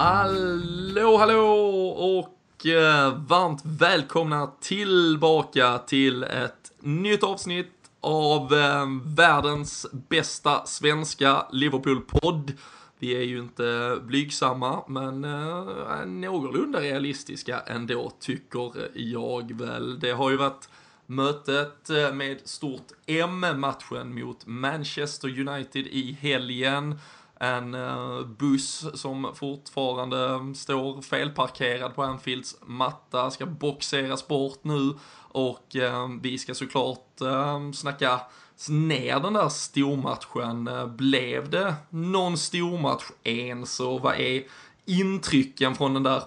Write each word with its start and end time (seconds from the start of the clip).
Hallå, 0.00 1.16
hallå 1.16 1.88
och 1.88 2.66
eh, 2.66 3.18
varmt 3.18 3.60
välkomna 3.64 4.50
tillbaka 4.60 5.78
till 5.78 6.22
ett 6.22 6.72
nytt 6.80 7.22
avsnitt 7.22 7.72
av 8.00 8.54
eh, 8.54 8.86
världens 9.16 9.86
bästa 10.08 10.66
svenska 10.66 11.46
Liverpool-podd. 11.52 12.52
Vi 12.98 13.16
är 13.16 13.22
ju 13.22 13.38
inte 13.38 13.98
blygsamma, 14.02 14.84
men 14.88 15.24
eh, 15.24 16.06
någorlunda 16.06 16.80
realistiska 16.80 17.60
ändå, 17.60 18.12
tycker 18.20 18.72
jag 18.94 19.52
väl. 19.60 20.00
Det 20.00 20.10
har 20.10 20.30
ju 20.30 20.36
varit 20.36 20.68
mötet 21.06 21.90
eh, 21.90 22.12
med 22.12 22.38
stort 22.44 22.86
M, 23.06 23.46
matchen 23.56 24.14
mot 24.20 24.46
Manchester 24.46 25.48
United 25.48 25.86
i 25.86 26.18
helgen. 26.20 26.98
En 27.40 27.74
eh, 27.74 28.20
buss 28.26 28.86
som 28.94 29.34
fortfarande 29.34 30.40
står 30.54 31.02
felparkerad 31.02 31.94
på 31.94 32.02
Anfields 32.02 32.56
matta, 32.62 33.30
ska 33.30 33.46
boxeras 33.46 34.28
bort 34.28 34.58
nu 34.62 34.94
och 35.28 35.76
eh, 35.76 36.08
vi 36.20 36.38
ska 36.38 36.54
såklart 36.54 37.20
eh, 37.20 37.70
snacka 37.72 38.20
ner 38.68 39.20
den 39.20 39.32
där 39.32 39.48
stormatchen. 39.48 40.70
Blev 40.96 41.50
det 41.50 41.74
någon 41.90 42.38
stormatch 42.38 43.04
ens 43.22 43.80
och 43.80 44.00
vad 44.00 44.14
är 44.14 44.42
intrycken 44.84 45.74
från 45.74 45.94
den 45.94 46.02
där 46.02 46.22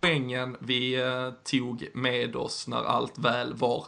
poängen 0.00 0.56
vi 0.60 0.98
tog 1.44 1.88
med 1.94 2.36
oss 2.36 2.68
när 2.68 2.84
allt 2.84 3.18
väl 3.18 3.54
var 3.54 3.86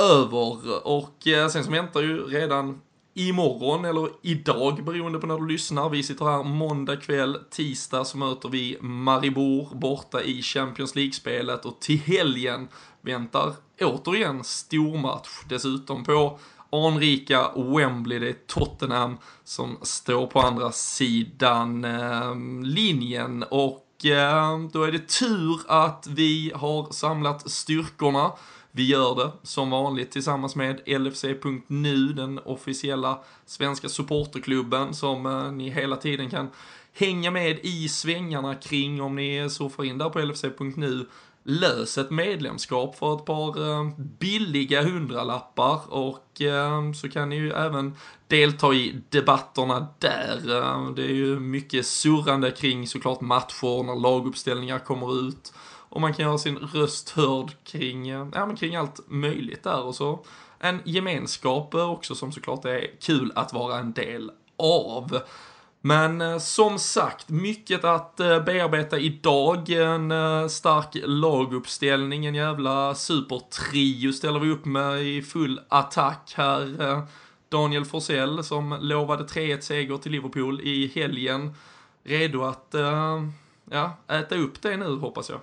över? 0.00 0.86
Och 0.86 1.16
sen 1.50 1.64
så 1.64 1.70
väntar 1.70 2.00
ju 2.00 2.26
redan 2.26 2.80
imorgon 3.16 3.84
eller 3.84 4.08
idag 4.22 4.84
beroende 4.84 5.18
på 5.18 5.26
när 5.26 5.38
du 5.38 5.46
lyssnar. 5.46 5.88
Vi 5.88 6.02
sitter 6.02 6.24
här 6.24 6.42
måndag 6.42 6.96
kväll, 6.96 7.38
tisdag 7.50 8.04
så 8.04 8.18
möter 8.18 8.48
vi 8.48 8.78
Maribor 8.80 9.74
borta 9.74 10.22
i 10.22 10.42
Champions 10.42 10.94
League-spelet 10.94 11.64
och 11.64 11.80
till 11.80 11.98
helgen 11.98 12.68
väntar 13.00 13.52
återigen 13.80 14.44
stormatch 14.44 15.28
dessutom 15.48 16.04
på 16.04 16.38
anrika 16.72 17.50
Wembley. 17.56 18.18
Det 18.18 18.28
är 18.28 18.36
Tottenham 18.46 19.18
som 19.44 19.78
står 19.82 20.26
på 20.26 20.40
andra 20.40 20.72
sidan 20.72 21.84
eh, 21.84 22.34
linjen 22.62 23.42
och 23.42 24.06
eh, 24.06 24.58
då 24.72 24.82
är 24.82 24.92
det 24.92 25.08
tur 25.08 25.60
att 25.68 26.06
vi 26.10 26.52
har 26.54 26.92
samlat 26.92 27.50
styrkorna 27.50 28.32
vi 28.76 28.86
gör 28.86 29.14
det 29.14 29.32
som 29.42 29.70
vanligt 29.70 30.10
tillsammans 30.10 30.56
med 30.56 30.80
LFC.nu, 30.86 32.12
den 32.12 32.38
officiella 32.38 33.18
svenska 33.46 33.88
supporterklubben 33.88 34.94
som 34.94 35.26
eh, 35.26 35.52
ni 35.52 35.70
hela 35.70 35.96
tiden 35.96 36.30
kan 36.30 36.48
hänga 36.92 37.30
med 37.30 37.58
i 37.62 37.88
svängarna 37.88 38.54
kring 38.54 39.02
om 39.02 39.16
ni 39.16 39.50
surfar 39.50 39.84
in 39.84 39.98
där 39.98 40.08
på 40.08 40.18
LFC.nu. 40.18 41.06
Lös 41.42 41.98
ett 41.98 42.10
medlemskap 42.10 42.96
för 42.96 43.14
ett 43.14 43.24
par 43.24 43.70
eh, 43.70 43.90
billiga 43.98 44.82
hundralappar 44.82 45.80
och 45.88 46.42
eh, 46.42 46.92
så 46.92 47.08
kan 47.08 47.28
ni 47.28 47.36
ju 47.36 47.52
även 47.52 47.96
delta 48.28 48.74
i 48.74 49.00
debatterna 49.08 49.86
där. 49.98 50.40
Det 50.96 51.02
är 51.02 51.14
ju 51.14 51.40
mycket 51.40 51.86
surrande 51.86 52.50
kring 52.50 52.86
såklart 52.86 53.20
matcher 53.20 53.82
när 53.82 54.00
laguppställningar 54.00 54.78
kommer 54.78 55.28
ut 55.28 55.52
och 55.96 56.02
man 56.02 56.14
kan 56.14 56.24
göra 56.24 56.38
sin 56.38 56.58
röst 56.58 57.10
hörd 57.10 57.52
kring, 57.64 58.08
eh, 58.08 58.26
ja, 58.34 58.46
men 58.46 58.56
kring 58.56 58.76
allt 58.76 59.00
möjligt 59.06 59.62
där 59.62 59.82
och 59.82 59.94
så 59.94 60.24
en 60.58 60.80
gemenskap 60.84 61.74
också 61.74 62.14
som 62.14 62.32
såklart 62.32 62.64
är 62.64 63.00
kul 63.00 63.32
att 63.34 63.52
vara 63.52 63.78
en 63.78 63.92
del 63.92 64.30
av. 64.56 65.20
Men 65.80 66.20
eh, 66.20 66.38
som 66.38 66.78
sagt, 66.78 67.28
mycket 67.28 67.84
att 67.84 68.20
eh, 68.20 68.44
bearbeta 68.44 68.98
idag. 68.98 69.70
En 69.70 70.10
stark 70.50 70.96
laguppställning, 71.04 72.26
en 72.26 72.34
jävla 72.34 72.94
supertrio 72.94 74.12
ställer 74.12 74.40
vi 74.40 74.50
upp 74.50 74.64
med 74.64 75.02
i 75.02 75.22
full 75.22 75.60
attack 75.68 76.34
här. 76.36 77.02
Daniel 77.48 77.84
Forsell 77.84 78.44
som 78.44 78.78
lovade 78.80 79.24
3-1 79.24 79.60
seger 79.60 79.96
till 79.96 80.12
Liverpool 80.12 80.60
i 80.60 80.92
helgen. 80.94 81.54
Redo 82.04 82.42
att 82.42 82.74
ja, 83.70 83.96
äta 84.08 84.34
upp 84.36 84.62
det 84.62 84.76
nu 84.76 84.96
hoppas 84.96 85.30
jag. 85.30 85.40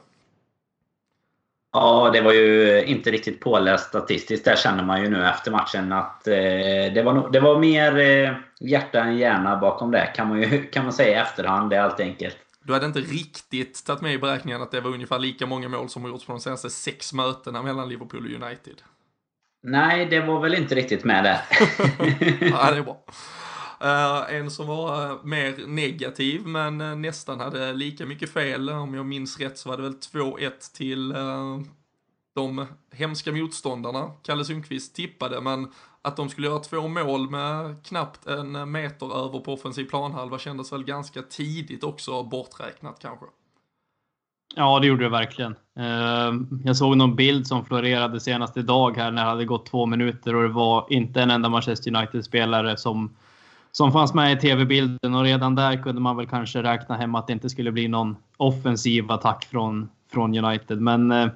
Ja, 1.74 2.10
det 2.14 2.22
var 2.22 2.34
ju 2.34 2.84
inte 2.86 3.12
riktigt 3.12 3.40
påläst 3.40 3.88
statistiskt. 3.88 4.46
Där 4.46 4.56
känner 4.56 4.84
man 4.84 5.02
ju 5.02 5.10
nu 5.10 5.28
efter 5.28 5.52
matchen 5.52 5.94
att 5.94 6.28
eh, 6.28 6.34
det, 6.94 7.04
var, 7.06 7.32
det 7.32 7.40
var 7.40 7.60
mer 7.60 7.98
eh, 7.98 8.34
hjärta 8.60 9.04
än 9.04 9.18
hjärna 9.18 9.58
bakom 9.58 9.92
det. 9.92 10.06
Kan 10.16 10.28
man 10.28 10.42
ju 10.42 10.64
kan 10.64 10.84
man 10.84 10.94
säga 10.94 11.10
i 11.10 11.22
efterhand. 11.22 11.70
Det 11.70 11.76
är 11.76 11.82
allt 11.82 12.00
enkelt. 12.00 12.38
Du 12.64 12.74
hade 12.74 12.86
inte 12.86 13.00
riktigt 13.00 13.86
tagit 13.86 14.02
med 14.02 14.14
i 14.14 14.18
beräkningen 14.18 14.62
att 14.62 14.72
det 14.72 14.82
var 14.82 14.92
ungefär 14.92 15.20
lika 15.20 15.46
många 15.46 15.70
mål 15.70 15.90
som 15.90 16.04
har 16.04 16.10
gjorts 16.10 16.26
på 16.26 16.32
de 16.32 16.40
senaste 16.40 16.70
sex 16.70 17.14
mötena 17.14 17.62
mellan 17.62 17.90
Liverpool 17.90 18.26
och 18.26 18.44
United? 18.44 18.82
Nej, 19.64 20.06
det 20.06 20.20
var 20.20 20.40
väl 20.40 20.54
inte 20.54 20.76
riktigt 20.76 21.04
med 21.04 21.24
det. 21.24 21.40
ja, 22.42 22.72
det 22.72 22.78
är 22.78 22.82
bra. 22.82 23.04
Uh, 23.84 24.36
en 24.36 24.52
som 24.52 24.68
var 24.68 25.06
eh, 25.06 25.18
mer 25.24 25.68
negativ 25.68 26.48
men 26.48 26.82
eh, 26.82 26.96
nästan 26.96 27.40
hade 27.40 27.74
lika 27.74 28.06
mycket 28.06 28.34
fel. 28.34 28.70
Om 28.70 28.94
jag 28.94 29.06
minns 29.06 29.40
rätt 29.40 29.58
så 29.58 29.70
var 29.70 29.78
det 29.78 29.84
väl 29.84 29.94
2-1 29.94 30.76
till 30.78 31.14
de 32.36 32.66
hemska 32.92 33.32
motståndarna. 33.32 34.12
Kalle 34.22 34.46
Sundqvist 34.46 34.96
tippade 34.96 35.42
men 35.42 35.72
att 36.02 36.18
de 36.18 36.30
skulle 36.30 36.48
göra 36.48 36.60
två 36.60 36.88
mål 36.88 37.30
med 37.30 37.86
knappt 37.86 38.28
en 38.28 38.72
meter 38.72 39.26
över 39.26 39.40
på 39.40 39.54
offensiv 39.54 39.86
planhalva 39.86 40.40
kändes 40.40 40.74
väl 40.74 40.84
ganska 40.84 41.22
tidigt 41.22 41.84
också 41.84 42.24
borträknat 42.24 43.00
kanske. 43.02 43.26
Ja, 44.56 44.80
det 44.80 44.88
gjorde 44.88 45.04
det 45.04 45.10
verkligen. 45.10 45.56
Jag 46.64 46.78
såg 46.78 46.98
någon 46.98 47.16
bild 47.16 47.48
som 47.48 47.66
florerade 47.66 48.20
senast 48.20 48.58
idag 48.58 48.98
här 48.98 49.12
när 49.12 49.24
det 49.24 49.30
hade 49.30 49.46
gått 49.46 49.66
två 49.66 49.86
minuter 49.86 50.36
och 50.36 50.42
det 50.42 50.54
var 50.54 50.86
inte 50.90 51.22
en 51.22 51.32
enda 51.32 51.50
Manchester 51.50 51.96
United-spelare 51.96 52.78
som 52.78 53.16
som 53.78 53.92
fanns 53.92 54.14
med 54.14 54.38
i 54.38 54.40
tv-bilden 54.42 55.16
och 55.16 55.24
redan 55.24 55.56
där 55.56 55.84
kunde 55.84 56.02
man 56.02 56.18
väl 56.18 56.28
kanske 56.28 56.64
räkna 56.64 56.96
hem 56.96 57.16
att 57.16 57.28
det 57.28 57.34
inte 57.34 57.50
skulle 57.50 57.72
bli 57.72 57.88
någon 57.88 58.16
offensiv 58.38 59.12
attack 59.12 59.48
från, 59.52 59.90
från 60.12 60.46
United. 60.46 60.82
Men 60.82 61.12
eh, 61.12 61.28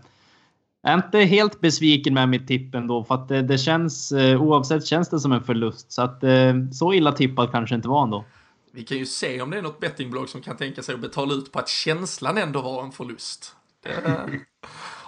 jag 0.82 0.94
är 0.94 0.98
inte 0.98 1.20
helt 1.20 1.62
besviken 1.62 2.14
med 2.14 2.30
mitt 2.30 2.48
tipp 2.48 2.76
ändå 2.76 3.04
för 3.04 3.16
att 3.16 3.28
det, 3.28 3.42
det 3.42 3.58
känns 3.58 4.12
eh, 4.12 4.42
oavsett 4.42 4.86
känns 4.86 5.10
det 5.10 5.20
som 5.20 5.32
en 5.32 5.44
förlust 5.44 5.92
så 5.92 6.02
att 6.02 6.24
eh, 6.24 6.54
så 6.74 6.94
illa 6.94 7.12
tippad 7.12 7.52
kanske 7.52 7.76
inte 7.76 7.88
var 7.88 8.04
ändå. 8.04 8.26
Vi 8.72 8.84
kan 8.84 8.98
ju 8.98 9.06
se 9.06 9.42
om 9.42 9.50
det 9.50 9.58
är 9.58 9.62
något 9.62 9.80
bettingbolag 9.80 10.30
som 10.30 10.42
kan 10.42 10.58
tänka 10.58 10.84
sig 10.84 10.96
att 10.96 11.02
betala 11.02 11.34
ut 11.34 11.52
på 11.52 11.60
att 11.60 11.70
känslan 11.70 12.38
ändå 12.38 12.62
var 12.62 12.84
en 12.84 12.92
förlust. 12.92 13.56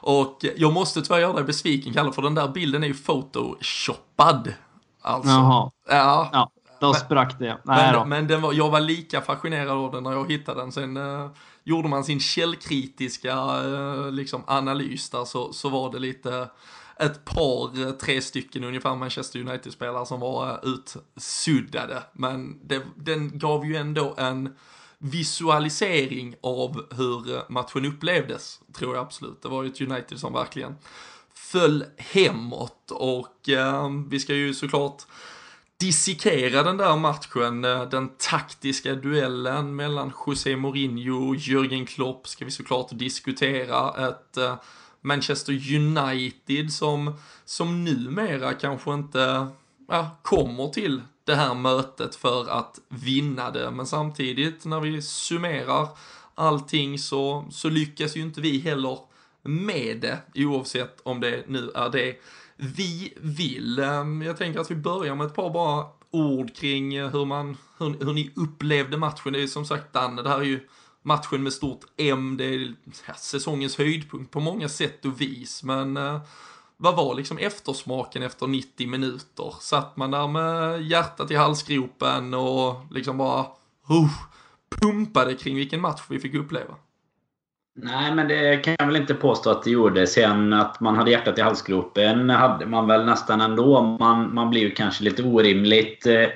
och 0.02 0.46
jag 0.56 0.74
måste 0.74 1.02
tyvärr 1.02 1.20
göra 1.20 1.34
dig 1.34 1.44
besviken 1.44 1.94
Kalle, 1.94 2.12
för 2.12 2.22
den 2.22 2.36
där 2.36 2.48
bilden 2.48 2.84
är 2.84 2.88
ju 2.88 2.94
photoshoppad. 2.94 4.54
Alltså. 5.02 5.30
Jaha. 5.30 5.72
Ja. 5.90 6.30
ja. 6.34 6.52
Då 6.80 6.94
sprack 6.94 7.40
det. 7.40 7.58
Nej 7.64 7.94
men, 7.94 8.10
men 8.10 8.28
den 8.28 8.42
var, 8.42 8.54
jag 8.54 8.70
var 8.70 8.80
lika 8.80 9.22
fascinerad 9.22 9.78
av 9.78 9.92
den 9.92 10.04
när 10.04 10.12
jag 10.12 10.32
hittade 10.32 10.62
den. 10.62 10.72
Sen 10.72 10.98
uh, 10.98 11.30
gjorde 11.64 11.90
man 11.90 12.04
sin 12.04 12.20
källkritiska 12.20 13.64
uh, 13.64 14.12
liksom, 14.12 14.44
analys 14.48 15.10
där 15.10 15.26
så, 15.26 15.54
så 15.54 15.70
var 15.70 15.92
det 15.92 16.00
lite 16.00 16.48
ett 17.00 17.26
par, 17.26 17.82
eh, 17.82 17.92
tre 17.92 18.22
stycken 18.22 18.64
ungefär 18.64 18.96
Manchester 18.96 19.40
United-spelare 19.40 20.06
som 20.06 20.20
var 20.20 20.60
utsuddade. 20.64 22.04
Men 22.14 22.60
det, 22.68 22.82
den 22.96 23.40
gav 23.40 23.66
ju 23.66 23.76
ändå 23.76 24.16
en 24.18 24.56
visualisering 24.98 26.36
av 26.42 26.86
hur 26.92 27.52
matchen 27.52 27.86
upplevdes, 27.86 28.60
tror 28.74 28.96
jag 28.96 29.02
absolut. 29.02 29.42
Det 29.42 29.50
var 29.50 29.64
ju 29.64 29.70
ett 29.70 29.82
United 29.82 30.20
som 30.20 30.34
verkligen 30.34 30.76
föll 31.34 31.86
hemåt 31.98 32.92
och 32.92 33.50
eh, 33.50 33.90
vi 34.10 34.20
ska 34.20 34.34
ju 34.34 34.54
såklart 34.54 35.04
dissekera 35.80 36.64
den 36.64 36.78
där 36.78 36.96
matchen, 36.96 37.66
eh, 37.66 37.90
den 37.90 38.10
taktiska 38.18 38.96
duellen 38.96 39.76
mellan 39.76 40.14
José 40.28 40.56
Mourinho 40.56 41.30
och 41.30 41.36
Jürgen 41.36 41.86
Klopp 41.86 42.28
ska 42.28 42.46
vi 42.46 42.52
såklart 42.52 42.88
diskutera. 42.92 44.08
Ett 44.08 44.38
eh, 44.38 44.56
Manchester 45.02 45.76
United 45.76 46.74
som, 46.74 47.14
som 47.46 47.84
numera 47.84 48.54
kanske 48.54 48.94
inte 48.94 49.48
ja, 49.88 50.10
kommer 50.22 50.68
till 50.68 51.02
det 51.24 51.36
här 51.36 51.54
mötet 51.54 52.16
för 52.16 52.50
att 52.50 52.80
vinna 52.90 53.52
det. 53.52 53.72
Men 53.72 53.86
samtidigt 53.86 54.66
när 54.66 54.80
vi 54.80 55.02
summerar 55.02 55.88
allting 56.36 57.00
så, 57.00 57.46
så 57.52 57.70
lyckas 57.70 58.18
ju 58.18 58.22
inte 58.22 58.42
vi 58.42 58.60
heller 58.60 58.98
med 59.42 59.98
det 60.02 60.46
oavsett 60.46 61.00
om 61.04 61.20
det 61.20 61.44
nu 61.48 61.72
är 61.76 61.90
det 61.90 62.16
vi 62.60 63.14
vill. 63.18 63.80
Ehm, 63.80 64.22
jag 64.22 64.38
tänker 64.38 64.60
att 64.60 64.72
vi 64.72 64.76
börjar 64.76 65.16
med 65.16 65.28
ett 65.28 65.36
par 65.36 65.50
bara 65.50 65.86
ord 66.12 66.56
kring 66.56 66.96
eh, 66.96 67.10
hur, 67.10 67.26
man, 67.26 67.58
hur, 67.78 68.06
hur 68.06 68.14
ni 68.14 68.32
upplevde 68.36 68.98
matchen. 68.98 69.34
Det 69.34 69.44
är 69.44 69.48
som 69.48 69.66
sagt 69.66 69.94
Danne, 69.94 70.22
det 70.22 70.30
här 70.30 70.40
är 70.40 70.44
ju 70.44 70.68
matchen 71.02 71.44
med 71.44 71.54
stort 71.54 71.86
M, 71.98 72.38
det 72.38 72.46
är 72.46 72.74
säsongens 73.18 73.78
höjdpunkt 73.78 74.32
på 74.32 74.40
många 74.40 74.70
sätt 74.70 75.06
och 75.06 75.22
vis. 75.22 75.64
Men 75.64 75.98
eh, 75.98 76.22
vad 76.78 76.96
var 76.96 77.16
liksom 77.16 77.38
eftersmaken 77.38 78.24
efter 78.24 78.48
90 78.48 78.88
minuter? 78.88 79.56
Satt 79.60 79.98
man 79.98 80.12
där 80.12 80.28
med 80.28 80.84
hjärtat 80.84 81.32
i 81.32 81.36
halsgropen 81.36 82.34
och 82.34 82.86
liksom 82.92 83.18
bara 83.18 83.40
uh, 83.92 84.12
pumpade 84.70 85.36
kring 85.36 85.56
vilken 85.56 85.82
match 85.82 86.02
vi 86.10 86.20
fick 86.20 86.34
uppleva. 86.34 86.76
Nej, 87.84 88.16
men 88.16 88.28
det 88.28 88.58
kan 88.58 88.76
jag 88.80 88.86
väl 88.86 88.96
inte 88.96 89.14
påstå 89.14 89.50
att 89.50 89.64
det 89.64 89.70
gjorde. 89.70 90.08
Sen 90.08 90.54
att 90.54 90.80
man 90.80 90.96
hade 90.96 91.12
hjärtat 91.12 91.38
i 91.38 91.42
halsgropen 91.42 92.30
hade 92.30 92.66
man 92.66 92.88
väl 92.88 93.06
nästan 93.06 93.42
ändå. 93.42 93.82
Man, 93.82 94.34
man 94.34 94.50
blir 94.50 94.62
ju 94.62 94.72
kanske 94.72 95.04
lite 95.04 95.24
orimligt 95.24 96.06
eh, 96.06 96.28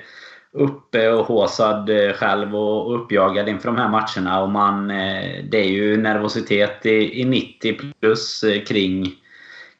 uppe 0.52 1.10
och 1.10 1.26
håsad 1.26 1.90
eh, 1.90 2.12
själv 2.12 2.56
och 2.56 2.94
uppjagad 2.94 3.48
inför 3.48 3.68
de 3.68 3.76
här 3.76 3.88
matcherna. 3.88 4.42
Och 4.42 4.50
man, 4.50 4.90
eh, 4.90 5.44
det 5.50 5.58
är 5.58 5.68
ju 5.68 5.96
nervositet 5.96 6.86
i, 6.86 7.20
i 7.20 7.24
90 7.24 7.80
plus 8.00 8.44
kring, 8.66 9.14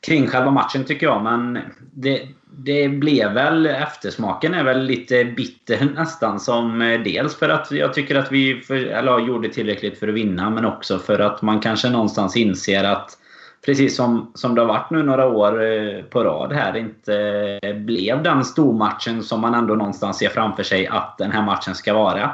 kring 0.07 0.29
själva 0.29 0.51
matchen 0.51 0.85
tycker 0.85 1.07
jag. 1.07 1.23
Men 1.23 1.59
det, 1.93 2.29
det 2.57 2.89
blev 2.89 3.33
väl, 3.33 3.67
eftersmaken 3.67 4.55
är 4.55 4.65
väl 4.65 4.85
lite 4.85 5.25
bitter 5.25 5.89
nästan. 5.95 6.41
Som 6.41 6.83
eh, 6.83 7.01
dels 7.01 7.37
för 7.37 7.49
att 7.49 7.71
jag 7.71 7.95
tycker 7.95 8.15
att 8.15 8.33
vi 8.33 8.61
för, 8.61 8.75
eller, 8.75 9.19
gjorde 9.19 9.49
tillräckligt 9.49 9.99
för 9.99 10.09
att 10.09 10.15
vinna. 10.15 10.51
Men 10.51 10.65
också 10.65 10.99
för 10.99 11.19
att 11.19 11.43
man 11.43 11.61
kanske 11.61 11.91
någonstans 11.91 12.37
inser 12.37 12.85
att 12.85 13.11
precis 13.67 13.97
som, 13.97 14.33
som 14.35 14.55
det 14.55 14.61
har 14.61 14.69
varit 14.69 14.91
nu 14.91 15.03
några 15.03 15.27
år 15.27 15.65
eh, 15.65 16.03
på 16.03 16.25
rad 16.25 16.53
här, 16.53 16.77
inte 16.77 17.15
eh, 17.63 17.77
blev 17.77 18.23
den 18.23 18.45
stormatchen 18.45 19.23
som 19.23 19.41
man 19.41 19.55
ändå 19.55 19.75
någonstans 19.75 20.19
ser 20.19 20.29
framför 20.29 20.63
sig 20.63 20.87
att 20.87 21.19
den 21.19 21.31
här 21.31 21.43
matchen 21.43 21.75
ska 21.75 21.95
vara. 21.95 22.31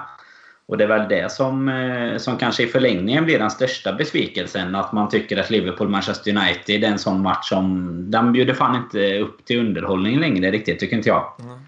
Och 0.71 0.79
det 0.79 0.85
är 0.85 0.89
väl 0.89 1.09
det 1.09 1.33
som, 1.33 1.69
eh, 1.69 2.17
som 2.17 2.39
kanske 2.39 2.63
i 2.63 2.67
förlängningen 2.67 3.25
blir 3.25 3.39
den 3.39 3.51
största 3.51 3.93
besvikelsen. 3.93 4.75
Att 4.75 4.93
man 4.93 5.09
tycker 5.09 5.37
att 5.37 5.51
Liverpool-Manchester 5.51 6.37
United 6.37 6.85
är 6.85 6.89
en 6.89 6.99
sån 6.99 7.23
match 7.23 7.49
som... 7.49 8.11
Den 8.11 8.33
bjuder 8.33 8.55
fan 8.55 8.77
inte 8.77 9.19
upp 9.19 9.45
till 9.45 9.59
underhållning 9.61 10.21
längre 10.21 10.51
riktigt, 10.51 10.81
tycker 10.81 10.97
inte 10.97 11.09
jag. 11.09 11.33
Mm. 11.41 11.59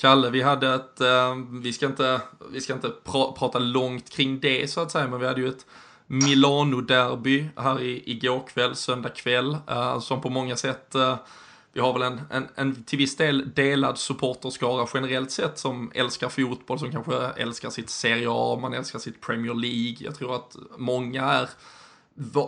Kalle, 0.00 0.30
vi 0.30 0.42
hade 0.42 0.74
ett... 0.74 1.00
Eh, 1.00 1.34
vi 1.62 1.72
ska 1.72 1.86
inte, 1.86 2.20
vi 2.52 2.60
ska 2.60 2.72
inte 2.72 2.88
pra, 2.88 3.32
prata 3.38 3.58
långt 3.58 4.10
kring 4.10 4.40
det 4.40 4.70
så 4.70 4.80
att 4.80 4.90
säga, 4.90 5.08
men 5.08 5.20
vi 5.20 5.26
hade 5.26 5.40
ju 5.40 5.48
ett 5.48 5.66
Milano-derby 6.06 7.46
här 7.56 7.82
i, 7.82 8.02
igår 8.06 8.42
kväll, 8.54 8.74
söndag 8.74 9.08
kväll, 9.08 9.56
eh, 9.70 10.00
som 10.00 10.20
på 10.20 10.30
många 10.30 10.56
sätt 10.56 10.94
vi 11.72 11.80
har 11.80 11.92
väl 11.92 12.02
en, 12.02 12.20
en, 12.30 12.48
en 12.54 12.84
till 12.84 12.98
viss 12.98 13.16
del 13.16 13.54
delad 13.54 13.98
supporterskara 13.98 14.86
generellt 14.94 15.30
sett 15.30 15.58
som 15.58 15.90
älskar 15.94 16.28
fotboll, 16.28 16.78
som 16.78 16.92
kanske 16.92 17.16
älskar 17.16 17.70
sitt 17.70 17.90
Serie 17.90 18.26
A, 18.30 18.58
man 18.62 18.74
älskar 18.74 18.98
sitt 18.98 19.20
Premier 19.20 19.54
League. 19.54 19.96
Jag 20.00 20.14
tror 20.14 20.34
att 20.34 20.56
många 20.76 21.22
är 21.22 21.48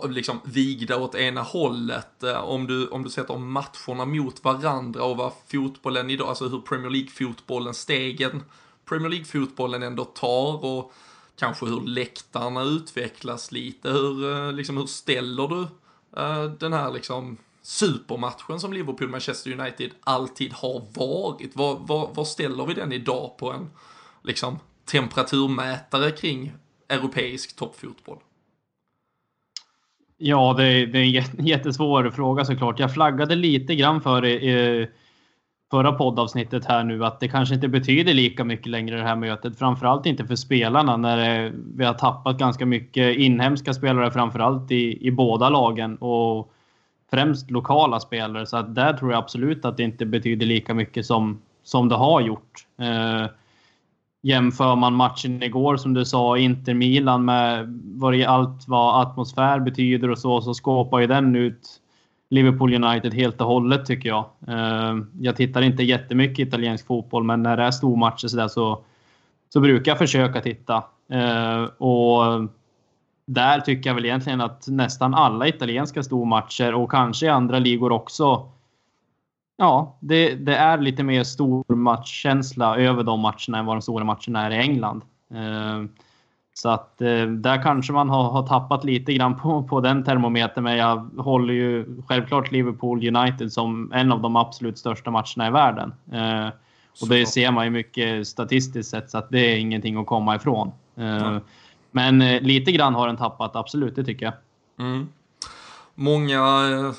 liksom 0.09 0.39
vigda 0.43 0.97
åt 0.97 1.15
ena 1.15 1.41
hållet. 1.41 2.23
Eh, 2.23 2.43
om 2.43 2.67
du, 2.67 2.87
om 2.87 3.03
du 3.03 3.09
sätter 3.09 3.37
matcherna 3.37 4.05
mot 4.05 4.43
varandra 4.43 5.03
och 5.03 5.17
vad 5.17 5.31
fotbollen 5.47 6.09
idag, 6.09 6.27
alltså 6.29 6.47
hur 6.47 6.59
Premier 6.59 6.89
League-fotbollen, 6.89 7.73
stegen 7.73 8.43
Premier 8.85 9.09
League-fotbollen 9.09 9.83
ändå 9.83 10.05
tar 10.05 10.65
och 10.65 10.93
kanske 11.35 11.65
hur 11.65 11.81
läktarna 11.81 12.63
utvecklas 12.63 13.51
lite. 13.51 13.89
Hur, 13.89 14.31
eh, 14.31 14.53
liksom, 14.53 14.77
hur 14.77 14.85
ställer 14.85 15.47
du 15.47 15.67
uh, 16.21 16.51
den 16.59 16.73
här 16.73 16.91
liksom 16.91 17.37
supermatchen 17.65 18.59
som 18.59 18.73
Liverpool-Manchester 18.73 19.59
United 19.59 19.91
alltid 20.03 20.53
har 20.53 20.81
varit? 20.93 21.55
Vad, 21.55 21.87
vad, 21.87 22.15
vad 22.15 22.27
ställer 22.27 22.65
vi 22.65 22.73
den 22.73 22.91
idag 22.91 23.37
på 23.37 23.51
en 23.51 23.69
liksom, 24.23 24.59
temperaturmätare 24.91 26.11
kring 26.11 26.51
europeisk 26.89 27.55
toppfotboll? 27.55 28.17
Ja, 30.17 30.53
det 30.57 30.63
är, 30.63 30.87
det 30.87 30.99
är 30.99 31.39
en 31.39 31.45
jättesvår 31.45 32.09
fråga 32.09 32.45
såklart. 32.45 32.79
Jag 32.79 32.93
flaggade 32.93 33.35
lite 33.35 33.75
grann 33.75 34.01
för 34.01 34.21
det 34.21 34.89
förra 35.71 35.91
poddavsnittet 35.91 36.65
här 36.65 36.83
nu 36.83 37.05
att 37.05 37.19
det 37.19 37.27
kanske 37.27 37.55
inte 37.55 37.67
betyder 37.67 38.13
lika 38.13 38.43
mycket 38.43 38.67
längre 38.67 38.97
det 38.97 39.03
här 39.03 39.15
mötet. 39.15 39.59
Framförallt 39.59 40.05
inte 40.05 40.25
för 40.25 40.35
spelarna 40.35 40.97
när 40.97 41.45
eh, 41.45 41.51
vi 41.75 41.85
har 41.85 41.93
tappat 41.93 42.37
ganska 42.37 42.65
mycket 42.65 43.17
inhemska 43.17 43.73
spelare 43.73 44.11
framförallt 44.11 44.71
i, 44.71 45.07
i 45.07 45.11
båda 45.11 45.49
lagen 45.49 45.97
och 45.97 46.51
främst 47.15 47.51
lokala 47.51 47.99
spelare. 47.99 48.45
Så 48.45 48.57
att 48.57 48.75
där 48.75 48.93
tror 48.93 49.11
jag 49.11 49.19
absolut 49.19 49.65
att 49.65 49.77
det 49.77 49.83
inte 49.83 50.05
betyder 50.05 50.45
lika 50.45 50.73
mycket 50.73 51.05
som, 51.05 51.41
som 51.63 51.89
det 51.89 51.95
har 51.95 52.21
gjort. 52.21 52.65
Eh, 52.79 53.29
jämför 54.21 54.75
man 54.75 54.93
matchen 54.93 55.43
igår 55.43 55.77
som 55.77 55.93
du 55.93 56.05
sa, 56.05 56.37
Inter-Milan 56.37 57.25
med 57.25 57.81
vad 57.95 58.21
allt 58.21 58.67
vad 58.67 59.01
atmosfär 59.01 59.59
betyder 59.59 60.11
och 60.11 60.19
så, 60.19 60.41
så 60.41 60.53
skåpar 60.53 60.99
ju 60.99 61.07
den 61.07 61.35
ut 61.35 61.81
Liverpool 62.29 62.83
United 62.83 63.13
helt 63.13 63.41
och 63.41 63.47
hållet 63.47 63.85
tycker 63.85 64.09
jag. 64.09 64.25
Eh, 64.47 64.95
jag 65.19 65.35
tittar 65.35 65.61
inte 65.61 65.83
jättemycket 65.83 66.47
italiensk 66.47 66.87
fotboll, 66.87 67.23
men 67.23 67.43
när 67.43 67.57
det 67.57 67.63
är 67.63 67.71
stormatcher 67.71 68.27
så, 68.27 68.37
där 68.37 68.47
så, 68.47 68.83
så 69.53 69.59
brukar 69.59 69.91
jag 69.91 69.99
försöka 69.99 70.41
titta. 70.41 70.83
Eh, 71.11 71.63
och 71.63 72.49
där 73.25 73.59
tycker 73.59 73.89
jag 73.89 73.95
väl 73.95 74.05
egentligen 74.05 74.41
att 74.41 74.67
nästan 74.67 75.13
alla 75.13 75.47
italienska 75.47 76.03
stormatcher 76.03 76.73
och 76.73 76.91
kanske 76.91 77.25
i 77.25 77.29
andra 77.29 77.59
ligor 77.59 77.91
också. 77.91 78.49
Ja, 79.57 79.97
det, 79.99 80.35
det 80.35 80.55
är 80.55 80.77
lite 80.77 81.03
mer 81.03 81.23
stormatchkänsla 81.23 82.77
över 82.77 83.03
de 83.03 83.19
matcherna 83.19 83.57
än 83.57 83.65
vad 83.65 83.75
de 83.75 83.81
stora 83.81 84.03
matcherna 84.03 84.45
är 84.45 84.51
i 84.51 84.57
England. 84.57 85.01
Eh, 85.33 85.83
så 86.53 86.69
att 86.69 87.01
eh, 87.01 87.25
där 87.25 87.63
kanske 87.63 87.93
man 87.93 88.09
har, 88.09 88.23
har, 88.29 88.47
tappat 88.47 88.83
lite 88.83 89.13
grann 89.13 89.39
på, 89.39 89.63
på 89.63 89.81
den 89.81 90.03
termometern. 90.03 90.63
Men 90.63 90.77
jag 90.77 91.09
håller 91.17 91.53
ju 91.53 92.01
självklart 92.07 92.51
Liverpool 92.51 93.15
United 93.15 93.51
som 93.51 93.91
en 93.93 94.11
av 94.11 94.21
de 94.21 94.35
absolut 94.35 94.77
största 94.77 95.11
matcherna 95.11 95.47
i 95.47 95.51
världen. 95.51 95.93
Eh, 96.11 96.47
och 97.01 97.09
det 97.09 97.25
ser 97.25 97.51
man 97.51 97.65
ju 97.65 97.71
mycket 97.71 98.27
statistiskt 98.27 98.89
sett 98.89 99.09
så 99.09 99.17
att 99.17 99.29
det 99.29 99.53
är 99.53 99.57
ingenting 99.57 99.97
att 99.97 100.05
komma 100.05 100.35
ifrån. 100.35 100.71
Eh, 100.97 101.37
men 101.95 102.21
eh, 102.21 102.41
lite 102.41 102.71
grann 102.71 102.95
har 102.95 103.07
den 103.07 103.17
tappat, 103.17 103.55
absolut, 103.55 103.95
det 103.95 104.03
tycker 104.03 104.25
jag. 104.25 104.33
Mm 104.79 105.07
många, 105.95 106.69
eh, 106.69 106.93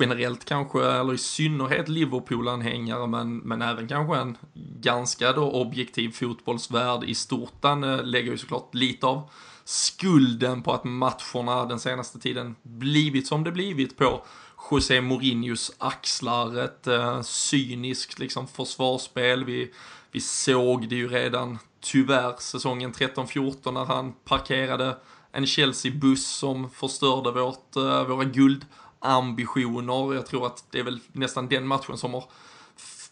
generellt 0.00 0.44
kanske, 0.44 0.84
eller 0.84 1.14
i 1.14 1.18
synnerhet 1.18 1.88
Liverpool-anhängare, 1.88 3.06
men, 3.06 3.36
men 3.36 3.62
även 3.62 3.88
kanske 3.88 4.16
en 4.16 4.36
ganska 4.80 5.32
då 5.32 5.50
objektiv 5.50 6.10
fotbollsvärld 6.10 7.04
i 7.04 7.14
stort, 7.14 7.62
den 7.62 7.84
eh, 7.84 8.04
lägger 8.04 8.30
ju 8.30 8.38
såklart 8.38 8.74
lite 8.74 9.06
av 9.06 9.30
skulden 9.64 10.62
på 10.62 10.72
att 10.72 10.84
matcherna 10.84 11.66
den 11.66 11.80
senaste 11.80 12.18
tiden 12.18 12.56
blivit 12.62 13.26
som 13.26 13.44
det 13.44 13.52
blivit 13.52 13.96
på 13.96 14.22
José 14.70 15.00
Mourinhos 15.00 15.72
axlar. 15.78 16.64
Ett 16.64 16.86
eh, 16.86 17.22
cyniskt 17.22 18.18
liksom 18.18 18.46
försvarsspel. 18.46 19.44
Vi, 19.44 19.72
vi 20.12 20.20
såg 20.20 20.88
det 20.88 20.96
ju 20.96 21.08
redan 21.08 21.58
tyvärr 21.92 22.34
säsongen 22.38 22.92
13-14 22.92 23.72
när 23.72 23.84
han 23.84 24.12
parkerade 24.12 24.96
en 25.32 25.46
Chelsea-buss 25.46 26.26
som 26.26 26.70
förstörde 26.70 27.30
vårt, 27.30 27.76
uh, 27.76 28.04
våra 28.04 28.24
guldambitioner. 28.24 30.14
Jag 30.14 30.26
tror 30.26 30.46
att 30.46 30.64
det 30.70 30.78
är 30.78 30.84
väl 30.84 31.00
nästan 31.12 31.48
den 31.48 31.66
matchen 31.66 31.98
som 31.98 32.14
har 32.14 32.24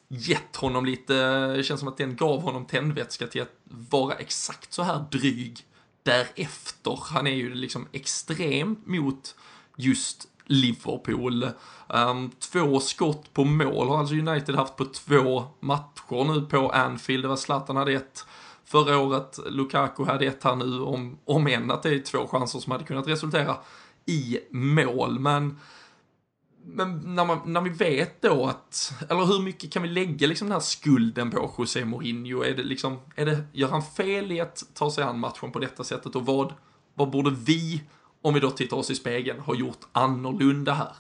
gett 0.09 0.57
honom 0.57 0.85
lite, 0.85 1.17
eh, 1.17 1.49
det 1.49 1.63
känns 1.63 1.81
som 1.81 1.89
att 1.89 1.97
den 1.97 2.17
gav 2.17 2.41
honom 2.41 2.67
tändvätska 2.67 3.27
till 3.27 3.43
att 3.43 3.57
vara 3.65 4.15
exakt 4.15 4.73
så 4.73 4.83
här 4.83 5.05
dryg 5.11 5.59
därefter. 6.03 6.99
Han 7.03 7.27
är 7.27 7.35
ju 7.35 7.55
liksom 7.55 7.89
extremt 7.93 8.87
mot 8.87 9.35
just 9.77 10.29
Liverpool. 10.47 11.49
Um, 11.89 12.31
två 12.31 12.81
skott 12.81 13.33
på 13.33 13.45
mål 13.45 13.89
har 13.89 13.99
alltså 13.99 14.15
United 14.15 14.55
haft 14.55 14.77
på 14.77 14.85
två 14.85 15.45
matcher 15.61 16.35
nu 16.35 16.47
på 16.47 16.71
Anfield. 16.71 17.25
Det 17.25 17.29
var 17.29 17.37
Zlatan 17.37 17.77
hade 17.77 17.93
ett 17.93 18.27
förra 18.65 18.99
året. 18.99 19.39
Lukaku 19.47 20.05
hade 20.05 20.27
ett 20.27 20.45
här 20.45 20.57
nu, 20.57 20.81
om, 20.81 21.19
om 21.25 21.47
än 21.47 21.71
att 21.71 21.83
det 21.83 21.91
är 21.91 21.99
två 21.99 22.27
chanser 22.27 22.59
som 22.59 22.73
hade 22.73 22.85
kunnat 22.85 23.09
resultera 23.09 23.57
i 24.07 24.39
mål. 24.51 25.19
Men, 25.19 25.59
men 26.65 27.15
när, 27.15 27.25
man, 27.25 27.41
när 27.45 27.61
vi 27.61 27.71
vet 27.71 28.23
då 28.23 28.47
att, 28.47 28.93
eller 29.11 29.25
hur 29.25 29.43
mycket 29.43 29.73
kan 29.73 29.83
vi 29.83 29.89
lägga 29.89 30.27
liksom 30.27 30.49
den 30.49 30.53
här 30.53 30.61
skulden 30.61 31.31
på 31.31 31.55
José 31.59 31.85
Mourinho? 31.85 32.43
Är 32.43 32.55
det 32.55 32.63
liksom, 32.63 32.99
är 33.17 33.27
det, 33.27 33.45
gör 33.53 33.69
han 33.69 33.83
fel 33.83 34.33
i 34.33 34.41
att 34.41 34.65
ta 34.75 34.91
sig 34.91 35.05
an 35.05 35.19
matchen 35.19 35.53
på 35.53 35.59
detta 35.59 35.85
sättet? 35.85 36.17
Och 36.17 36.27
vad, 36.27 36.53
vad 36.95 37.11
borde 37.11 37.31
vi, 37.31 37.83
om 38.23 38.35
vi 38.35 38.41
då 38.41 38.51
tittar 38.51 38.77
oss 38.77 38.91
i 38.91 38.95
spegeln, 38.95 39.41
ha 39.41 39.55
gjort 39.55 39.81
annorlunda 39.93 40.73
här? 40.73 40.93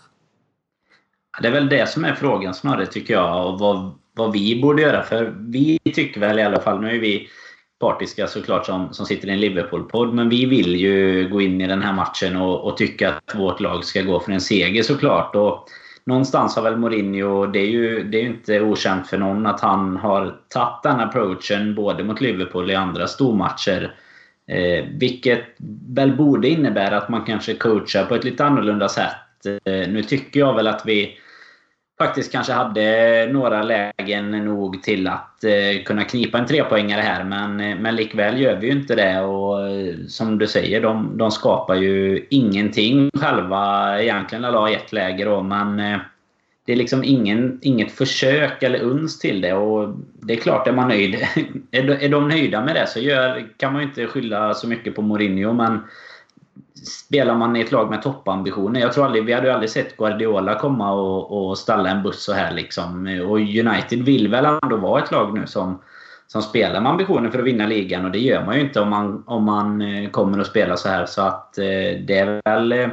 Det 1.42 1.48
är 1.48 1.52
väl 1.52 1.68
det 1.68 1.88
som 1.88 2.04
är 2.04 2.14
frågan 2.14 2.54
snarare 2.54 2.86
tycker 2.86 3.14
jag. 3.14 3.46
Och 3.46 3.58
vad, 3.58 3.98
vad 4.14 4.32
vi 4.32 4.62
borde 4.62 4.82
göra. 4.82 5.02
För 5.02 5.34
vi 5.38 5.78
tycker 5.78 6.20
väl 6.20 6.38
i 6.38 6.42
alla 6.42 6.60
fall, 6.60 6.80
nu 6.80 6.90
är 6.96 7.00
vi 7.00 7.28
partiska 7.84 8.26
såklart 8.26 8.66
som, 8.66 8.92
som 8.92 9.06
sitter 9.06 9.28
i 9.28 9.30
en 9.30 9.40
Liverpool-podd. 9.40 10.14
Men 10.14 10.28
vi 10.28 10.46
vill 10.46 10.76
ju 10.76 11.28
gå 11.28 11.40
in 11.40 11.60
i 11.60 11.66
den 11.66 11.82
här 11.82 11.92
matchen 11.92 12.36
och, 12.36 12.64
och, 12.64 12.76
tycka 12.76 13.08
att 13.08 13.34
vårt 13.34 13.60
lag 13.60 13.84
ska 13.84 14.02
gå 14.02 14.20
för 14.20 14.32
en 14.32 14.40
seger 14.40 14.82
såklart. 14.82 15.36
Och 15.36 15.68
någonstans 16.06 16.56
har 16.56 16.62
väl 16.62 16.76
Mourinho, 16.76 17.46
det 17.46 17.58
är 17.58 17.66
ju, 17.66 18.02
det 18.02 18.18
är 18.18 18.22
inte 18.22 18.60
okänt 18.60 19.06
för 19.06 19.18
någon 19.18 19.46
att 19.46 19.60
han 19.60 19.96
har 19.96 20.36
tagit 20.48 20.82
den 20.82 21.00
approachen 21.00 21.74
både 21.74 22.04
mot 22.04 22.20
Liverpool 22.20 22.70
i 22.70 22.74
andra 22.74 23.06
stormatcher. 23.06 23.94
Eh, 24.48 24.84
vilket 24.90 25.44
väl 25.88 26.16
borde 26.16 26.48
innebära 26.48 26.96
att 26.96 27.08
man 27.08 27.24
kanske 27.24 27.54
coachar 27.54 28.04
på 28.04 28.14
ett 28.14 28.24
lite 28.24 28.44
annorlunda 28.44 28.88
sätt. 28.88 29.46
Eh, 29.64 29.88
nu 29.88 30.02
tycker 30.02 30.40
jag 30.40 30.54
väl 30.54 30.66
att 30.66 30.82
vi 30.86 31.18
faktiskt 31.98 32.32
kanske 32.32 32.52
hade 32.52 33.28
några 33.32 33.62
lägen 33.62 34.30
nog 34.30 34.82
till 34.82 35.08
att 35.08 35.44
eh, 35.44 35.82
kunna 35.84 36.04
knipa 36.04 36.38
en 36.38 36.46
trepoängare 36.46 37.00
här. 37.00 37.24
Men, 37.24 37.60
eh, 37.60 37.76
men 37.76 37.96
likväl 37.96 38.40
gör 38.40 38.56
vi 38.56 38.66
ju 38.66 38.72
inte 38.72 38.94
det. 38.94 39.20
Och 39.20 39.68
eh, 39.68 39.94
som 40.08 40.38
du 40.38 40.46
säger, 40.46 40.80
de, 40.80 41.18
de 41.18 41.30
skapar 41.30 41.74
ju 41.74 42.26
ingenting 42.30 43.10
själva 43.20 43.94
egentligen. 44.02 44.44
Eller 44.44 44.68
i 44.68 44.74
ett 44.74 44.92
läge 44.92 45.24
då. 45.24 45.42
Men 45.42 45.76
det 46.66 46.72
är 46.72 46.76
liksom 46.76 47.04
ingen, 47.04 47.58
inget 47.62 47.92
försök 47.92 48.62
eller 48.62 48.82
uns 48.82 49.18
till 49.18 49.40
det. 49.40 49.52
Och 49.52 49.96
det 50.22 50.32
är 50.32 50.36
klart, 50.36 50.66
är 50.66 50.72
man 50.72 50.88
nöjd. 50.88 51.14
är, 51.70 51.82
de, 51.82 51.92
är 51.92 52.08
de 52.08 52.28
nöjda 52.28 52.64
med 52.64 52.74
det 52.74 52.86
så 52.86 53.00
gör, 53.00 53.48
kan 53.56 53.72
man 53.72 53.82
ju 53.82 53.88
inte 53.88 54.06
skylla 54.06 54.54
så 54.54 54.68
mycket 54.68 54.94
på 54.94 55.02
Mourinho. 55.02 55.52
Men 55.52 55.80
spelar 56.86 57.34
man 57.34 57.56
i 57.56 57.60
ett 57.60 57.72
lag 57.72 57.90
med 57.90 58.02
toppambitioner. 58.02 58.80
Jag 58.80 58.92
tror 58.92 59.04
aldrig, 59.04 59.24
vi 59.24 59.32
hade 59.32 59.46
ju 59.46 59.52
aldrig 59.52 59.70
sett 59.70 59.96
Guardiola 59.96 60.58
komma 60.58 60.92
och, 60.92 61.48
och 61.48 61.58
ställa 61.58 61.90
en 61.90 62.02
buss 62.02 62.24
så 62.24 62.32
här 62.32 62.54
liksom. 62.54 63.20
Och 63.28 63.38
United 63.38 64.02
vill 64.02 64.28
väl 64.28 64.58
ändå 64.62 64.76
vara 64.76 65.02
ett 65.02 65.10
lag 65.10 65.38
nu 65.38 65.46
som, 65.46 65.80
som 66.26 66.42
spelar 66.42 66.80
med 66.80 66.92
ambitioner 66.92 67.30
för 67.30 67.38
att 67.38 67.44
vinna 67.44 67.66
ligan. 67.66 68.04
Och 68.04 68.10
det 68.10 68.18
gör 68.18 68.44
man 68.44 68.54
ju 68.54 68.60
inte 68.60 68.80
om 68.80 68.90
man, 68.90 69.24
om 69.26 69.44
man 69.44 69.82
eh, 69.82 70.10
kommer 70.10 70.38
att 70.38 70.46
spela 70.46 70.76
så 70.76 70.88
här. 70.88 71.06
Så 71.06 71.22
att 71.22 71.58
eh, 71.58 71.64
det 72.06 72.18
är 72.18 72.40
väl 72.44 72.72
eh, 72.72 72.88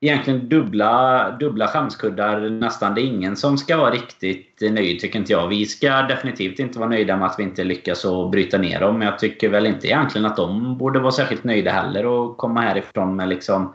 egentligen 0.00 0.48
dubbla, 0.48 1.30
dubbla 1.30 1.68
skämskuddar 1.68 2.40
nästan. 2.50 2.94
Det 2.94 3.00
är 3.00 3.06
ingen 3.06 3.36
som 3.36 3.58
ska 3.58 3.76
vara 3.76 3.90
riktigt 3.90 4.60
nöjd 4.60 5.00
tycker 5.00 5.18
inte 5.18 5.32
jag. 5.32 5.48
Vi 5.48 5.66
ska 5.66 6.02
definitivt 6.02 6.58
inte 6.58 6.78
vara 6.78 6.88
nöjda 6.88 7.16
med 7.16 7.28
att 7.28 7.38
vi 7.38 7.42
inte 7.42 7.64
lyckas 7.64 8.04
att 8.04 8.30
bryta 8.30 8.58
ner 8.58 8.80
dem. 8.80 8.98
Men 8.98 9.08
jag 9.08 9.18
tycker 9.18 9.48
väl 9.48 9.66
inte 9.66 9.86
egentligen 9.86 10.26
att 10.26 10.36
de 10.36 10.78
borde 10.78 10.98
vara 10.98 11.12
särskilt 11.12 11.44
nöjda 11.44 11.70
heller 11.70 12.06
och 12.06 12.36
komma 12.36 12.60
härifrån 12.60 13.16
med 13.16 13.28
liksom 13.28 13.74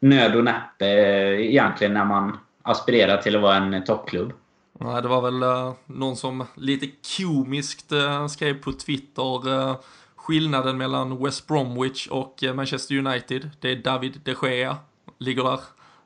nöd 0.00 0.36
och 0.36 0.44
näppe 0.44 0.86
eh, 0.86 1.46
egentligen 1.46 1.94
när 1.94 2.04
man 2.04 2.38
aspirerar 2.62 3.16
till 3.16 3.36
att 3.36 3.42
vara 3.42 3.56
en 3.56 3.84
toppklubb. 3.84 4.32
Nej, 4.80 5.02
det 5.02 5.08
var 5.08 5.22
väl 5.22 5.42
eh, 5.42 5.72
någon 5.86 6.16
som 6.16 6.44
lite 6.54 6.86
komiskt 7.18 7.92
eh, 7.92 8.26
skrev 8.26 8.62
på 8.62 8.72
Twitter 8.72 9.76
skillnaden 10.16 10.78
mellan 10.78 11.24
West 11.24 11.46
Bromwich 11.46 12.06
och 12.06 12.44
Manchester 12.54 12.98
United. 12.98 13.50
Det 13.60 13.72
är 13.72 13.76
David 13.76 14.20
de 14.24 14.34
Gea 14.42 14.76
ligger 15.18 15.44
där 15.44 15.60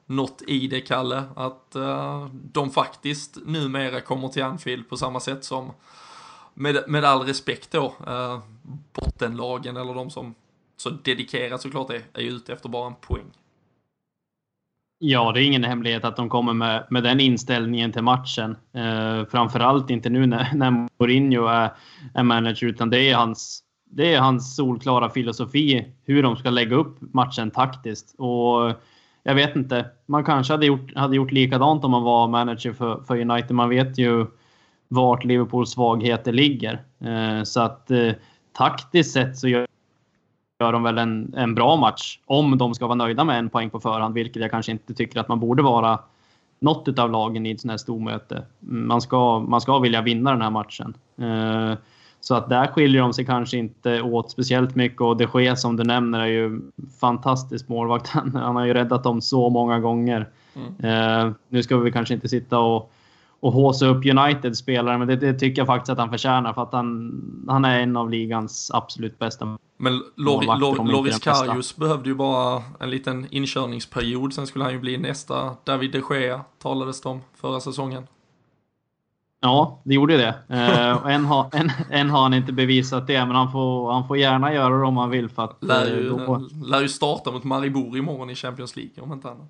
något 0.06 0.42
i 0.46 0.66
det, 0.66 0.80
Kalle, 0.80 1.22
att 1.36 1.72
uh, 1.76 2.26
de 2.32 2.70
faktiskt 2.70 3.38
numera 3.46 4.00
kommer 4.00 4.28
till 4.28 4.42
Anfield 4.42 4.88
på 4.88 4.96
samma 4.96 5.20
sätt 5.20 5.44
som, 5.44 5.70
med, 6.54 6.84
med 6.88 7.04
all 7.04 7.22
respekt 7.22 7.70
då, 7.72 7.94
uh, 8.08 8.38
bottenlagen 8.92 9.76
eller 9.76 9.94
de 9.94 10.10
som 10.10 10.34
så 10.76 10.90
dedikerat 10.90 11.60
såklart 11.60 11.90
är, 11.90 12.02
är 12.12 12.22
ute 12.22 12.52
efter 12.52 12.68
bara 12.68 12.86
en 12.86 12.94
poäng. 12.94 13.30
Ja, 14.98 15.32
det 15.32 15.42
är 15.42 15.44
ingen 15.44 15.64
hemlighet 15.64 16.04
att 16.04 16.16
de 16.16 16.28
kommer 16.28 16.52
med, 16.52 16.86
med 16.90 17.02
den 17.02 17.20
inställningen 17.20 17.92
till 17.92 18.02
matchen. 18.02 18.56
Uh, 18.76 19.24
framförallt 19.30 19.90
inte 19.90 20.10
nu 20.10 20.26
när, 20.26 20.54
när 20.54 20.88
Mourinho 20.98 21.46
är, 21.46 21.70
är 22.14 22.22
manager, 22.22 22.66
utan 22.66 22.90
det 22.90 23.10
är 23.10 23.14
hans 23.14 23.62
det 23.94 24.14
är 24.14 24.20
hans 24.20 24.56
solklara 24.56 25.10
filosofi 25.10 25.92
hur 26.04 26.22
de 26.22 26.36
ska 26.36 26.50
lägga 26.50 26.76
upp 26.76 26.98
matchen 27.00 27.50
taktiskt. 27.50 28.14
Och 28.18 28.72
jag 29.22 29.34
vet 29.34 29.56
inte. 29.56 29.86
Man 30.06 30.24
kanske 30.24 30.52
hade 30.52 30.66
gjort, 30.66 30.96
hade 30.96 31.16
gjort 31.16 31.32
likadant 31.32 31.84
om 31.84 31.90
man 31.90 32.02
var 32.02 32.28
manager 32.28 32.72
för, 32.72 33.02
för 33.06 33.20
United. 33.20 33.56
Man 33.56 33.68
vet 33.68 33.98
ju 33.98 34.26
vart 34.88 35.24
Liverpools 35.24 35.70
svagheter 35.70 36.32
ligger. 36.32 36.82
Eh, 37.00 37.42
så 37.42 37.60
att 37.60 37.90
eh, 37.90 38.12
taktiskt 38.52 39.12
sett 39.12 39.38
så 39.38 39.48
gör, 39.48 39.66
gör 40.60 40.72
de 40.72 40.82
väl 40.82 40.98
en, 40.98 41.34
en 41.36 41.54
bra 41.54 41.76
match. 41.76 42.18
Om 42.26 42.58
de 42.58 42.74
ska 42.74 42.86
vara 42.86 42.94
nöjda 42.94 43.24
med 43.24 43.38
en 43.38 43.50
poäng 43.50 43.70
på 43.70 43.80
förhand, 43.80 44.14
vilket 44.14 44.42
jag 44.42 44.50
kanske 44.50 44.72
inte 44.72 44.94
tycker 44.94 45.20
att 45.20 45.28
man 45.28 45.40
borde 45.40 45.62
vara 45.62 45.98
något 46.60 46.98
av 46.98 47.10
lagen 47.10 47.46
i 47.46 47.50
ett 47.50 47.60
sånt 47.60 47.70
här 47.70 47.78
stormöte. 47.78 48.46
Mm, 48.62 48.88
man 48.88 49.00
ska, 49.00 49.40
man 49.40 49.60
ska 49.60 49.78
vilja 49.78 50.02
vinna 50.02 50.30
den 50.30 50.42
här 50.42 50.50
matchen. 50.50 50.94
Eh, 51.18 51.78
så 52.24 52.34
att 52.34 52.48
där 52.48 52.66
skiljer 52.66 53.02
de 53.02 53.12
sig 53.12 53.24
kanske 53.24 53.56
inte 53.56 54.02
åt 54.02 54.30
speciellt 54.30 54.74
mycket 54.74 55.00
och 55.00 55.16
de 55.16 55.26
Gea 55.34 55.56
som 55.56 55.76
du 55.76 55.84
nämner 55.84 56.20
är 56.20 56.26
ju 56.26 56.60
fantastisk 57.00 57.68
målvakt. 57.68 58.08
Han 58.34 58.56
har 58.56 58.64
ju 58.64 58.74
räddat 58.74 59.04
dem 59.04 59.20
så 59.20 59.50
många 59.50 59.80
gånger. 59.80 60.28
Mm. 60.54 61.26
Uh, 61.26 61.32
nu 61.48 61.62
ska 61.62 61.76
vi 61.76 61.92
kanske 61.92 62.14
inte 62.14 62.28
sitta 62.28 62.58
och, 62.58 62.92
och 63.40 63.52
håsa 63.52 63.86
upp 63.86 64.06
Uniteds 64.06 64.58
spelare, 64.58 64.98
men 64.98 65.08
det, 65.08 65.16
det, 65.16 65.34
tycker 65.34 65.60
jag 65.60 65.66
faktiskt 65.66 65.90
att 65.90 65.98
han 65.98 66.10
förtjänar 66.10 66.52
för 66.52 66.62
att 66.62 66.72
han, 66.72 67.44
han 67.48 67.64
är 67.64 67.80
en 67.80 67.96
av 67.96 68.10
ligans 68.10 68.70
absolut 68.74 69.18
bästa 69.18 69.58
Men 69.76 70.02
Lor 70.16 70.58
Lor 70.58 70.92
Loris 70.92 71.18
Karius 71.18 71.76
behövde 71.76 72.08
ju 72.08 72.14
bara 72.14 72.62
en 72.80 72.90
liten 72.90 73.26
inkörningsperiod, 73.30 74.34
sen 74.34 74.46
skulle 74.46 74.64
han 74.64 74.72
ju 74.72 74.80
bli 74.80 74.98
nästa 74.98 75.56
David 75.64 75.92
de 75.92 76.14
Gea, 76.14 76.40
talades 76.58 77.00
det 77.00 77.08
om 77.08 77.20
förra 77.34 77.60
säsongen. 77.60 78.06
Ja, 79.44 79.82
det 79.84 79.94
gjorde 79.94 80.16
det. 80.16 80.34
Eh, 80.48 81.06
en, 81.06 81.24
har, 81.24 81.48
en, 81.52 81.70
en 81.90 82.10
har 82.10 82.22
han 82.22 82.34
inte 82.34 82.52
bevisat 82.52 83.06
det, 83.06 83.26
men 83.26 83.36
han 83.36 83.52
får, 83.52 83.92
han 83.92 84.08
får 84.08 84.16
gärna 84.16 84.54
göra 84.54 84.78
det 84.78 84.86
om 84.86 84.96
han 84.96 85.10
vill. 85.10 85.28
För 85.28 85.44
att, 85.44 85.56
lär, 85.60 85.86
ju, 85.86 86.08
då... 86.08 86.48
lär 86.66 86.80
ju 86.80 86.88
starta 86.88 87.30
mot 87.30 87.44
Maribor 87.44 87.96
imorgon 87.98 88.30
i 88.30 88.34
Champions 88.34 88.76
League, 88.76 88.92
om 89.00 89.12
inte 89.12 89.28
annat. 89.28 89.48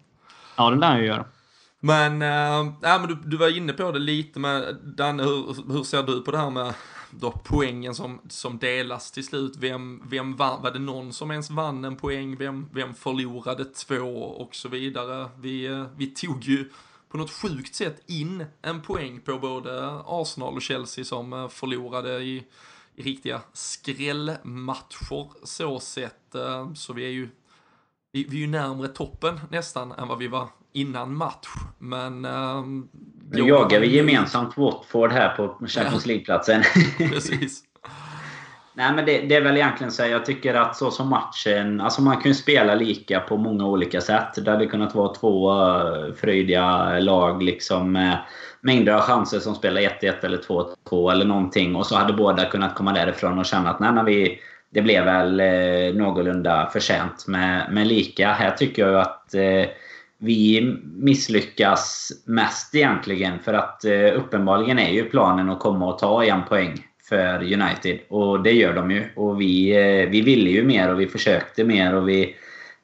Ja, 0.56 0.70
det 0.70 0.76
lär 0.76 0.86
han 0.86 0.98
ju 0.98 1.06
göra. 1.06 1.24
Men, 1.80 2.22
äh, 2.22 2.72
men 2.82 3.08
du, 3.08 3.18
du 3.24 3.36
var 3.36 3.56
inne 3.56 3.72
på 3.72 3.92
det 3.92 3.98
lite 3.98 4.40
med, 4.40 4.76
Danne, 4.82 5.22
hur, 5.22 5.72
hur 5.72 5.82
ser 5.82 6.02
du 6.02 6.20
på 6.20 6.30
det 6.30 6.38
här 6.38 6.50
med 6.50 6.74
då 7.10 7.30
poängen 7.44 7.94
som, 7.94 8.20
som 8.28 8.58
delas 8.58 9.10
till 9.10 9.26
slut? 9.26 9.56
Vem, 9.58 10.02
vem 10.10 10.36
vann, 10.36 10.62
var 10.62 10.70
det 10.70 10.78
någon 10.78 11.12
som 11.12 11.30
ens 11.30 11.50
vann 11.50 11.84
en 11.84 11.96
poäng? 11.96 12.36
Vem, 12.36 12.68
vem 12.72 12.94
förlorade 12.94 13.64
två 13.64 14.22
och 14.22 14.54
så 14.54 14.68
vidare? 14.68 15.28
Vi, 15.40 15.66
eh, 15.66 15.84
vi 15.96 16.06
tog 16.06 16.44
ju 16.44 16.70
på 17.12 17.18
något 17.18 17.30
sjukt 17.30 17.74
sätt 17.74 18.02
in 18.06 18.44
en 18.62 18.82
poäng 18.82 19.20
på 19.20 19.38
både 19.38 20.00
Arsenal 20.06 20.54
och 20.54 20.62
Chelsea 20.62 21.04
som 21.04 21.32
eh, 21.32 21.48
förlorade 21.48 22.18
i, 22.18 22.44
i 22.96 23.02
riktiga 23.02 23.40
skrällmatcher 23.52 25.46
så 25.46 25.80
sett. 25.80 26.34
Eh, 26.34 26.72
så 26.72 26.92
vi 26.92 27.04
är 27.04 27.10
ju 27.10 27.28
vi, 28.12 28.24
vi 28.24 28.36
är 28.36 28.40
ju 28.40 28.46
närmre 28.46 28.88
toppen 28.88 29.40
nästan 29.50 29.92
än 29.92 30.08
vad 30.08 30.18
vi 30.18 30.28
var 30.28 30.48
innan 30.72 31.14
match. 31.14 31.48
Men... 31.78 32.24
Äh, 32.24 32.64
nu 33.30 33.48
jagar 33.48 33.80
vi 33.80 33.96
gemensamt 33.96 34.56
Watford 34.56 35.12
här 35.12 35.36
på 35.36 35.66
Champions 35.66 36.06
League-platsen. 36.06 36.62
Precis. 36.98 37.64
Nej 38.74 38.92
men 38.92 39.06
det, 39.06 39.18
det, 39.18 39.34
är 39.34 39.40
väl 39.40 39.56
egentligen 39.56 39.92
så 39.92 40.02
jag 40.02 40.26
tycker 40.26 40.54
att 40.54 40.76
så 40.76 40.90
som 40.90 41.08
matchen... 41.08 41.80
Alltså 41.80 42.02
man 42.02 42.16
kan 42.16 42.30
ju 42.30 42.34
spela 42.34 42.74
lika 42.74 43.20
på 43.20 43.36
många 43.36 43.66
olika 43.66 44.00
sätt. 44.00 44.44
Det 44.44 44.50
hade 44.50 44.66
kunnat 44.66 44.94
vara 44.94 45.14
två 45.14 45.52
uh, 45.52 46.14
fröjdiga 46.14 46.98
lag 46.98 47.42
liksom 47.42 47.92
med 47.92 48.18
mängder 48.60 48.92
av 48.92 49.00
chanser 49.00 49.38
som 49.38 49.54
spelar 49.54 49.80
1-1 49.80 50.24
eller 50.24 50.38
2-2 50.38 51.12
eller 51.12 51.24
någonting. 51.24 51.76
Och 51.76 51.86
så 51.86 51.96
hade 51.96 52.12
båda 52.12 52.44
kunnat 52.44 52.74
komma 52.74 52.92
därifrån 52.92 53.38
och 53.38 53.46
känna 53.46 53.70
att 53.70 53.80
nej 53.80 53.92
men 53.92 54.04
vi... 54.04 54.40
Det 54.74 54.82
blev 54.82 55.04
väl 55.04 55.40
eh, 55.40 55.94
någorlunda 55.94 56.70
förtjänt 56.72 57.26
med, 57.26 57.72
med 57.72 57.86
lika. 57.86 58.32
Här 58.32 58.50
tycker 58.50 58.82
jag 58.82 58.90
ju 58.90 58.98
att 58.98 59.34
eh, 59.34 59.70
vi 60.18 60.74
misslyckas 60.84 62.12
mest 62.24 62.74
egentligen. 62.74 63.38
För 63.38 63.54
att 63.54 63.84
eh, 63.84 64.16
uppenbarligen 64.16 64.78
är 64.78 64.90
ju 64.90 65.04
planen 65.04 65.50
att 65.50 65.60
komma 65.60 65.86
och 65.86 65.98
ta 65.98 66.24
en 66.24 66.44
poäng 66.44 66.86
för 67.12 67.52
United. 67.52 67.98
Och 68.08 68.42
det 68.42 68.52
gör 68.52 68.74
de 68.74 68.90
ju. 68.90 69.08
Och 69.16 69.40
vi, 69.40 69.70
eh, 69.70 70.08
vi 70.08 70.20
ville 70.20 70.50
ju 70.50 70.64
mer 70.64 70.92
och 70.92 71.00
vi 71.00 71.06
försökte 71.06 71.64
mer 71.64 71.94
och 71.94 72.08
vi 72.08 72.36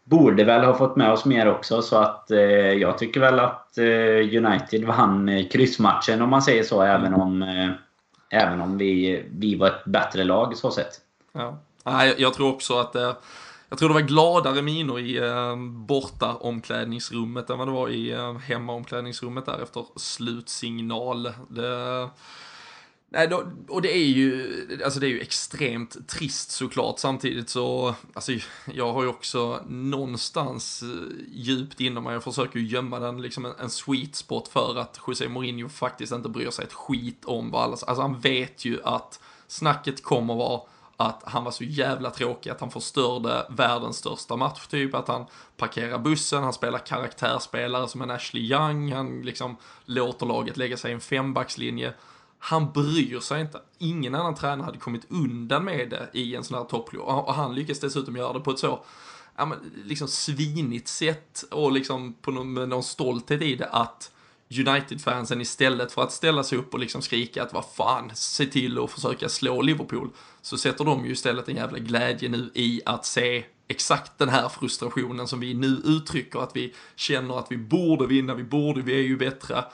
borde 0.05 0.45
väl 0.45 0.65
ha 0.65 0.75
fått 0.75 0.97
med 0.97 1.13
oss 1.13 1.25
mer 1.25 1.49
också. 1.49 1.83
Så 1.83 1.97
att 1.97 2.31
eh, 2.31 2.39
jag 2.73 2.99
tycker 2.99 3.21
väl 3.21 3.39
att 3.39 3.79
eh, 3.79 4.45
United 4.45 4.85
vann 4.85 5.29
eh, 5.29 5.49
kryssmatchen 5.49 6.23
om 6.23 6.31
man 6.31 6.43
säger 6.43 6.63
så. 6.63 6.83
Även 6.83 7.15
om, 7.15 7.43
eh, 7.43 7.71
även 8.41 8.61
om 8.61 8.79
vi, 8.79 9.25
vi 9.31 9.55
var 9.55 9.67
ett 9.67 9.85
bättre 9.85 10.25
lag 10.25 10.57
så 10.57 10.71
sett. 10.71 11.01
Ja. 11.33 11.59
Jag, 11.85 12.21
jag 12.21 12.35
tror 12.35 12.49
också 12.49 12.79
att 12.79 12.95
eh, 12.95 13.13
jag 13.69 13.79
tror 13.79 13.89
det 13.89 13.95
var 13.95 14.01
gladare 14.01 14.63
miner 14.63 14.99
i 14.99 15.19
eh, 15.19 15.57
borta 15.87 16.35
omklädningsrummet 16.35 17.51
än 17.51 17.59
vad 17.59 17.69
det 17.69 17.73
var 17.73 17.89
i 17.89 18.11
eh, 18.11 18.39
hemma 18.39 18.73
omklädningsrummet 18.73 19.47
där 19.47 19.63
efter 19.63 19.85
slutsignal. 19.97 21.33
Det, 21.49 22.09
Nej, 23.11 23.29
då, 23.29 23.45
och 23.69 23.83
det 23.83 23.97
är 23.97 24.07
ju, 24.07 24.67
alltså 24.85 25.01
det 25.01 25.07
är 25.07 25.11
ju 25.11 25.21
extremt 25.21 26.09
trist 26.09 26.51
såklart. 26.51 26.99
Samtidigt 26.99 27.49
så, 27.49 27.95
alltså 28.15 28.33
jag 28.75 28.93
har 28.93 29.03
ju 29.03 29.09
också 29.09 29.63
någonstans 29.67 30.83
eh, 30.83 30.89
djupt 31.33 31.81
inom 31.81 32.05
mig, 32.05 32.13
jag 32.13 32.25
försöker 32.25 32.59
ju 32.59 32.67
gömma 32.67 33.01
den, 33.01 33.23
liksom 33.23 33.45
en, 33.45 33.53
en 33.61 33.71
sweet 33.71 34.15
spot 34.15 34.49
för 34.49 34.79
att 34.79 35.01
José 35.07 35.29
Mourinho 35.29 35.69
faktiskt 35.69 36.13
inte 36.13 36.29
bryr 36.29 36.51
sig 36.51 36.65
ett 36.65 36.73
skit 36.73 37.25
om 37.25 37.51
vad 37.51 37.63
alla, 37.63 37.73
alltså 37.73 38.03
han 38.03 38.21
vet 38.21 38.65
ju 38.65 38.81
att 38.85 39.21
snacket 39.47 40.03
kommer 40.03 40.35
vara 40.35 40.61
att 40.97 41.23
han 41.27 41.45
var 41.45 41.51
så 41.51 41.65
jävla 41.65 42.11
tråkig, 42.11 42.51
att 42.51 42.61
han 42.61 42.71
förstörde 42.71 43.47
världens 43.51 43.97
största 43.97 44.37
match 44.37 44.67
typ, 44.67 44.95
att 44.95 45.09
han 45.09 45.27
parkerar 45.57 45.99
bussen, 45.99 46.43
han 46.43 46.53
spelar 46.53 46.79
karaktärsspelare 46.79 47.89
som 47.89 48.03
en 48.03 48.11
Ashley 48.11 48.43
Young, 48.43 48.93
han 48.93 49.23
liksom 49.23 49.57
låter 49.85 50.27
laget 50.27 50.57
lägga 50.57 50.77
sig 50.77 50.91
i 50.91 50.95
en 50.95 51.01
fembackslinje 51.01 51.95
han 52.39 52.73
bryr 52.73 53.21
sig 53.21 53.41
inte. 53.41 53.61
Ingen 53.79 54.15
annan 54.15 54.35
tränare 54.35 54.65
hade 54.65 54.79
kommit 54.79 55.07
undan 55.09 55.65
med 55.65 55.91
det 55.91 56.09
i 56.13 56.35
en 56.35 56.45
sån 56.45 56.59
här 56.59 56.65
toppklubb. 56.65 57.03
Och 57.03 57.35
han 57.35 57.55
lyckas 57.55 57.81
dessutom 57.81 58.17
göra 58.17 58.33
det 58.33 58.41
på 58.41 58.51
ett 58.51 58.59
så 58.59 58.85
ja, 59.37 59.47
men, 59.47 59.59
liksom 59.85 60.09
svinigt 60.09 60.89
sätt 60.89 61.45
och 61.51 61.73
liksom 61.73 62.15
på 62.15 62.31
någon, 62.31 62.53
med 62.53 62.69
någon 62.69 62.83
stolthet 62.83 63.43
i 63.43 63.55
det 63.55 63.69
att 63.69 64.11
United-fansen 64.51 65.41
istället 65.41 65.93
för 65.93 66.03
att 66.03 66.13
ställa 66.13 66.45
sig 66.45 66.59
upp 66.59 66.75
och 66.75 66.81
liksom 66.81 67.03
skrika 67.03 67.43
att 67.43 67.53
vad 67.53 67.65
fan, 67.65 68.11
se 68.15 68.47
till 68.47 68.79
att 68.79 68.91
försöka 68.91 69.29
slå 69.29 69.63
Liverpool, 69.63 70.11
så 70.43 70.59
sätter 70.59 70.85
de 70.85 71.07
ju 71.07 71.13
istället 71.13 71.49
en 71.49 71.57
jävla 71.57 71.79
glädje 71.79 72.29
nu 72.29 72.51
i 72.55 72.81
att 72.87 73.07
se 73.07 73.45
exakt 73.69 74.19
den 74.19 74.29
här 74.29 74.49
frustrationen 74.49 75.29
som 75.29 75.41
vi 75.41 75.55
nu 75.55 75.83
uttrycker, 75.85 76.39
att 76.39 76.57
vi 76.57 76.75
känner 76.97 77.39
att 77.39 77.47
vi 77.51 77.57
borde 77.57 78.07
vinna, 78.07 78.35
vi 78.35 78.45
borde, 78.45 78.83
vi 78.83 78.93
är 78.93 79.03
ju 79.03 79.17
bättre, 79.17 79.65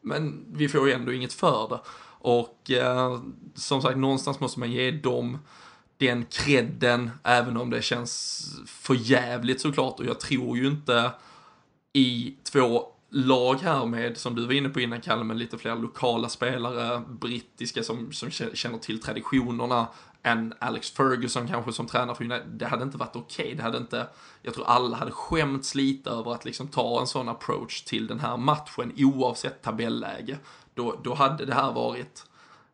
men 0.00 0.44
vi 0.52 0.68
får 0.68 0.88
ju 0.88 0.94
ändå 0.94 1.12
inget 1.12 1.32
för 1.32 1.68
det. 1.68 1.80
Och 2.22 2.70
eh, 2.70 3.20
som 3.54 3.82
sagt, 3.82 3.98
någonstans 3.98 4.40
måste 4.40 4.60
man 4.60 4.72
ge 4.72 4.90
dem 4.90 5.38
den 5.96 6.24
credden, 6.24 7.10
även 7.22 7.56
om 7.56 7.70
det 7.70 7.82
känns 7.82 8.44
för 8.66 8.94
jävligt 8.94 9.60
såklart. 9.60 10.00
Och 10.00 10.06
jag 10.06 10.20
tror 10.20 10.56
ju 10.56 10.66
inte 10.66 11.10
i 11.92 12.34
två 12.52 12.86
lag 13.10 13.54
här 13.54 13.86
med, 13.86 14.18
som 14.18 14.34
du 14.34 14.46
var 14.46 14.52
inne 14.52 14.68
på 14.68 14.80
innan 14.80 15.00
Kalle, 15.00 15.24
med 15.24 15.36
lite 15.36 15.58
fler 15.58 15.76
lokala 15.76 16.28
spelare, 16.28 17.02
brittiska 17.08 17.82
som, 17.82 18.12
som 18.12 18.30
känner 18.30 18.78
till 18.78 19.00
traditionerna, 19.00 19.86
än 20.22 20.54
Alex 20.58 20.90
Ferguson 20.90 21.48
kanske 21.48 21.72
som 21.72 21.86
tränar 21.86 22.14
för 22.14 22.24
United. 22.24 22.48
Det 22.48 22.66
hade 22.66 22.82
inte 22.82 22.98
varit 22.98 23.16
okej. 23.16 23.44
Okay. 23.44 23.54
Det 23.54 23.62
hade 23.62 23.78
inte, 23.78 24.06
jag 24.42 24.54
tror 24.54 24.66
alla 24.66 24.96
hade 24.96 25.10
skämts 25.10 25.74
lite 25.74 26.10
över 26.10 26.32
att 26.32 26.44
liksom 26.44 26.68
ta 26.68 27.00
en 27.00 27.06
sån 27.06 27.28
approach 27.28 27.82
till 27.82 28.06
den 28.06 28.20
här 28.20 28.36
matchen 28.36 28.92
oavsett 28.96 29.62
tabelläge. 29.62 30.38
Då, 30.74 31.00
då 31.04 31.14
hade 31.14 31.44
det 31.44 31.54
här 31.54 31.72
varit 31.72 32.26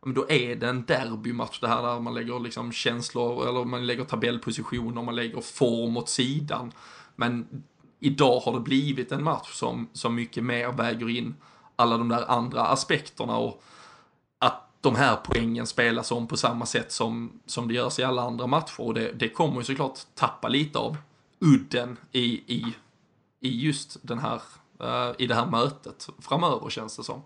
men 0.03 0.15
då 0.15 0.31
är 0.31 0.57
det 0.57 0.69
en 0.69 0.85
derbymatch 0.85 1.61
det 1.61 1.69
här 1.69 1.83
där 1.83 2.01
man 2.01 2.15
lägger 2.15 2.41
liksom 2.41 2.73
känslor, 2.73 3.49
eller 3.49 3.65
man 3.65 3.87
lägger 3.87 4.05
tabellpositioner, 4.05 5.03
man 5.03 5.17
lägger 5.17 5.41
form 5.41 5.97
åt 5.97 6.09
sidan. 6.09 6.73
Men 7.17 7.63
idag 8.01 8.41
har 8.41 8.53
det 8.53 8.61
blivit 8.61 9.13
en 9.13 9.25
match 9.25 9.53
som, 9.53 9.89
som 9.93 10.15
mycket 10.15 10.45
mer 10.45 10.73
väger 10.73 11.09
in 11.09 11.35
alla 11.77 11.99
de 11.99 12.09
där 12.09 12.31
andra 12.31 12.63
aspekterna 12.63 13.37
och 13.37 13.63
att 14.39 14.69
de 14.81 14.97
här 14.97 15.17
poängen 15.25 15.67
spelas 15.67 16.13
om 16.13 16.27
på 16.27 16.37
samma 16.37 16.67
sätt 16.67 16.93
som, 16.93 17.41
som 17.47 17.69
det 17.69 17.75
görs 17.75 17.99
i 17.99 18.05
alla 18.05 18.23
andra 18.23 18.47
matcher 18.47 18.81
och 18.81 18.95
det, 18.95 19.13
det 19.13 19.29
kommer 19.29 19.57
ju 19.57 19.65
såklart 19.65 19.99
tappa 20.15 20.49
lite 20.49 20.79
av 20.79 20.97
udden 21.39 21.97
i, 22.13 22.25
i, 22.25 22.75
i 23.41 23.61
just 23.61 23.97
den 24.03 24.19
här, 24.19 24.43
uh, 24.83 25.15
i 25.19 25.27
det 25.27 25.35
här 25.35 25.47
mötet 25.47 26.09
framöver 26.19 26.71
känns 26.71 26.97
det 26.97 27.05
som. 27.05 27.23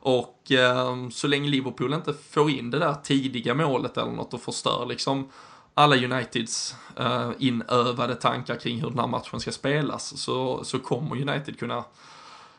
Och 0.00 0.52
eh, 0.52 1.08
så 1.08 1.26
länge 1.26 1.50
Liverpool 1.50 1.94
inte 1.94 2.14
får 2.30 2.50
in 2.50 2.70
det 2.70 2.78
där 2.78 2.94
tidiga 2.94 3.54
målet 3.54 3.96
eller 3.96 4.12
något 4.12 4.34
och 4.34 4.40
förstör 4.40 4.86
liksom 4.86 5.28
alla 5.74 5.96
Uniteds 5.96 6.74
eh, 6.96 7.30
inövade 7.38 8.14
tankar 8.14 8.56
kring 8.56 8.80
hur 8.80 8.90
den 8.90 8.98
här 8.98 9.06
matchen 9.06 9.40
ska 9.40 9.52
spelas 9.52 10.20
så, 10.20 10.64
så 10.64 10.78
kommer 10.78 11.28
United 11.28 11.58
kunna 11.58 11.84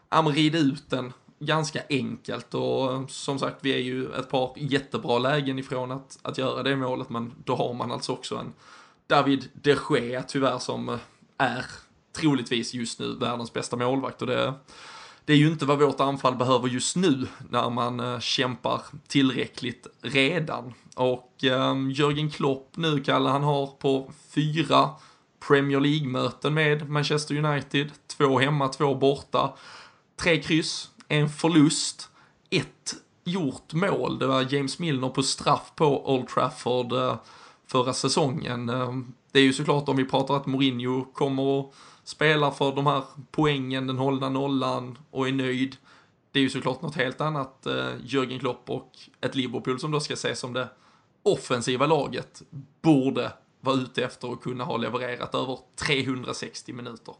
ja, 0.09 0.21
rida 0.21 0.57
ut 0.57 0.89
den 0.89 1.13
ganska 1.39 1.81
enkelt. 1.89 2.53
Och 2.53 2.93
ehm, 2.93 3.07
som 3.07 3.39
sagt 3.39 3.57
vi 3.61 3.73
är 3.73 3.79
ju 3.79 4.13
ett 4.13 4.29
par 4.29 4.53
jättebra 4.55 5.19
lägen 5.19 5.59
ifrån 5.59 5.91
att, 5.91 6.19
att 6.21 6.37
göra 6.37 6.63
det 6.63 6.75
målet 6.75 7.09
men 7.09 7.33
då 7.43 7.55
har 7.55 7.73
man 7.73 7.91
alltså 7.91 8.11
också 8.11 8.35
en 8.35 8.53
David 9.07 9.49
de 9.53 9.77
Gea 9.89 10.23
tyvärr 10.23 10.59
som 10.59 10.89
eh, 10.89 10.97
är 11.37 11.65
troligtvis 12.13 12.73
just 12.73 12.99
nu 12.99 13.15
världens 13.15 13.53
bästa 13.53 13.75
målvakt. 13.75 14.21
Och 14.21 14.27
det 14.27 14.53
det 15.27 15.33
är 15.33 15.37
ju 15.37 15.47
inte 15.47 15.65
vad 15.65 15.79
vårt 15.79 15.99
anfall 15.99 16.35
behöver 16.35 16.67
just 16.67 16.95
nu 16.95 17.27
när 17.49 17.69
man 17.69 17.99
eh, 17.99 18.19
kämpar 18.19 18.81
tillräckligt 19.07 19.87
redan. 20.01 20.73
Och 20.95 21.43
ehm, 21.43 21.91
Jörgen 21.91 22.29
Klopp 22.29 22.71
nu, 22.75 22.99
Kalle, 23.03 23.29
han 23.29 23.43
har 23.43 23.67
på 23.67 24.11
fyra 24.29 24.89
Premier 25.47 25.79
League-möten 25.79 26.53
med 26.53 26.89
Manchester 26.89 27.45
United, 27.45 27.91
två 28.17 28.39
hemma, 28.39 28.67
två 28.67 28.95
borta, 28.95 29.53
tre 30.21 30.41
kryss, 30.41 30.89
en 31.07 31.29
förlust, 31.29 32.09
ett 32.49 32.95
gjort 33.23 33.73
mål. 33.73 34.19
Det 34.19 34.27
var 34.27 34.53
James 34.53 34.79
Milner 34.79 35.09
på 35.09 35.23
straff 35.23 35.71
på 35.75 36.13
Old 36.13 36.27
Trafford 36.27 36.93
eh, 36.93 37.15
förra 37.65 37.93
säsongen. 37.93 38.69
Ehm, 38.69 39.13
det 39.31 39.39
är 39.39 39.43
ju 39.43 39.53
såklart 39.53 39.89
om 39.89 39.95
vi 39.95 40.05
pratar 40.05 40.35
att 40.35 40.45
Mourinho 40.45 41.05
kommer 41.13 41.59
att 41.59 41.73
spelar 42.07 42.51
för 42.51 42.75
de 42.75 42.87
här 42.87 43.03
poängen, 43.31 43.87
den 43.87 43.97
hållna 43.97 44.29
nollan 44.29 44.97
och 45.11 45.27
är 45.27 45.31
nöjd. 45.31 45.75
Det 46.31 46.39
är 46.39 46.43
ju 46.43 46.49
såklart 46.49 46.81
något 46.81 46.95
helt 46.95 47.21
annat, 47.21 47.65
eh, 47.65 47.89
Jörgen 48.03 48.39
Klopp 48.39 48.69
och 48.69 48.91
ett 49.21 49.35
Liverpool 49.35 49.79
som 49.79 49.91
då 49.91 49.99
ska 49.99 50.13
ses 50.13 50.39
som 50.39 50.53
det 50.53 50.69
offensiva 51.23 51.85
laget 51.85 52.41
borde 52.81 53.31
vara 53.61 53.75
ute 53.75 54.03
efter 54.03 54.33
att 54.33 54.41
kunna 54.41 54.63
ha 54.63 54.77
levererat 54.77 55.35
över 55.35 55.57
360 55.87 56.73
minuter. 56.73 57.13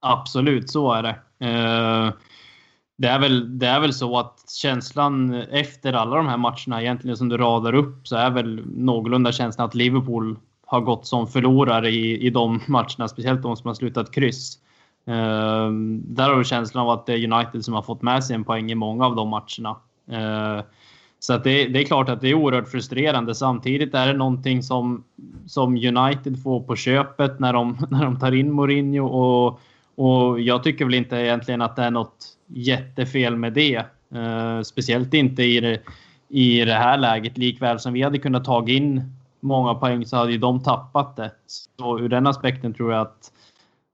Absolut, 0.00 0.70
så 0.70 0.92
är 0.92 1.02
det. 1.02 1.18
Eh, 1.46 2.12
det 2.96 3.08
är, 3.08 3.18
väl, 3.18 3.58
det 3.58 3.66
är 3.66 3.80
väl 3.80 3.94
så 3.94 4.18
att 4.18 4.50
känslan 4.50 5.34
efter 5.34 5.92
alla 5.92 6.16
de 6.16 6.26
här 6.26 6.36
matcherna 6.36 6.82
egentligen 6.82 7.16
som 7.16 7.28
du 7.28 7.36
radar 7.36 7.74
upp 7.74 8.08
så 8.08 8.16
är 8.16 8.30
väl 8.30 8.62
någorlunda 8.66 9.32
känslan 9.32 9.66
att 9.66 9.74
Liverpool 9.74 10.38
har 10.66 10.80
gått 10.80 11.06
som 11.06 11.26
förlorare 11.26 11.90
i, 11.90 12.26
i 12.26 12.30
de 12.30 12.60
matcherna, 12.66 13.08
speciellt 13.08 13.42
de 13.42 13.56
som 13.56 13.68
har 13.68 13.74
slutat 13.74 14.12
kryss. 14.12 14.58
Uh, 15.08 15.70
där 16.02 16.28
har 16.28 16.38
du 16.38 16.44
känslan 16.44 16.82
av 16.82 16.90
att 16.90 17.06
det 17.06 17.12
är 17.12 17.32
United 17.32 17.64
som 17.64 17.74
har 17.74 17.82
fått 17.82 18.02
med 18.02 18.24
sig 18.24 18.36
en 18.36 18.44
poäng 18.44 18.70
i 18.70 18.74
många 18.74 19.06
av 19.06 19.16
de 19.16 19.28
matcherna. 19.28 19.76
Uh, 20.12 20.64
så 21.18 21.32
att 21.32 21.44
det, 21.44 21.66
det, 21.68 21.80
är 21.80 21.84
klart 21.84 22.08
att 22.08 22.20
det 22.20 22.28
är 22.28 22.34
oerhört 22.34 22.68
frustrerande. 22.68 23.34
Samtidigt 23.34 23.94
är 23.94 24.06
det 24.06 24.12
någonting 24.12 24.62
som, 24.62 25.04
som 25.46 25.76
United 25.76 26.42
får 26.42 26.60
på 26.60 26.76
köpet 26.76 27.40
när 27.40 27.52
de, 27.52 27.78
när 27.90 28.04
de 28.04 28.18
tar 28.18 28.32
in 28.32 28.52
Mourinho. 28.52 29.06
Och, 29.06 29.60
och 29.94 30.40
jag 30.40 30.62
tycker 30.62 30.84
väl 30.84 30.94
inte 30.94 31.16
egentligen 31.16 31.62
att 31.62 31.76
det 31.76 31.82
är 31.82 31.90
något 31.90 32.26
jättefel 32.46 33.36
med 33.36 33.52
det. 33.52 33.84
Uh, 34.14 34.62
speciellt 34.62 35.14
inte 35.14 35.42
i 35.42 35.60
det, 35.60 35.80
i 36.28 36.64
det 36.64 36.74
här 36.74 36.98
läget. 36.98 37.38
Likväl 37.38 37.78
som 37.78 37.92
vi 37.92 38.02
hade 38.02 38.18
kunnat 38.18 38.44
ta 38.44 38.68
in 38.68 39.15
många 39.40 39.74
poäng 39.74 40.06
så 40.06 40.16
hade 40.16 40.32
ju 40.32 40.38
de 40.38 40.62
tappat 40.62 41.16
det. 41.16 41.32
Så 41.76 41.98
ur 41.98 42.08
den 42.08 42.26
aspekten 42.26 42.74
tror 42.74 42.92
jag 42.92 43.00
att, 43.00 43.32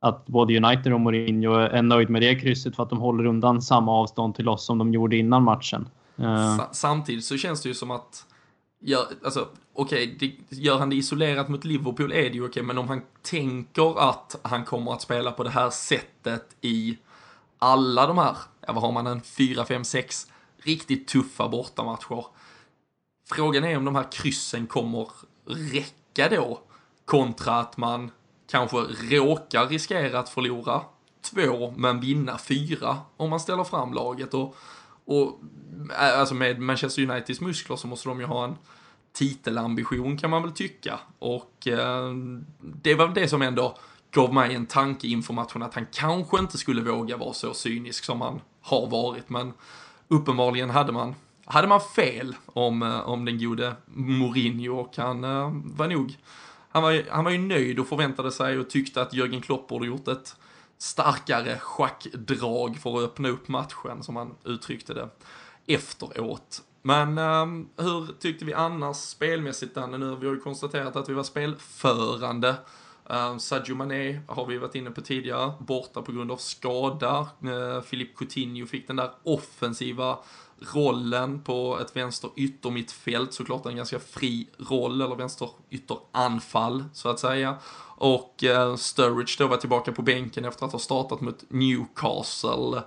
att 0.01 0.27
både 0.27 0.57
United 0.57 0.93
och 0.93 1.01
Mourinho 1.01 1.55
är 1.55 1.83
nöjd 1.83 2.11
med 2.11 2.23
det 2.23 2.35
krysset 2.35 2.77
för 2.77 2.83
att 2.83 2.91
de 2.91 2.99
håller 2.99 3.27
undan 3.27 3.63
samma 3.63 3.93
avstånd 3.93 4.35
till 4.35 4.49
oss 4.49 4.67
som 4.67 4.79
de 4.79 4.93
gjorde 4.93 5.17
innan 5.17 5.43
matchen. 5.43 5.89
Eh. 6.19 6.61
Samtidigt 6.73 7.25
så 7.25 7.37
känns 7.37 7.63
det 7.63 7.69
ju 7.69 7.75
som 7.75 7.91
att 7.91 8.27
Gör, 8.85 9.07
alltså, 9.25 9.49
okej, 9.75 10.15
okay, 10.17 10.33
gör 10.49 10.79
han 10.79 10.91
det 10.91 10.97
isolerat 10.97 11.49
mot 11.49 11.65
Liverpool 11.65 12.13
är 12.13 12.17
det 12.17 12.21
ju 12.21 12.41
okej, 12.41 12.49
okay, 12.49 12.63
men 12.63 12.79
om 12.79 12.89
han 12.89 13.03
tänker 13.23 14.01
att 14.11 14.41
han 14.43 14.65
kommer 14.65 14.93
att 14.93 15.03
spela 15.03 15.33
på 15.33 15.43
det 15.43 15.51
här 15.51 15.71
sättet 15.71 16.57
i 16.61 16.99
alla 17.59 18.07
de 18.07 18.19
här, 18.19 18.37
ja 18.67 18.73
vad 18.73 18.83
har 18.83 18.93
man, 18.93 19.07
en 19.07 19.21
4, 19.21 19.65
5, 19.65 19.85
6 19.85 20.27
riktigt 20.57 21.09
tuffa 21.09 21.49
bortamatcher. 21.49 22.25
Frågan 23.29 23.65
är 23.65 23.77
om 23.77 23.85
de 23.85 23.95
här 23.95 24.13
kryssen 24.13 24.67
kommer 24.67 25.09
räcka 25.47 26.29
då 26.29 26.61
kontra 27.05 27.55
att 27.55 27.77
man 27.77 28.11
kanske 28.51 28.77
råkar 29.11 29.67
riskera 29.67 30.19
att 30.19 30.29
förlora 30.29 30.81
två 31.23 31.75
men 31.77 32.01
vinna 32.01 32.39
fyra 32.39 32.99
om 33.17 33.31
man 33.31 33.41
ställer 33.41 33.65
fram 33.65 33.93
laget. 33.93 34.35
Och, 34.35 34.57
och 35.05 35.41
eh, 36.01 36.21
alltså 36.21 36.35
med 36.35 36.61
Manchester 36.61 37.11
Uniteds 37.11 37.41
muskler 37.41 37.77
så 37.77 37.87
måste 37.87 38.09
de 38.09 38.21
ju 38.21 38.27
ha 38.27 38.45
en 38.45 38.57
titelambition 39.13 40.17
kan 40.17 40.31
man 40.31 40.43
väl 40.43 40.53
tycka. 40.53 41.01
Och 41.19 41.69
eh, 41.69 42.13
det 42.61 42.95
var 42.95 43.09
det 43.09 43.29
som 43.29 43.43
ändå 43.43 43.79
gav 44.11 44.35
mig 44.35 44.55
en 44.55 44.67
tanke 44.67 45.07
inför 45.07 45.35
matchen 45.35 45.63
att 45.63 45.75
han 45.75 45.87
kanske 45.93 46.39
inte 46.39 46.59
skulle 46.59 46.83
våga 46.83 47.17
vara 47.17 47.33
så 47.33 47.55
cynisk 47.55 48.05
som 48.05 48.21
han 48.21 48.41
har 48.61 48.87
varit. 48.87 49.29
Men 49.29 49.53
uppenbarligen 50.09 50.71
hade 50.71 50.93
man 50.93 51.15
hade 51.45 51.69
man 51.69 51.81
fel 51.81 52.35
om, 52.47 52.83
eh, 52.83 53.09
om 53.09 53.25
den 53.25 53.39
gode 53.39 53.75
Mourinho 53.87 54.77
och 54.77 54.97
han 54.97 55.25
uh, 55.25 55.51
var 55.65 55.89
nog, 55.89 56.17
han 56.69 56.83
var, 56.83 57.03
han 57.11 57.25
var 57.25 57.31
ju 57.31 57.39
nöjd 57.39 57.79
och 57.79 57.89
förväntade 57.89 58.33
sig 58.33 58.59
och 58.59 58.71
tyckte 58.71 59.03
att 59.03 59.15
Jörgen 59.15 59.41
Klopp 59.41 59.69
borde 59.69 59.87
gjort 59.87 60.09
ett 60.09 60.37
starkare 60.79 61.59
schackdrag 61.59 62.77
för 62.77 62.99
att 62.99 63.05
öppna 63.05 63.29
upp 63.29 63.49
matchen 63.49 64.03
som 64.03 64.17
han 64.17 64.35
uttryckte 64.45 64.95
det 64.95 65.09
efteråt. 65.67 66.63
Men 66.83 67.19
um, 67.19 67.69
hur 67.77 68.07
tyckte 68.19 68.45
vi 68.45 68.55
annars 68.55 68.97
spelmässigt 68.97 69.75
Danne 69.75 69.99
nu? 69.99 70.17
Vi 70.17 70.27
har 70.27 70.35
ju 70.35 70.41
konstaterat 70.41 70.97
att 70.97 71.09
vi 71.09 71.15
var 71.15 71.23
spelförande. 71.23 72.55
Um, 73.07 73.39
Sadio 73.39 73.75
Mané 73.75 74.21
har 74.27 74.47
vi 74.47 74.59
varit 74.59 74.75
inne 74.75 74.91
på 74.91 75.01
tidigare, 75.01 75.53
borta 75.59 76.03
på 76.03 76.13
grund 76.13 76.33
av 76.33 76.37
skada. 76.37 77.29
Uh, 77.45 77.81
Philippe 77.81 78.17
Coutinho 78.17 78.67
fick 78.67 78.87
den 78.87 78.97
där 78.97 79.11
offensiva 79.23 80.19
rollen 80.75 81.43
på 81.43 81.79
ett 81.81 81.97
vänster 81.97 82.31
yttermittfält, 82.37 83.33
såklart 83.33 83.67
en 83.67 83.77
ganska 83.77 83.99
fri 83.99 84.49
roll, 84.59 85.01
eller 85.01 85.17
vänster 85.17 85.49
ytteranfall 85.71 86.85
så 86.93 87.09
att 87.09 87.21
säga. 87.21 87.57
Och 87.97 88.45
eh, 88.45 88.77
Sturridge 88.77 89.35
då 89.39 89.47
var 89.47 89.57
tillbaka 89.57 89.93
på 89.93 90.03
bänken 90.03 90.45
efter 90.45 90.67
att 90.67 90.73
ha 90.73 90.79
startat 90.79 91.21
mot 91.21 91.45
Newcastle. 91.49 92.83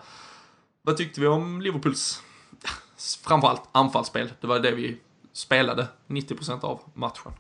Vad 0.82 0.98
tyckte 0.98 1.22
vi 1.22 1.28
om 1.28 1.62
Liverpools, 1.62 2.22
framförallt 3.24 3.70
anfallsspel? 3.72 4.34
Det 4.42 4.48
var 4.48 4.60
det 4.60 4.72
vi 4.72 4.98
spelade 5.34 5.88
90% 6.08 6.64
av 6.64 6.82
matchen. 6.94 7.32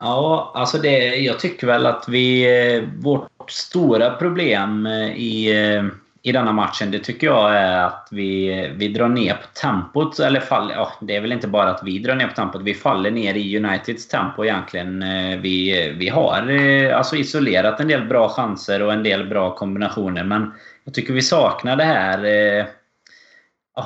Ja, 0.00 0.52
alltså 0.54 0.78
det, 0.78 1.16
jag 1.16 1.40
tycker 1.40 1.66
väl 1.66 1.86
att 1.86 2.08
vi, 2.08 2.42
eh, 2.76 2.84
vårt 2.98 3.50
stora 3.50 4.10
problem 4.10 4.86
eh, 4.86 5.16
i, 5.16 5.64
eh, 5.74 5.84
i 6.28 6.32
denna 6.32 6.52
matchen, 6.52 6.90
det 6.90 6.98
tycker 6.98 7.26
jag 7.26 7.56
är 7.56 7.84
att 7.84 8.08
vi, 8.10 8.70
vi 8.76 8.88
drar 8.88 9.08
ner 9.08 9.34
på 9.34 9.46
tempot. 9.60 10.18
Eller 10.18 10.40
fall, 10.40 10.72
ja, 10.74 10.92
det 11.00 11.16
är 11.16 11.20
väl 11.20 11.32
inte 11.32 11.48
bara 11.48 11.70
att 11.70 11.82
vi 11.84 11.98
drar 11.98 12.14
ner 12.14 12.26
på 12.26 12.34
tempot. 12.34 12.62
Vi 12.62 12.74
faller 12.74 13.10
ner 13.10 13.34
i 13.34 13.56
Uniteds 13.56 14.08
tempo 14.08 14.44
egentligen. 14.44 15.02
Eh, 15.02 15.38
vi, 15.38 15.88
vi 15.98 16.08
har 16.08 16.50
eh, 16.50 16.96
alltså 16.96 17.16
isolerat 17.16 17.80
en 17.80 17.88
del 17.88 18.04
bra 18.04 18.28
chanser 18.28 18.82
och 18.82 18.92
en 18.92 19.02
del 19.02 19.26
bra 19.26 19.54
kombinationer. 19.54 20.24
Men 20.24 20.52
jag 20.84 20.94
tycker 20.94 21.12
vi 21.12 21.22
saknar 21.22 21.76
det 21.76 21.84
här... 21.84 22.24
Eh, 22.24 22.66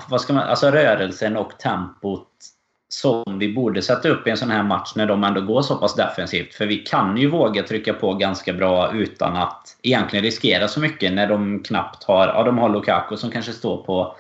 vad 0.09 0.21
ska 0.21 0.33
man, 0.33 0.43
alltså 0.43 0.71
rörelsen 0.71 1.37
och 1.37 1.59
tempot 1.59 2.29
som 2.93 3.39
vi 3.39 3.53
borde 3.53 3.83
sätta 3.83 4.09
upp 4.09 4.27
i 4.27 4.31
en 4.31 4.37
sån 4.37 4.51
här 4.51 4.63
match 4.63 4.93
när 4.97 5.07
de 5.07 5.25
ändå 5.25 5.41
går 5.41 5.63
så 5.63 5.77
pass 5.77 5.95
defensivt. 5.95 6.55
För 6.55 6.67
vi 6.67 6.77
kan 6.77 7.17
ju 7.17 7.31
våga 7.31 7.63
trycka 7.63 7.93
på 7.93 8.15
ganska 8.15 8.53
bra 8.53 8.93
utan 8.93 9.37
att 9.37 9.77
egentligen 9.83 10.25
riskera 10.25 10.69
så 10.69 10.81
mycket 10.81 11.13
när 11.13 11.27
de 11.27 11.63
knappt 11.63 12.05
har... 12.05 12.27
Ja, 12.27 12.43
de 12.43 12.59
har 12.59 12.69
Lukaku 12.69 13.17
som 13.17 13.31
kanske 13.31 13.53
står 13.53 13.77
på 13.77 14.17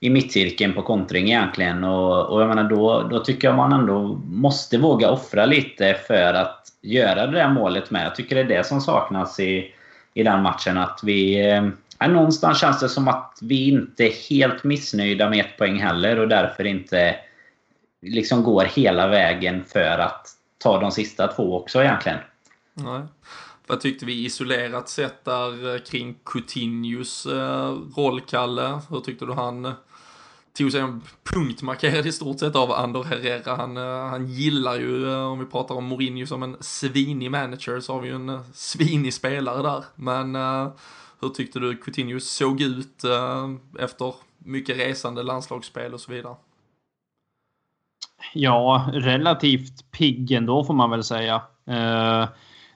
i 0.00 0.10
mittcirkeln 0.10 0.72
på 0.72 0.82
kontring 0.82 1.26
egentligen. 1.26 1.84
Och, 1.84 2.26
och 2.26 2.42
jag 2.42 2.48
menar 2.48 2.64
då, 2.64 3.02
då 3.10 3.18
tycker 3.18 3.48
jag 3.48 3.56
man 3.56 3.72
ändå 3.72 4.20
måste 4.30 4.78
våga 4.78 5.10
offra 5.10 5.46
lite 5.46 5.94
för 6.06 6.34
att 6.34 6.68
göra 6.82 7.26
det 7.26 7.38
där 7.38 7.48
målet 7.48 7.90
med. 7.90 8.06
Jag 8.06 8.14
tycker 8.14 8.36
det 8.36 8.40
är 8.40 8.58
det 8.58 8.66
som 8.66 8.80
saknas 8.80 9.40
i, 9.40 9.72
i 10.14 10.22
den 10.22 10.42
matchen. 10.42 10.78
Att 10.78 11.00
vi... 11.02 11.50
Eh, 11.50 12.08
någonstans 12.08 12.60
känns 12.60 12.80
det 12.80 12.88
som 12.88 13.08
att 13.08 13.38
vi 13.42 13.68
inte 13.68 14.04
är 14.04 14.30
helt 14.30 14.64
missnöjda 14.64 15.30
med 15.30 15.40
ett 15.40 15.58
poäng 15.58 15.80
heller 15.80 16.18
och 16.18 16.28
därför 16.28 16.66
inte 16.66 17.16
liksom 18.10 18.42
går 18.42 18.64
hela 18.64 19.08
vägen 19.08 19.64
för 19.64 19.98
att 19.98 20.28
ta 20.58 20.80
de 20.80 20.90
sista 20.90 21.28
två 21.28 21.60
också 21.60 21.82
egentligen. 21.82 22.18
Nej. 22.74 23.02
Vad 23.66 23.80
tyckte 23.80 24.06
vi 24.06 24.24
isolerat 24.24 24.88
sett 24.88 25.24
där 25.24 25.74
eh, 25.74 25.80
kring 25.80 26.16
Coutinhos 26.24 27.26
eh, 27.26 27.76
roll, 27.96 28.20
Kalle? 28.20 28.80
Hur 28.90 29.00
tyckte 29.00 29.26
du 29.26 29.32
han 29.32 29.64
eh, 29.64 29.72
tog 30.58 30.72
sig 30.72 30.80
en 30.80 31.02
punktmarkerad 31.34 32.06
i 32.06 32.12
stort 32.12 32.38
sett 32.38 32.56
av 32.56 32.72
Ander 32.72 33.02
Herrera. 33.02 33.56
Han, 33.56 33.76
han 34.10 34.26
gillar 34.26 34.76
ju, 34.78 35.14
om 35.14 35.38
vi 35.38 35.46
pratar 35.46 35.74
om 35.74 35.84
Mourinho 35.84 36.26
som 36.26 36.42
en 36.42 36.56
svinig 36.60 37.30
manager, 37.30 37.80
så 37.80 37.92
har 37.92 38.00
vi 38.00 38.08
ju 38.08 38.14
en 38.14 38.40
svinig 38.54 39.14
spelare 39.14 39.62
där. 39.62 39.84
Men 39.94 40.34
hur 41.20 41.28
tyckte 41.28 41.58
du 41.58 41.76
Coutinho 41.76 42.20
såg 42.20 42.60
ut 42.60 43.04
efter 43.78 44.14
mycket 44.38 44.76
resande 44.76 45.22
landslagsspel 45.22 45.94
och 45.94 46.00
så 46.00 46.12
vidare? 46.12 46.36
Ja, 48.34 48.90
relativt 48.92 49.90
pigg 49.90 50.32
ändå 50.32 50.64
får 50.64 50.74
man 50.74 50.90
väl 50.90 51.04
säga. 51.04 51.34
Eh, 51.66 52.28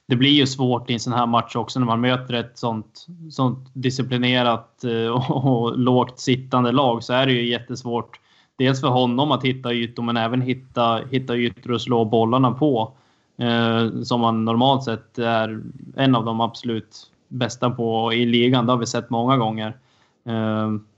det 0.07 0.17
blir 0.17 0.31
ju 0.31 0.47
svårt 0.47 0.91
i 0.91 0.93
en 0.93 1.01
sån 1.01 1.13
här 1.13 1.27
match 1.27 1.57
också 1.57 1.79
när 1.79 1.87
man 1.87 2.01
möter 2.01 2.35
ett 2.35 2.59
sånt, 2.59 3.07
sånt 3.31 3.71
disciplinerat 3.73 4.85
eh, 4.85 5.31
och 5.31 5.79
lågt 5.79 6.21
sittande 6.21 6.73
lag 6.73 7.03
så 7.05 7.13
är 7.13 7.27
det 7.27 7.33
ju 7.33 7.49
jättesvårt. 7.49 8.21
Dels 8.57 8.81
för 8.81 8.89
honom 8.89 9.33
att 9.33 9.45
hitta 9.45 9.73
ytor 9.73 10.03
men 10.03 10.17
även 10.17 10.41
hitta, 10.41 11.01
hitta 11.11 11.37
ytor 11.37 11.75
att 11.75 11.83
slå 11.83 12.05
bollarna 12.05 12.53
på. 12.53 12.93
Eh, 13.39 14.03
som 14.03 14.21
man 14.21 14.45
normalt 14.45 14.85
sett 14.85 15.19
är 15.19 15.63
en 15.97 16.15
av 16.15 16.25
de 16.25 16.41
absolut 16.41 17.11
bästa 17.29 17.71
på 17.71 18.13
i 18.13 18.27
ligan. 18.27 18.67
Det 18.67 18.73
har 18.73 18.79
vi 18.79 18.87
sett 18.87 19.11
många 19.11 19.37
gånger. 19.37 19.77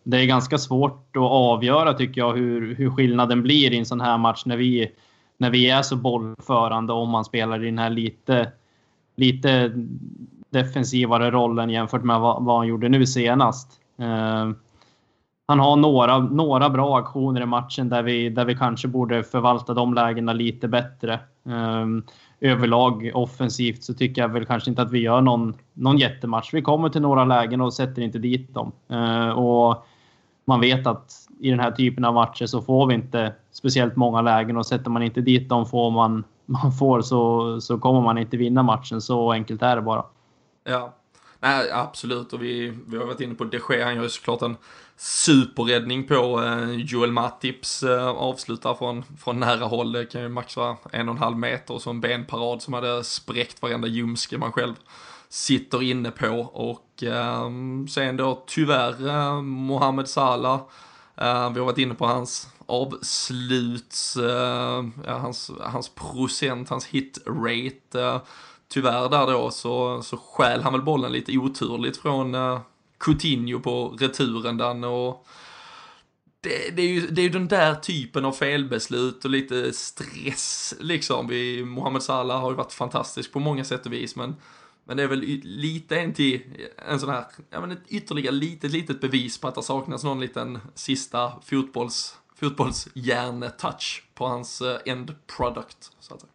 Det 0.03 0.21
är 0.21 0.27
ganska 0.27 0.59
svårt 0.59 1.17
att 1.17 1.23
avgöra 1.23 1.93
tycker 1.93 2.21
jag 2.21 2.33
hur, 2.33 2.75
hur 2.75 2.91
skillnaden 2.91 3.43
blir 3.43 3.73
i 3.73 3.79
en 3.79 3.87
sån 3.87 4.01
här 4.01 4.19
match 4.19 4.43
när 4.47 4.57
vi, 4.57 4.93
när 5.39 5.51
vi 5.51 5.71
är 5.71 5.83
så 5.83 5.97
bollförande 5.97 6.93
om 6.93 7.11
man 7.11 7.25
spelar 7.25 7.63
i 7.63 7.67
den 7.67 7.79
här 7.79 7.91
lite, 7.91 8.53
lite 9.17 9.73
defensivare 10.51 11.31
rollen 11.31 11.71
jämfört 11.71 12.05
med 12.05 12.21
vad, 12.21 12.45
vad 12.45 12.57
han 12.57 12.67
gjorde 12.67 12.89
nu 12.89 13.07
senast. 13.07 13.81
Ehm, 13.99 14.57
han 15.47 15.61
har 15.61 15.77
några, 15.77 16.19
några 16.19 16.71
bra 16.71 16.99
aktioner 16.99 17.41
i 17.41 17.47
matchen 17.47 17.89
där 17.89 18.03
vi, 18.03 18.29
där 18.29 18.45
vi 18.45 18.55
kanske 18.55 18.89
borde 18.89 19.23
förvalta 19.23 19.75
de 19.75 19.95
lägena 19.95 20.33
lite 20.33 20.69
bättre. 20.69 21.21
Um, 21.45 22.05
överlag 22.41 23.11
offensivt 23.15 23.85
så 23.85 23.95
tycker 23.95 24.23
jag 24.23 24.29
väl 24.29 24.47
kanske 24.47 24.71
inte 24.71 24.83
att 24.83 24.93
vi 24.93 24.99
gör 24.99 25.21
någon, 25.21 25.55
någon 25.73 25.99
jättematch. 25.99 26.55
Vi 26.55 26.63
kommer 26.63 26.89
till 26.89 27.03
några 27.03 27.25
lägen 27.25 27.61
och 27.61 27.75
sätter 27.75 28.03
inte 28.03 28.19
dit 28.19 28.55
dem. 28.55 28.73
Uh, 28.93 29.29
och 29.29 29.87
man 30.45 30.61
vet 30.61 30.87
att 30.87 31.13
i 31.41 31.51
den 31.51 31.61
här 31.61 31.71
typen 31.71 32.05
av 32.05 32.15
matcher 32.15 32.47
så 32.47 32.63
får 32.63 32.87
vi 32.87 32.95
inte 32.95 33.35
speciellt 33.53 33.97
många 33.97 34.23
lägen 34.23 34.57
och 34.57 34.67
sätter 34.67 34.91
man 34.91 35.03
inte 35.03 35.21
dit 35.21 35.49
dem 35.49 35.67
får 35.67 35.91
man, 35.91 36.25
man 36.47 36.73
får 36.73 37.03
så, 37.03 37.61
så 37.61 37.79
kommer 37.79 38.01
man 38.01 38.19
inte 38.19 38.37
vinna 38.37 38.63
matchen. 38.63 39.01
Så 39.01 39.33
enkelt 39.33 39.63
är 39.63 39.77
det 39.77 39.83
bara. 39.83 40.05
Ja, 40.65 40.93
Nej, 41.43 41.71
absolut. 41.73 42.33
Och 42.33 42.43
vi, 42.43 42.79
vi 42.87 42.97
har 42.97 43.07
varit 43.07 43.21
inne 43.21 43.35
på 43.35 43.45
de 43.45 43.61
Gea. 43.71 43.85
Han 43.85 43.95
gör 43.95 44.03
ju 44.03 44.09
såklart 44.09 44.43
en 44.43 44.57
superräddning 44.97 46.07
på 46.07 46.43
eh, 46.43 46.71
Joel 46.71 47.13
Matips 47.13 47.83
eh, 47.83 48.09
avslutar 48.09 48.75
från, 48.75 49.05
från 49.19 49.41
nära 49.41 49.65
håll. 49.65 49.93
Det 49.93 50.05
kan 50.05 50.23
ju 50.23 50.29
max 50.29 50.57
vara 50.57 50.77
en 50.91 51.09
och 51.09 51.15
en 51.15 51.23
halv 51.23 51.37
meter 51.37 51.75
och 51.75 51.83
så 51.83 51.91
en 51.91 52.01
benparad 52.01 52.63
som 52.63 52.75
hade 52.75 53.05
spräckt 53.05 53.63
varenda 53.63 53.89
ljumske 53.89 54.39
man 54.39 54.53
själv 54.53 54.75
sitter 55.33 55.83
inne 55.83 56.11
på. 56.11 56.29
Och 56.53 57.03
eh, 57.03 57.51
sen 57.89 58.17
då 58.17 58.45
tyvärr 58.47 59.09
eh, 59.09 59.43
Mohamed 59.43 60.09
Salah. 60.09 60.61
eh, 61.17 61.53
vi 61.53 61.59
har 61.59 61.65
varit 61.65 61.79
inne 61.79 61.95
på 61.95 62.07
hans 62.07 62.49
avsluts, 62.67 64.17
eh, 64.17 64.85
ja, 65.07 65.19
hans, 65.19 65.51
hans 65.61 65.89
procent, 65.89 66.69
hans 66.69 66.87
hit 66.87 67.19
rate. 67.27 68.03
Eh, 68.03 68.21
tyvärr 68.69 69.09
där 69.09 69.27
då 69.27 69.51
så, 69.51 70.03
så 70.03 70.17
skäl 70.17 70.63
han 70.63 70.73
väl 70.73 70.83
bollen 70.83 71.13
lite 71.13 71.39
oturligt 71.39 71.97
från 71.97 72.35
eh, 72.35 72.61
Coutinho 72.99 73.61
på 73.61 73.89
returen 73.89 74.57
den 74.57 74.85
och 74.85 75.27
det, 76.41 76.77
det, 76.77 76.83
är 76.83 76.89
ju, 76.89 77.07
det 77.07 77.21
är 77.21 77.23
ju 77.23 77.29
den 77.29 77.49
där 77.49 77.75
typen 77.75 78.25
av 78.25 78.33
felbeslut 78.33 79.25
och 79.25 79.31
lite 79.31 79.73
stress 79.73 80.75
liksom. 80.81 81.27
Vi, 81.27 81.65
Mohamed 81.65 82.03
Salah 82.03 82.41
har 82.41 82.51
ju 82.51 82.57
varit 82.57 82.73
fantastisk 82.73 83.33
på 83.33 83.41
många 83.41 83.65
sätt 83.65 83.87
och 83.87 83.93
vis 83.93 84.17
men, 84.17 84.37
men 84.85 84.97
det 84.97 85.03
är 85.03 85.09
väl 85.09 85.21
lite 85.43 86.01
en 86.01 86.13
till, 86.13 86.41
en 86.89 87.01
sån 87.01 87.11
här, 87.11 87.25
ja 87.51 87.61
men 87.61 87.71
ett 87.71 87.83
ytterligare 87.89 88.35
litet, 88.35 88.71
litet 88.71 89.01
bevis 89.01 89.41
på 89.41 89.49
att 89.49 89.55
det 89.55 89.63
saknas 89.63 90.05
någon 90.05 90.21
liten 90.21 90.59
sista 90.75 91.33
fotbolls, 91.45 92.19
fotbollshjärne-touch 92.41 94.03
på 94.15 94.27
hans 94.27 94.61
eh, 94.61 94.93
end 94.93 95.15
product, 95.37 95.91
så 96.01 96.15
att 96.15 96.21
säga. 96.21 96.31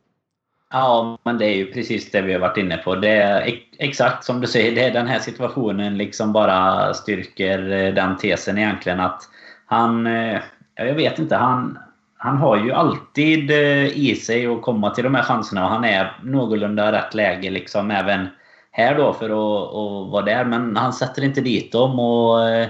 Ja, 0.71 1.17
men 1.23 1.37
det 1.37 1.45
är 1.45 1.55
ju 1.55 1.71
precis 1.73 2.11
det 2.11 2.21
vi 2.21 2.33
har 2.33 2.39
varit 2.39 2.57
inne 2.57 2.77
på. 2.77 2.95
Det 2.95 3.09
är 3.09 3.61
exakt 3.77 4.23
som 4.23 4.41
du 4.41 4.47
säger, 4.47 4.75
det 4.75 4.83
är 4.83 4.93
den 4.93 5.07
här 5.07 5.19
situationen 5.19 5.97
liksom 5.97 6.33
bara 6.33 6.93
styrker 6.93 7.71
eh, 7.71 7.93
den 7.93 8.17
tesen 8.17 8.57
egentligen 8.57 8.99
att 8.99 9.29
han... 9.65 10.07
Eh, 10.07 10.41
jag 10.75 10.95
vet 10.95 11.19
inte, 11.19 11.35
han, 11.35 11.79
han 12.17 12.37
har 12.37 12.57
ju 12.57 12.71
alltid 12.71 13.51
eh, 13.51 13.97
i 13.97 14.15
sig 14.15 14.47
att 14.47 14.61
komma 14.61 14.89
till 14.89 15.03
de 15.03 15.15
här 15.15 15.23
chanserna 15.23 15.63
och 15.63 15.71
han 15.71 15.85
är 15.85 16.19
någorlunda 16.23 16.91
rätt 16.91 17.13
läge 17.13 17.49
liksom 17.49 17.91
även 17.91 18.27
här 18.71 18.95
då 18.95 19.13
för 19.13 19.25
att, 19.25 19.67
att 19.67 20.11
vara 20.11 20.25
där. 20.25 20.45
Men 20.45 20.77
han 20.77 20.93
sätter 20.93 21.23
inte 21.23 21.41
dit 21.41 21.71
dem 21.71 21.99
och 21.99 22.49
eh, 22.49 22.67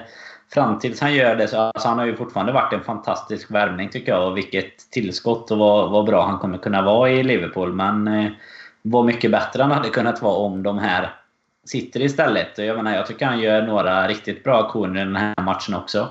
fram 0.54 0.80
tills 0.80 1.02
han 1.02 1.14
gör 1.14 1.36
det 1.36 1.48
så 1.48 1.58
alltså 1.58 1.88
han 1.88 2.00
har 2.00 2.06
ju 2.06 2.16
fortfarande 2.16 2.52
varit 2.52 2.74
en 2.74 2.84
fantastisk 2.84 3.52
värvning 3.52 3.90
tycker 3.90 4.12
jag. 4.12 4.28
Och 4.28 4.38
vilket 4.38 4.92
tillskott 4.92 5.52
och 5.52 5.58
vad, 5.58 5.92
vad 5.92 6.06
bra 6.06 6.26
han 6.26 6.40
kommer 6.40 6.58
kunna 6.58 6.82
vara 6.82 7.10
i 7.10 7.24
Liverpool. 7.24 7.74
Men 7.74 8.08
eh, 8.08 8.32
vad 8.82 9.06
mycket 9.06 9.32
bättre 9.32 9.64
han 9.64 9.72
hade 9.72 9.90
kunnat 9.90 10.22
vara 10.22 10.36
om 10.36 10.64
de 10.64 10.78
här 10.78 11.16
sitter 11.66 12.02
istället. 12.02 12.58
Jag 12.58 12.78
menar, 12.78 12.96
jag 12.96 13.08
tycker 13.08 13.26
han 13.26 13.40
gör 13.40 13.62
några 13.62 14.08
riktigt 14.08 14.44
bra 14.44 14.66
aktioner 14.66 15.02
i 15.02 15.04
den 15.04 15.16
här 15.16 15.42
matchen 15.42 15.76
också. 15.76 16.08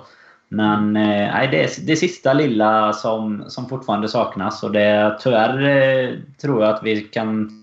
Men 0.48 0.96
eh, 0.96 1.50
det 1.50 1.62
är 1.62 1.86
det 1.86 1.96
sista 1.96 2.32
lilla 2.32 2.92
som, 2.92 3.44
som 3.48 3.68
fortfarande 3.68 4.08
saknas. 4.08 4.62
Och 4.62 4.72
det, 4.72 5.18
tyvärr 5.20 5.62
eh, 5.62 6.14
tror 6.42 6.62
jag 6.62 6.74
att 6.74 6.82
vi 6.82 7.00
kan 7.00 7.62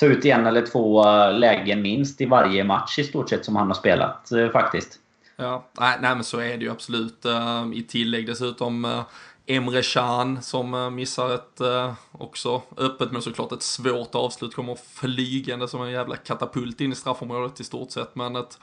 ta 0.00 0.06
ut 0.06 0.24
en 0.24 0.46
eller 0.46 0.66
två 0.66 1.08
eh, 1.08 1.38
lägen 1.38 1.82
minst 1.82 2.20
i 2.20 2.26
varje 2.26 2.64
match 2.64 2.98
i 2.98 3.04
stort 3.04 3.30
sett 3.30 3.44
som 3.44 3.56
han 3.56 3.66
har 3.66 3.74
spelat 3.74 4.32
eh, 4.32 4.48
faktiskt. 4.48 4.98
Ja, 5.36 5.64
nej, 5.80 5.98
nej 6.00 6.14
men 6.14 6.24
så 6.24 6.38
är 6.38 6.58
det 6.58 6.64
ju 6.64 6.70
absolut. 6.70 7.26
Uh, 7.26 7.70
I 7.74 7.82
tillägg 7.82 8.26
dessutom 8.26 8.84
uh, 8.84 9.02
Emre 9.46 9.82
Can 9.82 10.42
som 10.42 10.74
uh, 10.74 10.90
missar 10.90 11.34
ett 11.34 11.60
uh, 11.60 11.92
också 12.12 12.62
öppet 12.76 13.12
men 13.12 13.22
såklart 13.22 13.52
ett 13.52 13.62
svårt 13.62 14.14
avslut. 14.14 14.54
Kommer 14.54 14.76
flygande 14.94 15.68
som 15.68 15.82
en 15.82 15.90
jävla 15.90 16.16
katapult 16.16 16.80
in 16.80 16.92
i 16.92 16.94
straffområdet 16.94 17.60
i 17.60 17.64
stort 17.64 17.90
sett. 17.90 18.16
Men 18.16 18.36
ett 18.36 18.58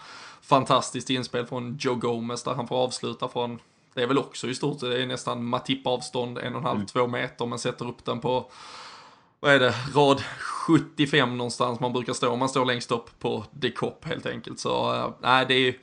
fantastiskt 0.47 1.09
inspel 1.09 1.45
från 1.45 1.77
Joe 1.79 1.95
Gomez 1.95 2.43
där 2.43 2.53
han 2.53 2.67
får 2.67 2.75
avsluta 2.75 3.27
från 3.27 3.59
det 3.93 4.03
är 4.03 4.07
väl 4.07 4.17
också 4.17 4.47
i 4.47 4.55
stort 4.55 4.79
det 4.79 5.01
är 5.01 5.05
nästan 5.05 5.43
Matip-avstånd, 5.43 6.37
en 6.37 6.53
och 6.53 6.59
en 6.59 6.65
halv, 6.65 6.75
mm. 6.75 6.87
två 6.87 7.07
meter, 7.07 7.45
men 7.45 7.59
sätter 7.59 7.87
upp 7.87 8.05
den 8.05 8.19
på 8.19 8.51
vad 9.39 9.53
är 9.53 9.59
det, 9.59 9.75
rad 9.95 10.21
75 10.39 11.37
någonstans 11.37 11.79
man 11.79 11.93
brukar 11.93 12.13
stå, 12.13 12.35
man 12.35 12.49
står 12.49 12.65
längst 12.65 12.91
upp 12.91 13.19
på 13.19 13.45
dekop 13.51 14.05
helt 14.05 14.25
enkelt. 14.25 14.59
Så 14.59 15.13
nej, 15.21 15.45
det 15.47 15.53
är 15.53 15.75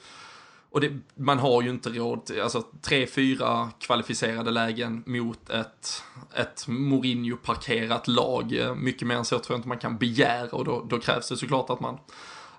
och 0.71 0.81
det, 0.81 0.93
man 1.15 1.39
har 1.39 1.63
ju 1.63 1.71
inte 1.71 1.89
råd, 1.89 2.31
alltså 2.43 2.63
tre, 2.83 3.07
fyra 3.07 3.71
kvalificerade 3.79 4.51
lägen 4.51 5.03
mot 5.07 5.51
ett, 5.51 6.03
ett 6.35 6.65
Mourinho-parkerat 6.69 8.09
lag. 8.09 8.75
Mycket 8.77 9.09
mer 9.09 9.17
än 9.17 9.25
så 9.25 9.39
tror 9.39 9.55
jag 9.55 9.59
inte 9.59 9.69
man 9.69 9.79
kan 9.79 9.99
begära 9.99 10.57
och 10.57 10.65
då, 10.65 10.87
då 10.89 11.01
krävs 11.01 11.29
det 11.29 11.37
såklart 11.37 11.71
att 11.71 11.81
man, 11.81 11.99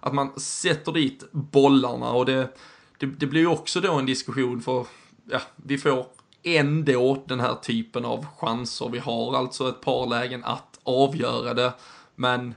att 0.05 0.13
man 0.13 0.39
sätter 0.39 0.91
dit 0.91 1.31
bollarna 1.31 2.11
och 2.11 2.25
det, 2.25 2.57
det, 2.99 3.05
det 3.05 3.27
blir 3.27 3.41
ju 3.41 3.47
också 3.47 3.81
då 3.81 3.93
en 3.93 4.05
diskussion 4.05 4.61
för, 4.61 4.87
ja, 5.31 5.41
vi 5.55 5.77
får 5.77 6.05
ändå 6.43 7.23
den 7.27 7.39
här 7.39 7.55
typen 7.55 8.05
av 8.05 8.25
chanser. 8.37 8.89
Vi 8.89 8.99
har 8.99 9.37
alltså 9.37 9.69
ett 9.69 9.81
par 9.81 10.07
lägen 10.07 10.43
att 10.43 10.79
avgöra 10.83 11.53
det, 11.53 11.73
men 12.15 12.53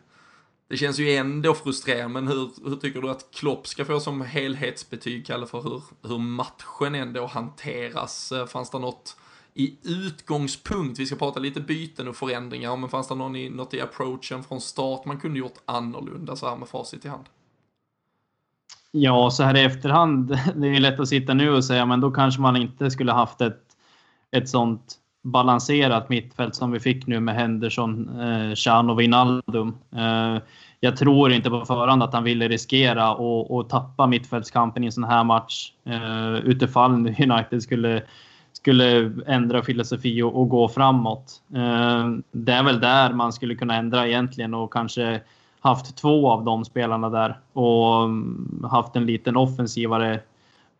det 0.68 0.76
känns 0.76 0.98
ju 0.98 1.14
ändå 1.14 1.54
frustrerande, 1.54 2.20
men 2.20 2.28
hur, 2.28 2.50
hur 2.68 2.76
tycker 2.76 3.02
du 3.02 3.10
att 3.10 3.30
Klopp 3.30 3.66
ska 3.66 3.84
få 3.84 4.00
som 4.00 4.20
helhetsbetyg, 4.20 5.26
Kalle, 5.26 5.46
för 5.46 5.62
hur, 5.62 5.82
hur 6.08 6.18
matchen 6.18 6.94
ändå 6.94 7.26
hanteras? 7.26 8.32
Fanns 8.48 8.70
det 8.70 8.78
något 8.78 9.16
i 9.54 9.76
utgångspunkt, 9.82 10.98
vi 10.98 11.06
ska 11.06 11.16
prata 11.16 11.40
lite 11.40 11.60
byten 11.60 12.08
och 12.08 12.16
förändringar, 12.16 12.76
men 12.76 12.88
fanns 12.88 13.08
det 13.08 13.14
någon 13.14 13.36
i, 13.36 13.50
något 13.50 13.74
i 13.74 13.80
approachen 13.80 14.44
från 14.44 14.60
start 14.60 15.04
man 15.04 15.20
kunde 15.20 15.38
gjort 15.38 15.58
annorlunda 15.64 16.36
så 16.36 16.48
här 16.48 16.56
med 16.56 16.68
facit 16.68 17.04
i 17.04 17.08
hand? 17.08 17.24
Ja, 18.92 19.30
så 19.30 19.42
här 19.42 19.56
i 19.56 19.64
efterhand, 19.64 20.28
det 20.56 20.68
är 20.68 20.80
lätt 20.80 21.00
att 21.00 21.08
sitta 21.08 21.34
nu 21.34 21.50
och 21.50 21.64
säga, 21.64 21.86
men 21.86 22.00
då 22.00 22.10
kanske 22.10 22.40
man 22.40 22.56
inte 22.56 22.90
skulle 22.90 23.12
haft 23.12 23.40
ett, 23.40 23.62
ett 24.30 24.48
sånt 24.48 24.94
balanserat 25.22 26.08
mittfält 26.08 26.54
som 26.54 26.70
vi 26.70 26.80
fick 26.80 27.06
nu 27.06 27.20
med 27.20 27.34
Henderson, 27.34 28.20
eh, 28.20 28.54
Chan 28.54 28.90
och 28.90 29.00
Wijnaldum. 29.00 29.78
Eh, 29.96 30.42
jag 30.80 30.96
tror 30.96 31.32
inte 31.32 31.50
på 31.50 31.64
förhand 31.64 32.02
att 32.02 32.12
han 32.12 32.24
ville 32.24 32.48
riskera 32.48 33.14
och, 33.14 33.68
tappa 33.68 34.06
mittfältskampen 34.06 34.84
i 34.84 34.86
en 34.86 34.92
sån 34.92 35.04
här 35.04 35.24
match 35.24 35.72
eh, 35.84 36.34
utifall 36.34 36.92
United 37.18 37.62
skulle 37.62 38.02
skulle 38.52 39.12
ändra 39.26 39.62
filosofi 39.62 40.22
och, 40.22 40.40
och 40.40 40.48
gå 40.48 40.68
framåt. 40.68 41.42
Eh, 41.54 42.08
det 42.32 42.52
är 42.52 42.62
väl 42.62 42.80
där 42.80 43.12
man 43.12 43.32
skulle 43.32 43.54
kunna 43.54 43.76
ändra 43.76 44.06
egentligen 44.06 44.54
och 44.54 44.72
kanske 44.72 45.20
haft 45.60 45.96
två 45.96 46.30
av 46.30 46.44
de 46.44 46.64
spelarna 46.64 47.10
där 47.10 47.38
och 47.52 48.04
mm, 48.04 48.66
haft 48.70 48.96
en 48.96 49.06
liten 49.06 49.36
offensivare 49.36 50.20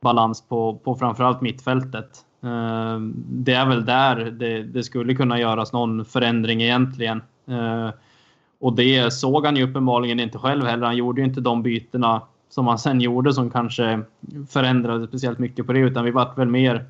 balans 0.01 0.43
på, 0.49 0.75
på 0.85 0.95
framförallt 0.95 1.41
mittfältet. 1.41 2.25
Ehm, 2.43 3.15
det 3.17 3.53
är 3.53 3.67
väl 3.67 3.85
där 3.85 4.17
det, 4.17 4.63
det, 4.63 4.83
skulle 4.83 5.15
kunna 5.15 5.39
göras 5.39 5.73
någon 5.73 6.05
förändring 6.05 6.63
egentligen. 6.63 7.23
Ehm, 7.47 7.91
och 8.61 8.73
det 8.73 9.13
såg 9.13 9.47
han 9.47 9.57
ju 9.57 9.71
uppenbarligen 9.71 10.21
inte 10.21 10.39
själv 10.39 10.65
heller. 10.65 10.87
Han 10.87 10.97
gjorde 10.97 11.21
ju 11.21 11.27
inte 11.27 11.41
de 11.41 11.63
bytena 11.63 12.23
som 12.49 12.67
han 12.67 12.79
sen 12.79 13.01
gjorde 13.01 13.35
som 13.35 13.51
kanske 13.51 14.03
förändrade 14.49 15.07
speciellt 15.07 15.39
mycket 15.39 15.67
på 15.67 15.73
det, 15.73 15.79
utan 15.79 16.05
vi 16.05 16.11
vart 16.11 16.39
väl 16.39 16.49
mer 16.49 16.87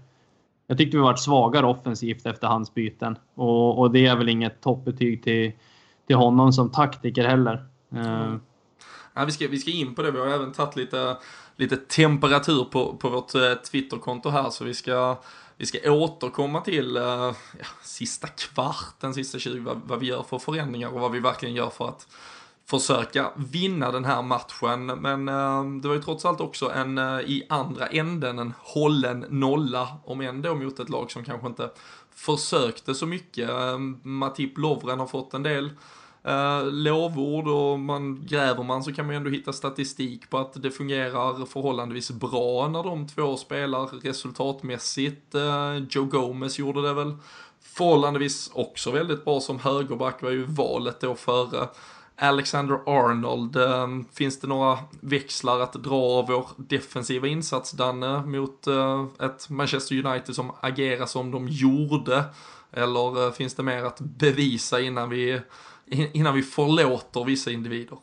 jag 0.69 0.79
tyckte 0.79 0.97
vi 0.97 1.03
varit 1.03 1.19
svagare 1.19 1.67
offensivt 1.67 2.27
efter 2.27 2.47
hans 2.47 2.75
byten. 2.75 3.19
Och, 3.35 3.79
och 3.79 3.91
det 3.91 4.07
är 4.07 4.17
väl 4.17 4.29
inget 4.29 4.61
toppbetyg 4.61 5.23
till, 5.23 5.53
till 6.07 6.17
honom 6.17 6.53
som 6.53 6.71
taktiker 6.71 7.25
heller. 7.29 7.65
Mm. 7.93 8.41
Ja, 9.15 9.25
vi, 9.25 9.33
ska, 9.33 9.49
vi 9.49 9.59
ska 9.59 9.71
in 9.71 9.95
på 9.95 10.03
det. 10.03 10.11
Vi 10.11 10.19
har 10.19 10.27
även 10.27 10.53
tagit 10.53 10.77
lite, 10.77 11.17
lite 11.57 11.77
temperatur 11.77 12.65
på, 12.65 12.97
på 12.97 13.09
vårt 13.09 13.35
uh, 13.35 13.55
Twitterkonto 13.55 14.29
här. 14.29 14.51
Så 14.51 14.65
vi 14.65 14.75
ska, 14.75 15.19
vi 15.57 15.67
ska 15.67 15.91
återkomma 15.93 16.61
till 16.61 16.97
uh, 16.97 17.03
ja, 17.59 17.67
sista 17.83 18.29
kvarten, 18.29 19.15
sista 19.15 19.39
20, 19.39 19.61
vad, 19.61 19.81
vad 19.85 20.01
vi 20.01 20.07
gör 20.07 20.23
för 20.23 20.39
förändringar 20.39 20.89
och 20.89 21.01
vad 21.01 21.13
vi 21.13 21.21
verkligen 21.21 21.55
gör 21.55 21.71
för 21.71 21.89
att 21.89 22.07
försöka 22.71 23.31
vinna 23.37 23.93
den 23.93 24.05
här 24.05 24.23
matchen. 24.23 24.87
Men 24.87 25.29
eh, 25.29 25.81
det 25.83 25.89
var 25.89 25.95
ju 25.95 26.03
trots 26.03 26.25
allt 26.25 26.41
också 26.41 26.71
en, 26.73 26.99
eh, 26.99 27.21
i 27.21 27.47
andra 27.49 27.87
änden, 27.87 28.39
en 28.39 28.55
hållen 28.59 29.25
nolla, 29.29 29.89
om 30.05 30.21
ändå 30.21 30.55
mot 30.55 30.81
ett 30.81 30.89
lag 30.89 31.11
som 31.11 31.25
kanske 31.25 31.47
inte 31.47 31.71
försökte 32.15 32.95
så 32.95 33.07
mycket. 33.07 33.51
Eh, 33.51 33.79
Matip 34.03 34.59
Lovren 34.59 35.01
har 35.01 35.07
fått 35.07 35.35
en 35.35 35.43
del 35.43 35.71
eh, 36.25 36.67
lovord 36.67 37.49
och 37.49 37.81
man 37.81 38.27
gräver 38.27 38.63
man 38.63 38.85
så 38.85 38.93
kan 38.93 39.07
man 39.07 39.15
ju 39.15 39.17
ändå 39.17 39.31
hitta 39.31 39.53
statistik 39.53 40.31
på 40.31 40.39
att 40.39 40.63
det 40.63 40.71
fungerar 40.71 41.47
förhållandevis 41.47 42.11
bra 42.11 42.69
när 42.69 42.83
de 42.83 43.09
två 43.09 43.37
spelar 43.37 43.87
resultatmässigt. 43.87 45.35
Eh, 45.35 45.77
Joe 45.91 46.05
Gomez 46.05 46.59
gjorde 46.59 46.83
det 46.83 46.95
väl 46.95 47.17
förhållandevis 47.61 48.51
också 48.55 48.91
väldigt 48.91 49.25
bra 49.25 49.41
som 49.41 49.59
högerback 49.59 50.23
var 50.23 50.31
ju 50.31 50.45
valet 50.45 51.01
då 51.01 51.15
före 51.15 51.69
Alexander 52.21 52.81
Arnold, 52.87 53.57
eh, 53.57 53.89
finns 54.13 54.41
det 54.41 54.47
några 54.47 54.79
växlar 55.01 55.61
att 55.61 55.73
dra 55.73 56.03
av 56.03 56.27
vår 56.27 56.47
defensiva 56.57 57.27
insats, 57.27 57.73
Danne, 57.73 58.27
mot 58.27 58.67
eh, 58.67 59.05
ett 59.21 59.51
Manchester 59.51 60.07
United 60.07 60.35
som 60.35 60.53
agerar 60.61 61.07
som 61.07 61.31
de 61.31 61.49
gjorde? 61.49 62.25
Eller 62.73 63.27
eh, 63.27 63.33
finns 63.33 63.55
det 63.55 63.63
mer 63.63 63.85
att 63.85 64.01
bevisa 64.01 64.81
innan 64.81 65.09
vi, 65.09 65.41
innan 65.91 66.35
vi 66.35 66.43
förlåter 66.43 67.25
vissa 67.25 67.51
individer? 67.51 67.99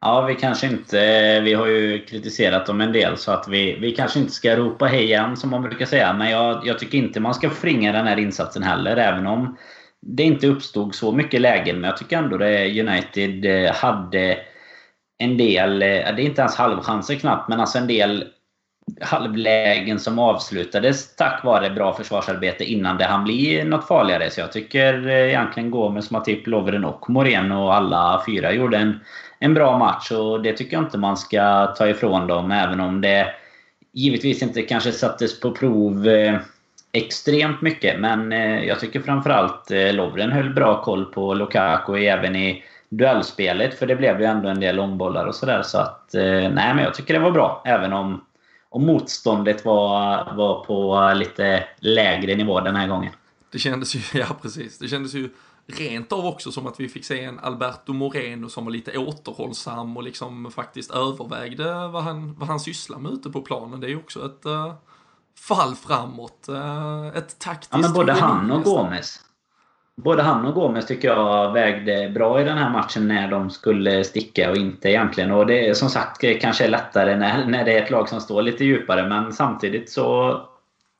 Ja, 0.00 0.22
vi 0.22 0.34
kanske 0.34 0.66
inte... 0.66 1.40
Vi 1.40 1.54
har 1.54 1.66
ju 1.66 2.04
kritiserat 2.04 2.66
dem 2.66 2.80
en 2.80 2.92
del 2.92 3.16
så 3.16 3.32
att 3.32 3.48
vi, 3.48 3.78
vi 3.80 3.92
kanske 3.92 4.18
inte 4.18 4.32
ska 4.32 4.56
ropa 4.56 4.86
hej 4.86 5.04
igen 5.04 5.36
som 5.36 5.50
man 5.50 5.62
brukar 5.62 5.86
säga. 5.86 6.12
Men 6.12 6.30
jag, 6.30 6.66
jag 6.66 6.78
tycker 6.78 6.98
inte 6.98 7.20
man 7.20 7.34
ska 7.34 7.50
förringa 7.50 7.92
den 7.92 8.06
här 8.06 8.18
insatsen 8.18 8.62
heller. 8.62 8.96
Även 8.96 9.26
om 9.26 9.56
det 10.06 10.22
inte 10.22 10.46
uppstod 10.46 10.94
så 10.94 11.12
mycket 11.12 11.40
lägen, 11.40 11.80
men 11.80 11.88
jag 11.88 11.96
tycker 11.96 12.18
ändå 12.18 12.36
det 12.38 12.80
United 12.80 13.44
eh, 13.44 13.74
hade 13.74 14.38
en 15.18 15.36
del, 15.36 15.82
eh, 15.82 15.88
det 15.88 15.92
är 15.92 16.20
inte 16.20 16.40
ens 16.40 16.56
halvchanser 16.56 17.14
knappt, 17.14 17.48
men 17.48 17.60
alltså 17.60 17.78
en 17.78 17.86
del 17.86 18.24
halvlägen 19.00 20.00
som 20.00 20.18
avslutades 20.18 21.16
tack 21.16 21.44
vare 21.44 21.70
bra 21.70 21.94
försvarsarbete 21.94 22.64
innan 22.64 22.98
det 22.98 23.04
hann 23.04 23.24
bli 23.24 23.64
något 23.64 23.88
farligare. 23.88 24.30
Så 24.30 24.40
jag 24.40 24.52
tycker 24.52 25.08
eh, 25.08 25.28
egentligen 25.28 25.70
Gomes, 25.70 26.10
Matip, 26.10 26.46
Lovren 26.46 26.84
och 26.84 27.10
Moreno 27.10 27.64
och 27.64 27.74
alla 27.74 28.22
fyra 28.26 28.52
gjorde 28.52 28.76
en, 28.76 29.00
en 29.38 29.54
bra 29.54 29.78
match. 29.78 30.10
Och 30.12 30.42
det 30.42 30.52
tycker 30.52 30.76
jag 30.76 30.84
inte 30.84 30.98
man 30.98 31.16
ska 31.16 31.66
ta 31.66 31.88
ifrån 31.88 32.26
dem, 32.26 32.50
även 32.50 32.80
om 32.80 33.00
det 33.00 33.26
givetvis 33.92 34.42
inte 34.42 34.62
kanske 34.62 34.92
sattes 34.92 35.40
på 35.40 35.50
prov 35.50 36.08
eh, 36.08 36.38
extremt 36.92 37.62
mycket. 37.62 38.00
Men 38.00 38.32
eh, 38.32 38.64
jag 38.64 38.80
tycker 38.80 39.00
framförallt 39.00 39.70
Lovren 39.92 40.32
höll 40.32 40.54
bra 40.54 40.82
koll 40.82 41.04
på 41.04 41.34
Lukaku 41.34 41.96
även 41.96 42.36
i 42.36 42.64
duellspelet. 42.88 43.78
För 43.78 43.86
det 43.86 43.96
blev 43.96 44.20
ju 44.20 44.26
ändå 44.26 44.48
en 44.48 44.60
del 44.60 44.76
långbollar 44.76 45.26
och 45.26 45.34
sådär. 45.34 45.62
Så 45.62 45.78
att, 45.78 46.10
nej 46.14 46.50
men 46.50 46.78
jag 46.78 46.94
tycker 46.94 47.14
det 47.14 47.20
var 47.20 47.30
bra. 47.30 47.62
Även 47.64 47.92
om, 47.92 48.20
om 48.72 48.86
motståndet 48.86 49.64
var, 49.64 50.34
var 50.34 50.64
på 50.64 51.12
lite 51.18 51.64
lägre 51.78 52.34
nivå 52.34 52.60
den 52.60 52.76
här 52.76 52.88
gången. 52.88 53.12
Det 53.50 53.58
kändes 53.58 53.94
ju, 53.94 54.00
ja 54.18 54.26
precis. 54.42 54.78
Det 54.78 54.88
kändes 54.88 55.14
ju 55.14 55.30
rent 55.66 56.12
av 56.12 56.26
också 56.26 56.52
som 56.52 56.66
att 56.66 56.80
vi 56.80 56.88
fick 56.88 57.04
se 57.04 57.24
en 57.24 57.38
Alberto 57.38 57.92
Moreno 57.92 58.48
som 58.48 58.64
var 58.64 58.72
lite 58.72 58.98
återhållsam 58.98 59.96
och 59.96 60.02
liksom 60.02 60.50
faktiskt 60.50 60.90
övervägde 60.90 61.88
vad 61.88 62.02
han, 62.02 62.34
vad 62.34 62.48
han 62.48 62.60
sysslar 62.60 62.98
med 62.98 63.12
ute 63.12 63.30
på 63.30 63.42
planen. 63.42 63.80
Det 63.80 63.86
är 63.86 63.90
ju 63.90 63.98
också 63.98 64.26
ett 64.26 64.46
fall 65.38 65.74
framåt. 65.74 66.48
Eh, 66.48 67.06
ett 67.06 67.38
taktiskt... 67.38 67.72
Ja, 67.72 67.78
men 67.78 67.92
både 67.92 68.12
han 68.12 68.50
och 68.50 68.62
Gomes. 68.62 69.20
Både 69.96 70.22
han 70.22 70.46
och 70.46 70.54
Gomes 70.54 70.86
tycker 70.86 71.08
jag 71.08 71.52
vägde 71.52 72.10
bra 72.14 72.40
i 72.40 72.44
den 72.44 72.58
här 72.58 72.70
matchen 72.70 73.08
när 73.08 73.30
de 73.30 73.50
skulle 73.50 74.04
sticka 74.04 74.50
och 74.50 74.56
inte 74.56 74.90
egentligen. 74.90 75.32
Och 75.32 75.46
det 75.46 75.68
är 75.68 75.74
som 75.74 75.88
sagt 75.88 76.40
kanske 76.40 76.68
lättare 76.68 77.16
när, 77.16 77.46
när 77.46 77.64
det 77.64 77.78
är 77.78 77.82
ett 77.82 77.90
lag 77.90 78.08
som 78.08 78.20
står 78.20 78.42
lite 78.42 78.64
djupare. 78.64 79.08
Men 79.08 79.32
samtidigt 79.32 79.90
så... 79.90 80.40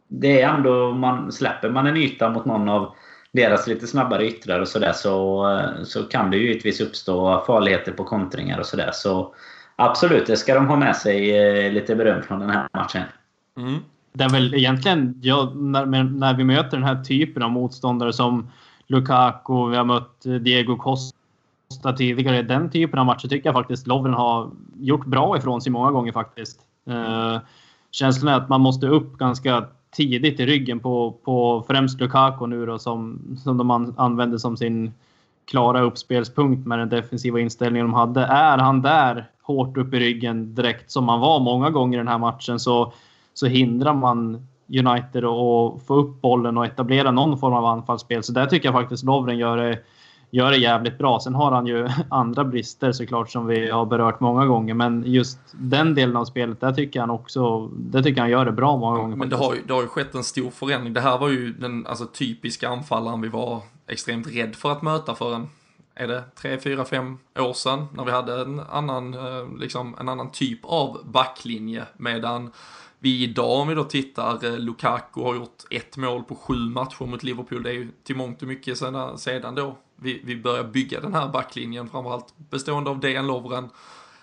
Det 0.08 0.42
är 0.42 0.48
ändå... 0.48 0.92
Man, 0.94 1.32
släpper 1.32 1.70
man 1.70 1.86
en 1.86 1.96
yta 1.96 2.30
mot 2.30 2.44
någon 2.44 2.68
av 2.68 2.94
deras 3.32 3.66
lite 3.66 3.86
snabbare 3.86 4.26
yttrar 4.26 4.60
och 4.60 4.68
sådär 4.68 4.92
så, 4.92 5.46
så 5.84 6.02
kan 6.02 6.30
det 6.30 6.36
ju 6.36 6.48
givetvis 6.48 6.80
uppstå 6.80 7.44
farligheter 7.46 7.92
på 7.92 8.04
kontringar 8.04 8.58
och 8.58 8.66
sådär. 8.66 8.90
Så 8.92 9.34
absolut, 9.76 10.26
det 10.26 10.36
ska 10.36 10.54
de 10.54 10.66
ha 10.66 10.76
med 10.76 10.96
sig 10.96 11.36
eh, 11.38 11.72
lite 11.72 11.96
beröm 11.96 12.22
från 12.22 12.40
den 12.40 12.50
här 12.50 12.68
matchen. 12.72 13.02
Mm 13.56 13.80
det 14.12 14.24
är 14.24 14.28
väl 14.28 14.54
egentligen, 14.54 15.18
ja, 15.22 15.52
när, 15.54 16.04
när 16.04 16.34
vi 16.34 16.44
möter 16.44 16.76
den 16.76 16.86
här 16.86 17.04
typen 17.04 17.42
av 17.42 17.50
motståndare 17.50 18.12
som 18.12 18.50
Lukaku, 18.86 19.68
vi 19.70 19.76
har 19.76 19.84
mött 19.84 20.26
eh, 20.26 20.32
Diego 20.32 20.76
Costa 20.76 21.92
tidigare. 21.96 22.42
Den 22.42 22.70
typen 22.70 22.98
av 22.98 23.06
matcher 23.06 23.28
tycker 23.28 23.48
jag 23.48 23.54
faktiskt 23.54 23.86
Lovren 23.86 24.14
har 24.14 24.50
gjort 24.80 25.06
bra 25.06 25.36
ifrån 25.36 25.60
sig 25.60 25.72
många 25.72 25.90
gånger 25.90 26.12
faktiskt. 26.12 26.60
Eh, 26.86 27.38
känslan 27.90 28.34
är 28.34 28.36
att 28.36 28.48
man 28.48 28.60
måste 28.60 28.86
upp 28.86 29.18
ganska 29.18 29.66
tidigt 29.90 30.40
i 30.40 30.46
ryggen 30.46 30.80
på, 30.80 31.14
på 31.24 31.64
främst 31.68 32.00
Lukaku 32.00 32.46
nu 32.46 32.66
då 32.66 32.78
som, 32.78 33.20
som 33.42 33.58
de 33.58 33.70
an, 33.70 33.94
använder 33.96 34.38
som 34.38 34.56
sin 34.56 34.92
klara 35.44 35.80
uppspelspunkt 35.80 36.66
med 36.66 36.78
den 36.78 36.88
defensiva 36.88 37.40
inställningen 37.40 37.86
de 37.86 37.94
hade. 37.94 38.20
Är 38.24 38.58
han 38.58 38.82
där 38.82 39.30
hårt 39.42 39.76
upp 39.76 39.94
i 39.94 39.98
ryggen 39.98 40.54
direkt 40.54 40.90
som 40.90 41.08
han 41.08 41.20
var 41.20 41.40
många 41.40 41.70
gånger 41.70 41.98
i 41.98 42.00
den 42.00 42.08
här 42.08 42.18
matchen 42.18 42.60
så 42.60 42.92
så 43.34 43.46
hindrar 43.46 43.94
man 43.94 44.46
United 44.78 45.24
att 45.24 45.82
få 45.86 45.94
upp 45.94 46.20
bollen 46.20 46.58
och 46.58 46.66
etablera 46.66 47.10
någon 47.10 47.38
form 47.38 47.54
av 47.54 47.64
anfallsspel. 47.64 48.22
Så 48.22 48.32
där 48.32 48.46
tycker 48.46 48.68
jag 48.68 48.74
faktiskt 48.74 49.04
Lovren 49.04 49.38
gör 49.38 49.56
det, 49.56 49.78
gör 50.30 50.50
det 50.50 50.56
jävligt 50.56 50.98
bra. 50.98 51.20
Sen 51.20 51.34
har 51.34 51.52
han 51.52 51.66
ju 51.66 51.88
andra 52.08 52.44
brister 52.44 52.92
såklart 52.92 53.30
som 53.30 53.46
vi 53.46 53.70
har 53.70 53.86
berört 53.86 54.20
många 54.20 54.46
gånger. 54.46 54.74
Men 54.74 55.04
just 55.06 55.38
den 55.52 55.94
delen 55.94 56.16
av 56.16 56.24
spelet, 56.24 56.60
där 56.60 56.72
tycker 56.72 57.00
han 57.00 57.10
också, 57.10 57.66
där 57.66 58.02
tycker 58.02 58.20
han 58.20 58.30
gör 58.30 58.44
det 58.44 58.52
bra 58.52 58.76
många 58.76 58.98
gånger. 58.98 59.16
Men 59.16 59.28
det 59.28 59.36
har, 59.36 59.54
ju, 59.54 59.62
det 59.66 59.72
har 59.72 59.82
ju 59.82 59.88
skett 59.88 60.14
en 60.14 60.24
stor 60.24 60.50
förändring. 60.50 60.92
Det 60.92 61.00
här 61.00 61.18
var 61.18 61.28
ju 61.28 61.52
den 61.52 61.86
alltså, 61.86 62.06
typiska 62.06 62.68
anfallaren 62.68 63.20
vi 63.20 63.28
var 63.28 63.60
extremt 63.86 64.26
rädd 64.26 64.54
för 64.54 64.72
att 64.72 64.82
möta 64.82 65.14
för 65.14 65.34
en 65.34 65.48
är 65.94 66.08
det 66.08 66.24
tre, 66.34 66.58
fyra, 66.58 66.84
fem 66.84 67.18
år 67.38 67.52
sedan 67.52 67.86
när 67.94 68.04
vi 68.04 68.10
hade 68.10 68.40
en 68.40 68.60
annan, 68.60 69.14
eh, 69.14 69.58
liksom, 69.58 69.96
en 70.00 70.08
annan 70.08 70.30
typ 70.30 70.60
av 70.62 71.00
backlinje 71.04 71.82
medan 71.96 72.50
vi 73.02 73.22
idag, 73.22 73.60
om 73.60 73.68
vi 73.68 73.74
då 73.74 73.84
tittar, 73.84 74.44
eh, 74.44 74.58
Lukaku 74.58 75.20
har 75.20 75.34
gjort 75.34 75.64
ett 75.70 75.96
mål 75.96 76.22
på 76.22 76.34
sju 76.34 76.54
matcher 76.54 77.04
mot 77.06 77.22
Liverpool. 77.22 77.62
Det 77.62 77.70
är 77.70 77.74
ju 77.74 77.88
till 78.04 78.16
mångt 78.16 78.42
och 78.42 78.48
mycket 78.48 78.78
sedan, 78.78 78.94
eh, 78.94 79.16
sedan 79.16 79.54
då 79.54 79.78
vi, 79.96 80.20
vi 80.24 80.36
börjar 80.36 80.64
bygga 80.64 81.00
den 81.00 81.14
här 81.14 81.28
backlinjen, 81.28 81.88
framförallt 81.88 82.34
bestående 82.36 82.90
av 82.90 83.00
Dejan 83.00 83.26
Lovren, 83.26 83.68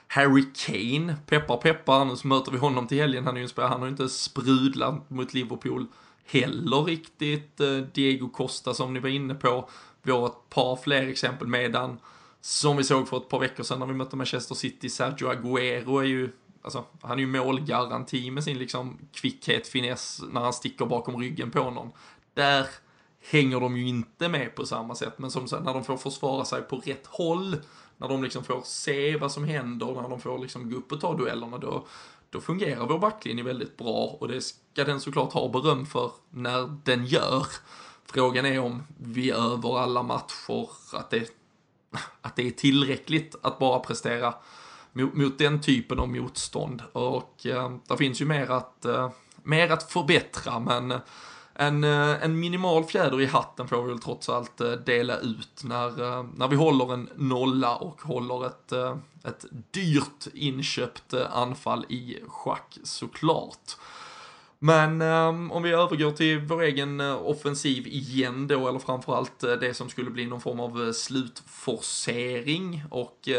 Harry 0.07 0.45
Kane, 0.55 1.15
peppar 1.25 1.57
peppar, 1.57 2.05
nu 2.05 2.15
så 2.15 2.27
möter 2.27 2.51
vi 2.51 2.57
honom 2.57 2.87
till 2.87 2.97
helgen, 2.97 3.25
han 3.25 3.35
är 3.35 3.39
ju 3.39 3.43
en 3.43 3.49
spelare, 3.49 3.69
han 3.69 3.79
har 3.79 3.87
ju 3.87 3.91
inte 3.91 4.09
sprudlat 4.09 5.09
mot 5.09 5.33
Liverpool 5.33 5.87
heller 6.25 6.83
riktigt. 6.83 7.59
Eh, 7.59 7.77
Diego 7.93 8.29
Costa 8.29 8.73
som 8.73 8.93
ni 8.93 8.99
var 8.99 9.09
inne 9.09 9.35
på, 9.35 9.69
vi 10.03 10.11
har 10.11 10.25
ett 10.25 10.49
par 10.49 10.75
fler 10.75 11.07
exempel 11.07 11.47
medan, 11.47 11.97
som 12.41 12.77
vi 12.77 12.83
såg 12.83 13.07
för 13.07 13.17
ett 13.17 13.29
par 13.29 13.39
veckor 13.39 13.63
sedan 13.63 13.79
när 13.79 13.85
vi 13.85 13.93
mötte 13.93 14.15
Manchester 14.15 14.55
City, 14.55 14.89
Sergio 14.89 15.27
Aguero 15.27 15.97
är 15.97 16.03
ju 16.03 16.31
Alltså, 16.61 16.83
han 17.01 17.17
är 17.17 17.21
ju 17.21 17.27
målgaranti 17.27 18.31
med 18.31 18.43
sin 18.43 18.57
liksom 18.57 18.97
kvickhet, 19.13 19.67
finess 19.67 20.21
när 20.31 20.41
han 20.41 20.53
sticker 20.53 20.85
bakom 20.85 21.17
ryggen 21.17 21.51
på 21.51 21.71
någon. 21.71 21.91
Där 22.33 22.67
hänger 23.21 23.59
de 23.59 23.77
ju 23.77 23.87
inte 23.87 24.29
med 24.29 24.55
på 24.55 24.65
samma 24.65 24.95
sätt, 24.95 25.13
men 25.17 25.31
som 25.31 25.47
sagt, 25.47 25.63
när 25.63 25.73
de 25.73 25.83
får 25.83 25.97
försvara 25.97 26.45
sig 26.45 26.61
på 26.61 26.77
rätt 26.77 27.07
håll, 27.07 27.57
när 27.97 28.07
de 28.07 28.23
liksom 28.23 28.43
får 28.43 28.61
se 28.65 29.17
vad 29.17 29.31
som 29.31 29.43
händer, 29.43 29.85
när 29.85 30.09
de 30.09 30.19
får 30.19 30.39
liksom 30.39 30.71
gå 30.71 30.77
upp 30.77 30.91
och 30.91 31.01
ta 31.01 31.13
duellerna, 31.13 31.57
då, 31.57 31.87
då 32.29 32.41
fungerar 32.41 32.87
vår 32.87 32.99
backlinje 32.99 33.43
väldigt 33.43 33.77
bra 33.77 34.17
och 34.19 34.27
det 34.27 34.41
ska 34.41 34.83
den 34.83 34.99
såklart 34.99 35.33
ha 35.33 35.49
beröm 35.49 35.85
för 35.85 36.11
när 36.29 36.77
den 36.83 37.05
gör. 37.05 37.45
Frågan 38.05 38.45
är 38.45 38.59
om 38.59 38.83
vi 38.97 39.31
över 39.31 39.79
alla 39.79 40.03
matcher, 40.03 40.69
att 40.93 41.09
det, 41.09 41.31
att 42.21 42.35
det 42.35 42.47
är 42.47 42.51
tillräckligt 42.51 43.35
att 43.41 43.59
bara 43.59 43.79
prestera 43.79 44.33
mot, 44.99 45.13
mot 45.13 45.37
den 45.37 45.61
typen 45.61 45.99
av 45.99 46.09
motstånd. 46.09 46.83
Och 46.91 47.45
eh, 47.45 47.71
där 47.87 47.95
finns 47.95 48.21
ju 48.21 48.25
mer 48.25 48.51
att, 48.51 48.85
eh, 48.85 49.09
mer 49.43 49.71
att 49.71 49.91
förbättra, 49.91 50.59
men 50.59 50.91
eh, 50.91 50.99
en, 51.53 51.83
eh, 51.83 52.23
en 52.23 52.39
minimal 52.39 52.83
fjäder 52.83 53.21
i 53.21 53.25
hatten 53.25 53.67
får 53.67 53.83
vi 53.83 53.89
väl 53.89 53.99
trots 53.99 54.29
allt 54.29 54.61
eh, 54.61 54.71
dela 54.71 55.17
ut 55.17 55.63
när, 55.63 56.23
när 56.37 56.47
vi 56.47 56.55
håller 56.55 56.93
en 56.93 57.09
nolla 57.15 57.75
och 57.75 58.01
håller 58.01 58.45
ett, 58.45 58.71
ett 59.23 59.45
dyrt 59.71 60.27
inköpt 60.33 61.13
anfall 61.13 61.85
i 61.89 62.17
schack 62.27 62.77
såklart. 62.83 63.77
Men 64.61 65.01
um, 65.01 65.51
om 65.51 65.63
vi 65.63 65.71
övergår 65.71 66.11
till 66.11 66.39
vår 66.39 66.61
egen 66.61 66.99
eh, 66.99 67.27
offensiv 67.27 67.87
igen 67.87 68.47
då, 68.47 68.67
eller 68.67 68.79
framförallt 68.79 69.43
eh, 69.43 69.51
det 69.51 69.73
som 69.73 69.89
skulle 69.89 70.09
bli 70.09 70.25
någon 70.25 70.41
form 70.41 70.59
av 70.59 70.83
eh, 70.83 70.91
slutforcering 70.91 72.83
och 72.89 73.29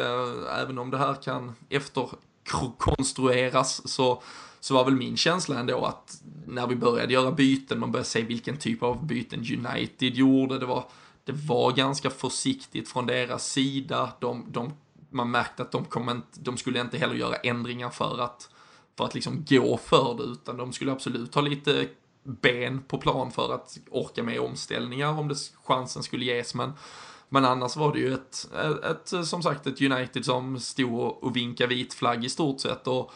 även 0.61 0.79
om 0.79 0.91
det 0.91 0.99
här 0.99 1.23
kan 1.23 1.53
efterkonstrueras 1.69 3.91
så, 3.91 4.23
så 4.61 4.75
var 4.75 4.85
väl 4.85 4.95
min 4.95 5.17
känsla 5.17 5.59
ändå 5.59 5.85
att 5.85 6.23
när 6.47 6.67
vi 6.67 6.77
började 6.77 7.13
göra 7.13 7.33
byten, 7.33 7.81
man 7.81 7.93
började 7.93 8.09
se 8.09 8.23
vilken 8.23 8.57
typ 8.57 8.83
av 8.83 9.07
byten 9.07 9.41
United 9.41 10.15
gjorde, 10.15 10.59
det 10.59 10.67
var, 10.67 10.85
det 11.25 11.33
var 11.33 11.73
ganska 11.73 12.11
försiktigt 12.11 12.89
från 12.89 13.07
deras 13.07 13.47
sida, 13.47 14.13
de, 14.21 14.45
de, 14.49 14.73
man 15.11 15.31
märkte 15.31 15.63
att 15.63 15.73
de, 15.73 15.85
kom 15.85 16.23
de 16.35 16.57
skulle 16.57 16.81
inte 16.81 16.99
heller 16.99 17.15
göra 17.15 17.37
ändringar 17.37 17.91
för 17.91 18.21
att 18.21 18.51
för 18.97 19.05
att 19.05 19.15
liksom 19.15 19.45
gå 19.49 19.77
för 19.77 20.15
det, 20.15 20.23
utan 20.23 20.57
de 20.57 20.73
skulle 20.73 20.93
absolut 20.93 21.35
ha 21.35 21.43
lite 21.43 21.89
ben 22.23 22.83
på 22.89 22.99
plan 22.99 23.31
för 23.31 23.55
att 23.55 23.79
orka 23.91 24.23
med 24.23 24.41
omställningar 24.41 25.19
om 25.19 25.29
det 25.29 25.35
chansen 25.65 26.03
skulle 26.03 26.25
ges. 26.25 26.55
Men, 26.55 26.73
men 27.29 27.45
annars 27.45 27.77
var 27.77 27.93
det 27.93 27.99
ju 27.99 28.15
ett, 28.15 28.49
ett, 28.85 29.13
ett 29.13 29.27
som 29.27 29.43
sagt, 29.43 29.67
ett 29.67 29.83
United 29.83 30.25
som 30.25 30.61
stod 30.61 31.25
och 31.25 31.37
vinkade 31.37 31.75
vit 31.75 31.95
flagg 31.95 32.25
i 32.25 32.29
stort 32.29 32.61
sett. 32.61 32.87
Och 32.87 33.13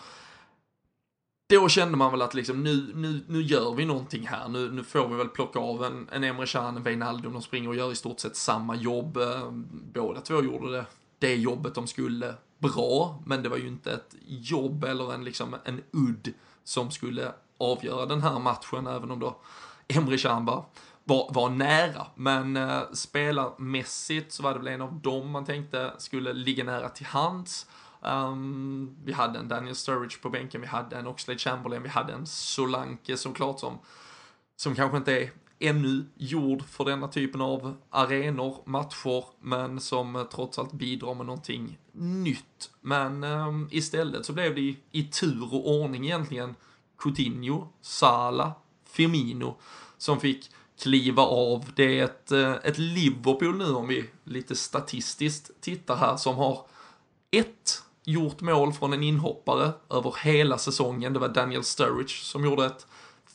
då 1.48 1.68
kände 1.68 1.96
man 1.96 2.10
väl 2.10 2.22
att 2.22 2.34
liksom 2.34 2.62
nu, 2.62 2.92
nu, 2.94 3.24
nu 3.28 3.42
gör 3.42 3.74
vi 3.74 3.84
någonting 3.84 4.26
här. 4.26 4.48
Nu, 4.48 4.70
nu 4.70 4.84
får 4.84 5.08
vi 5.08 5.14
väl 5.14 5.28
plocka 5.28 5.58
av 5.58 5.84
en, 5.84 6.08
en 6.12 6.24
Emre 6.24 6.46
Can, 6.46 6.76
en 6.76 6.82
Wijnaldum. 6.82 7.32
De 7.32 7.42
springer 7.42 7.68
och 7.68 7.76
gör 7.76 7.92
i 7.92 7.94
stort 7.94 8.20
sett 8.20 8.36
samma 8.36 8.76
jobb. 8.76 9.16
Eh, 9.16 9.50
båda 9.94 10.20
två 10.20 10.42
gjorde 10.42 10.72
det, 10.72 10.86
det 11.18 11.34
jobbet 11.34 11.74
de 11.74 11.86
skulle 11.86 12.34
bra, 12.68 13.22
men 13.26 13.42
det 13.42 13.48
var 13.48 13.56
ju 13.56 13.68
inte 13.68 13.92
ett 13.92 14.14
jobb 14.26 14.84
eller 14.84 15.14
en, 15.14 15.24
liksom, 15.24 15.56
en 15.64 15.82
udd 15.92 16.32
som 16.64 16.90
skulle 16.90 17.32
avgöra 17.58 18.06
den 18.06 18.22
här 18.22 18.38
matchen, 18.38 18.86
även 18.86 19.10
om 19.10 19.20
då 19.20 19.36
Emre 19.88 20.18
Can 20.18 20.44
var, 20.44 20.64
var, 21.04 21.50
nära. 21.50 22.06
Men 22.14 22.56
eh, 22.56 22.82
spelarmässigt 22.92 24.32
så 24.32 24.42
var 24.42 24.52
det 24.52 24.58
väl 24.58 24.68
en 24.68 24.82
av 24.82 24.94
dem 24.94 25.30
man 25.30 25.44
tänkte 25.44 25.92
skulle 25.98 26.32
ligga 26.32 26.64
nära 26.64 26.88
till 26.88 27.06
hands. 27.06 27.66
Um, 28.00 28.96
vi 29.04 29.12
hade 29.12 29.38
en 29.38 29.48
Daniel 29.48 29.76
Sturridge 29.76 30.18
på 30.22 30.30
bänken, 30.30 30.60
vi 30.60 30.66
hade 30.66 30.96
en 30.96 31.06
Oxlade 31.06 31.38
Chamberlain, 31.38 31.82
vi 31.82 31.88
hade 31.88 32.12
en 32.12 32.26
Solanke 32.26 33.16
såklart 33.16 33.60
som, 33.60 33.78
som 34.56 34.74
kanske 34.74 34.96
inte 34.96 35.12
är 35.12 35.30
ännu 35.58 36.04
gjord 36.16 36.62
för 36.62 36.84
denna 36.84 37.08
typen 37.08 37.40
av 37.40 37.76
arenor, 37.90 38.56
matcher, 38.64 39.24
men 39.40 39.80
som 39.80 40.26
trots 40.32 40.58
allt 40.58 40.72
bidrar 40.72 41.14
med 41.14 41.26
någonting 41.26 41.78
nytt. 41.92 42.70
Men 42.80 43.24
um, 43.24 43.68
istället 43.70 44.26
så 44.26 44.32
blev 44.32 44.54
det 44.54 44.60
i, 44.60 44.76
i 44.92 45.02
tur 45.02 45.54
och 45.54 45.70
ordning 45.70 46.04
egentligen 46.04 46.54
Coutinho, 46.98 47.68
Sala, 47.80 48.52
Firmino 48.84 49.56
som 49.98 50.20
fick 50.20 50.50
kliva 50.82 51.22
av. 51.22 51.64
Det 51.76 52.00
är 52.00 52.04
ett, 52.04 52.32
eh, 52.32 52.52
ett 52.52 52.78
Liverpool 52.78 53.56
nu 53.56 53.74
om 53.74 53.88
vi 53.88 54.10
lite 54.24 54.56
statistiskt 54.56 55.50
tittar 55.60 55.96
här 55.96 56.16
som 56.16 56.36
har 56.36 56.66
ett 57.30 57.82
gjort 58.04 58.40
mål 58.40 58.72
från 58.72 58.92
en 58.92 59.02
inhoppare 59.02 59.72
över 59.90 60.14
hela 60.22 60.58
säsongen. 60.58 61.12
Det 61.12 61.18
var 61.18 61.28
Daniel 61.28 61.64
Sturridge 61.64 62.14
som 62.14 62.44
gjorde 62.44 62.66
ett 62.66 62.86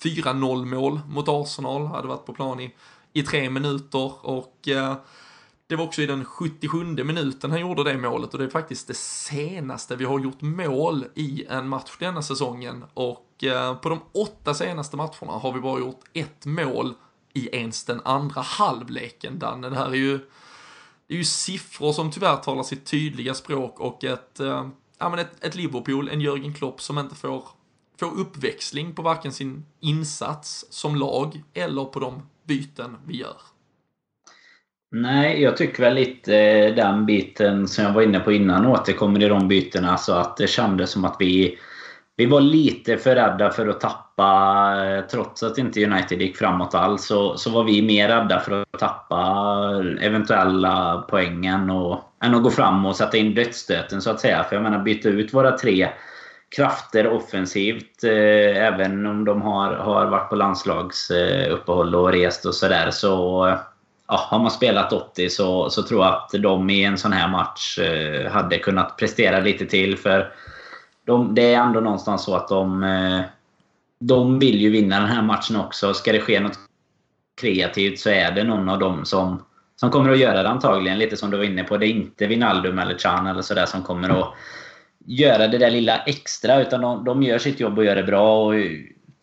4-0 0.04 0.66
mål 0.66 1.00
mot 1.10 1.26
Arsenal, 1.28 1.86
hade 1.86 2.08
varit 2.08 2.26
på 2.26 2.34
plan 2.34 2.60
i, 2.60 2.76
i 3.14 3.24
tre 3.24 3.50
minuter. 3.50 4.26
Och 4.26 4.68
eh, 4.68 4.96
det 5.68 5.76
var 5.76 5.86
också 5.86 6.02
i 6.02 6.06
den 6.06 6.26
77 6.26 6.84
minuten 6.84 7.52
han 7.52 7.62
gjorde 7.62 7.84
det 7.84 7.98
målet. 7.98 8.34
Och 8.34 8.40
det 8.40 8.46
är 8.46 8.50
faktiskt 8.50 8.88
det 8.88 8.98
senaste 8.98 9.96
vi 9.96 10.06
har 10.06 10.20
gjort 10.20 10.42
mål 10.42 11.06
i 11.16 11.46
en 11.50 11.70
match 11.70 11.96
denna 12.00 12.22
säsongen. 12.22 12.86
Och 12.94 13.44
eh, 13.44 13.76
på 13.76 13.90
de 13.90 14.00
åtta 14.12 14.54
senaste 14.54 14.98
matcherna 14.98 15.32
har 15.32 15.54
vi 15.54 15.60
bara 15.60 15.80
gjort 15.80 16.02
ett 16.14 16.46
mål 16.46 16.94
i 17.34 17.56
ens 17.56 17.84
den 17.84 18.02
andra 18.06 18.42
halvleken, 18.42 19.40
Danne. 19.40 19.70
Det 19.70 19.76
här 19.76 19.90
är 19.90 19.96
ju, 19.96 20.18
det 21.08 21.14
är 21.14 21.18
ju 21.18 21.24
siffror 21.24 21.94
som 21.94 22.12
tyvärr 22.12 22.38
talar 22.38 22.64
sitt 22.64 22.86
tydliga 22.86 23.34
språk 23.34 23.80
och 23.80 24.04
ett, 24.04 24.40
eh, 24.40 24.68
ja, 24.98 25.10
men 25.10 25.20
ett, 25.20 25.44
ett 25.44 25.56
Liverpool, 25.56 26.10
en 26.10 26.22
Jörgen 26.22 26.54
Klopp 26.54 26.82
som 26.82 27.00
inte 27.00 27.16
får 27.16 27.48
får 28.00 28.20
uppväxling 28.20 28.94
på 28.94 29.02
varken 29.02 29.32
sin 29.32 29.66
insats 29.80 30.66
som 30.70 30.96
lag 30.96 31.44
eller 31.54 31.86
på 31.86 32.00
de 32.00 32.22
byten 32.48 32.98
vi 33.06 33.18
gör. 33.18 33.36
Nej, 34.92 35.42
jag 35.42 35.58
tycker 35.58 35.84
väl 35.84 35.96
lite 35.96 36.36
eh, 36.36 36.76
den 36.76 37.06
biten 37.06 37.68
som 37.68 37.84
jag 37.84 37.94
var 37.94 38.02
inne 38.02 38.20
på 38.20 38.32
innan 38.32 38.66
återkommer 38.66 39.24
i 39.24 39.28
de 39.28 39.48
bytena. 39.48 39.98
Så 39.98 40.14
att 40.14 40.38
det 40.38 40.48
kändes 40.48 40.92
som 40.92 41.06
att 41.06 41.16
vi, 41.20 41.58
vi 42.16 42.26
var 42.26 42.42
lite 42.42 42.98
för 42.98 43.16
rädda 43.16 43.52
för 43.52 43.68
att 43.68 43.82
tappa. 43.82 44.10
Eh, 44.86 45.06
trots 45.06 45.44
att 45.44 45.58
inte 45.58 45.86
United 45.86 46.22
gick 46.22 46.38
framåt 46.38 46.76
alls 46.76 47.06
så, 47.06 47.38
så 47.38 47.50
var 47.50 47.64
vi 47.64 47.82
mer 47.82 48.08
rädda 48.08 48.40
för 48.40 48.62
att 48.62 48.80
tappa 48.80 49.46
eventuella 50.02 51.06
poängen 51.10 51.70
och, 51.70 52.00
än 52.24 52.36
att 52.36 52.44
gå 52.44 52.50
fram 52.50 52.86
och 52.86 52.96
sätta 52.96 53.18
in 53.18 53.34
dödsstöten 53.34 54.02
så 54.02 54.12
att 54.12 54.20
säga. 54.20 54.44
För 54.44 54.56
jag 54.56 54.64
menar 54.64 54.80
byta 54.80 55.10
ut 55.10 55.34
våra 55.34 55.52
tre 55.52 55.90
krafter 56.50 57.08
offensivt. 57.08 58.04
Eh, 58.04 58.66
även 58.68 59.06
om 59.06 59.26
de 59.26 59.42
har, 59.42 59.74
har 59.74 60.06
varit 60.06 60.30
på 60.30 60.36
landslagsuppehåll 60.36 61.96
och 61.96 62.12
rest 62.12 62.46
och 62.46 62.56
sådär. 62.56 62.92
Så, 62.92 63.46
ja, 64.08 64.28
har 64.30 64.40
man 64.40 64.52
spelat 64.52 64.94
80 64.94 65.30
så, 65.30 65.70
så 65.70 65.84
tror 65.84 66.06
jag 66.06 66.14
att 66.14 66.30
de 66.44 66.70
i 66.70 66.84
en 66.84 66.98
sån 66.98 67.14
här 67.14 67.28
match 67.28 67.80
eh, 67.80 68.32
hade 68.32 68.60
kunnat 68.60 68.98
prestera 68.98 69.40
lite 69.40 69.66
till. 69.66 69.98
För 69.98 70.32
de, 71.06 71.36
det 71.36 71.54
är 71.54 71.62
ändå 71.62 71.80
någonstans 71.80 72.24
så 72.24 72.36
att 72.36 72.48
de, 72.48 72.84
eh, 72.84 73.22
de 74.00 74.40
vill 74.40 74.62
ju 74.62 74.70
vinna 74.70 75.00
den 75.00 75.10
här 75.10 75.22
matchen 75.22 75.56
också. 75.56 75.94
Ska 75.94 76.12
det 76.12 76.22
ske 76.22 76.40
något 76.40 76.60
kreativt 77.42 78.00
så 78.00 78.10
är 78.10 78.32
det 78.32 78.44
någon 78.44 78.70
av 78.70 78.80
dem 78.80 79.06
som, 79.06 79.44
som 79.76 79.90
kommer 79.90 80.12
att 80.12 80.20
göra 80.20 80.44
det 80.44 80.50
antagligen. 80.50 81.00
Lite 81.00 81.18
som 81.18 81.32
du 81.32 81.38
var 81.38 81.44
inne 81.44 81.64
på. 81.64 81.78
Det 81.78 81.88
är 81.88 81.92
inte 81.92 82.28
Wijnaldum 82.28 82.80
eller 82.80 82.98
Chan 82.98 83.28
eller 83.28 83.42
sådär 83.42 83.66
som 83.66 83.84
kommer 83.84 84.10
att 84.10 84.34
göra 85.10 85.48
det 85.48 85.58
där 85.58 85.72
lilla 85.72 85.98
extra. 85.98 86.62
Utan 86.62 86.82
de, 86.82 87.04
de 87.04 87.24
gör 87.24 87.38
sitt 87.38 87.60
jobb 87.60 87.78
och 87.78 87.86
gör 87.86 87.96
det 87.96 88.04
bra. 88.04 88.46
Och 88.46 88.54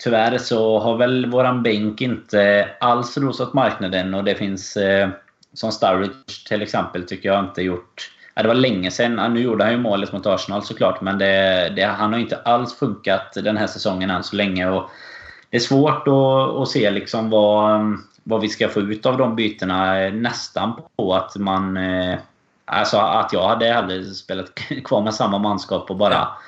tyvärr 0.03 0.39
så 0.39 0.78
har 0.78 0.97
väl 0.97 1.30
våran 1.30 1.62
bänk 1.62 2.01
inte 2.01 2.68
alls 2.80 3.18
rosat 3.18 3.55
marknaden. 3.55 4.14
Och 4.14 4.24
det 4.24 4.34
finns, 4.34 4.76
eh, 4.76 5.09
som 5.53 5.72
Sturridge 5.72 6.49
till 6.49 6.62
exempel, 6.62 7.03
tycker 7.03 7.28
jag 7.28 7.45
inte 7.45 7.62
gjort... 7.62 8.11
Ja, 8.34 8.43
det 8.43 8.49
var 8.49 8.55
länge 8.55 8.91
sen. 8.91 9.14
Nu 9.14 9.41
gjorde 9.41 9.64
han 9.64 9.72
ju 9.72 9.78
målet 9.78 10.12
mot 10.12 10.26
Arsenal 10.26 10.62
såklart. 10.62 11.01
Men 11.01 11.18
det, 11.18 11.72
det, 11.76 11.82
han 11.82 12.12
har 12.12 12.20
inte 12.20 12.37
alls 12.37 12.78
funkat 12.78 13.32
den 13.34 13.57
här 13.57 13.66
säsongen 13.66 14.11
än 14.11 14.24
så 14.24 14.37
länge. 14.37 14.68
Och 14.68 14.91
det 15.51 15.57
är 15.57 15.61
svårt 15.61 16.09
att, 16.09 16.57
att 16.57 16.68
se 16.68 16.91
liksom 16.91 17.30
vad, 17.30 17.97
vad 18.22 18.41
vi 18.41 18.49
ska 18.49 18.68
få 18.68 18.80
ut 18.80 19.07
av 19.07 19.16
de 19.18 19.37
bytena. 19.37 20.01
Eh, 20.01 20.12
nästan 20.12 20.72
på 20.97 21.14
att 21.14 21.37
man... 21.37 21.76
Eh, 21.76 22.18
Alltså 22.67 22.97
att 22.97 23.33
jag 23.33 23.49
hade 23.49 23.67
hellre 23.67 24.05
spelat 24.05 24.55
kvar 24.85 25.03
med 25.03 25.14
samma 25.14 25.39
manskap 25.39 25.91
och 25.91 25.97
bara, 25.97 26.14
ja. 26.14 26.39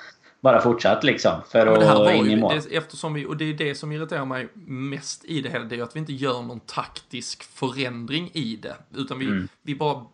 bara 0.41 0.61
fortsatt 0.61 1.05
liksom. 1.05 1.33
För 1.49 1.67
ja, 1.67 1.79
det 1.79 1.87
här 1.87 1.95
var 1.95 2.13
ju, 2.13 2.37
det, 2.37 2.77
eftersom 2.77 3.15
vi, 3.15 3.27
och 3.27 3.37
det 3.37 3.45
är 3.45 3.55
det 3.55 3.75
som 3.75 3.93
irriterar 3.93 4.25
mig 4.25 4.49
mest 4.65 5.25
i 5.25 5.41
det 5.41 5.49
hela, 5.49 5.65
det 5.65 5.77
är 5.77 5.83
att 5.83 5.97
vi 5.97 6.01
inte 6.01 6.13
gör 6.13 6.43
någon 6.43 6.61
taktisk 6.61 7.43
förändring 7.43 8.31
i 8.33 8.57
det. 8.57 8.77
Utan 8.95 9.19
vi, 9.19 9.27
mm. 9.27 9.49
vi 9.63 9.75
bara, 9.75 10.05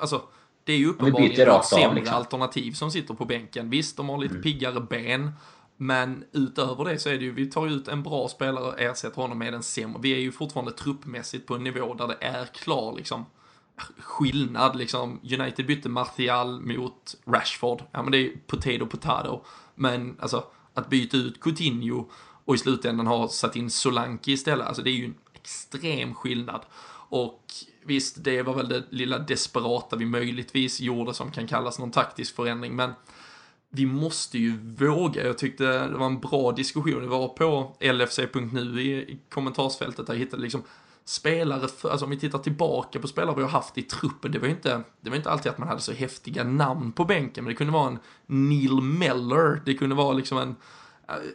alltså 0.00 0.22
det 0.64 0.72
är 0.72 0.78
ju 0.78 0.88
uppenbarligen 0.88 1.50
ett 1.50 1.64
sämre 1.64 1.94
liksom. 1.94 2.16
alternativ 2.16 2.72
som 2.72 2.90
sitter 2.90 3.14
på 3.14 3.24
bänken. 3.24 3.70
Visst, 3.70 3.96
de 3.96 4.08
har 4.08 4.18
lite 4.18 4.34
mm. 4.34 4.42
piggare 4.42 4.80
ben. 4.80 5.32
Men 5.76 6.24
utöver 6.32 6.84
det 6.84 6.98
så 6.98 7.08
är 7.08 7.12
det 7.12 7.24
ju, 7.24 7.32
vi 7.32 7.46
tar 7.46 7.66
ut 7.66 7.88
en 7.88 8.02
bra 8.02 8.28
spelare 8.28 8.64
och 8.64 8.80
ersätter 8.80 9.16
honom 9.22 9.38
med 9.38 9.54
en 9.54 9.62
sämre. 9.62 10.00
Vi 10.02 10.12
är 10.12 10.18
ju 10.18 10.32
fortfarande 10.32 10.72
truppmässigt 10.72 11.46
på 11.46 11.54
en 11.54 11.64
nivå 11.64 11.94
där 11.94 12.08
det 12.08 12.16
är 12.20 12.44
klar 12.44 12.96
liksom 12.96 13.26
skillnad 13.98 14.76
liksom. 14.76 15.20
United 15.22 15.66
bytte 15.66 15.88
Martial 15.88 16.60
mot 16.60 17.16
Rashford. 17.26 17.82
Ja 17.92 18.02
men 18.02 18.12
det 18.12 18.18
är 18.18 18.22
ju 18.22 18.36
potato 18.46 18.86
potato. 18.86 19.44
Men 19.74 20.16
alltså 20.20 20.44
att 20.74 20.88
byta 20.88 21.16
ut 21.16 21.40
Coutinho 21.40 22.10
och 22.44 22.54
i 22.54 22.58
slutändan 22.58 23.06
ha 23.06 23.28
satt 23.28 23.56
in 23.56 23.70
Solanke 23.70 24.32
istället. 24.32 24.66
Alltså 24.66 24.82
det 24.82 24.90
är 24.90 24.94
ju 24.94 25.04
en 25.04 25.14
extrem 25.32 26.14
skillnad. 26.14 26.60
Och 27.10 27.44
visst, 27.84 28.24
det 28.24 28.42
var 28.42 28.54
väl 28.54 28.68
det 28.68 28.84
lilla 28.90 29.18
desperata 29.18 29.96
vi 29.96 30.06
möjligtvis 30.06 30.80
gjorde 30.80 31.14
som 31.14 31.30
kan 31.30 31.46
kallas 31.46 31.78
någon 31.78 31.90
taktisk 31.90 32.36
förändring. 32.36 32.76
Men 32.76 32.92
vi 33.70 33.86
måste 33.86 34.38
ju 34.38 34.58
våga. 34.58 35.26
Jag 35.26 35.38
tyckte 35.38 35.64
det 35.64 35.96
var 35.96 36.06
en 36.06 36.20
bra 36.20 36.52
diskussion. 36.52 37.02
Det 37.02 37.08
var 37.08 37.28
på 37.28 37.76
LFC.nu 37.80 38.82
i, 38.82 39.18
kommentarsfältet 39.28 40.06
där 40.06 40.14
jag 40.14 40.18
hittade 40.18 40.42
liksom 40.42 40.62
spelare, 41.10 41.68
för, 41.68 41.90
alltså 41.90 42.04
om 42.04 42.10
vi 42.10 42.18
tittar 42.18 42.38
tillbaka 42.38 42.98
på 43.00 43.08
spelare 43.08 43.36
vi 43.36 43.42
har 43.42 43.48
haft 43.48 43.78
i 43.78 43.82
truppen, 43.82 44.32
det 44.32 44.38
var 44.38 44.46
ju 44.46 44.52
inte, 44.52 44.82
det 45.00 45.10
var 45.10 45.16
inte 45.16 45.30
alltid 45.30 45.52
att 45.52 45.58
man 45.58 45.68
hade 45.68 45.80
så 45.80 45.92
häftiga 45.92 46.44
namn 46.44 46.92
på 46.92 47.04
bänken, 47.04 47.44
men 47.44 47.48
det 47.48 47.56
kunde 47.56 47.72
vara 47.72 47.88
en 47.88 47.98
Neil 48.26 48.80
Meller, 48.80 49.62
det 49.64 49.74
kunde 49.74 49.94
vara 49.94 50.12
liksom 50.12 50.38
en, 50.38 50.56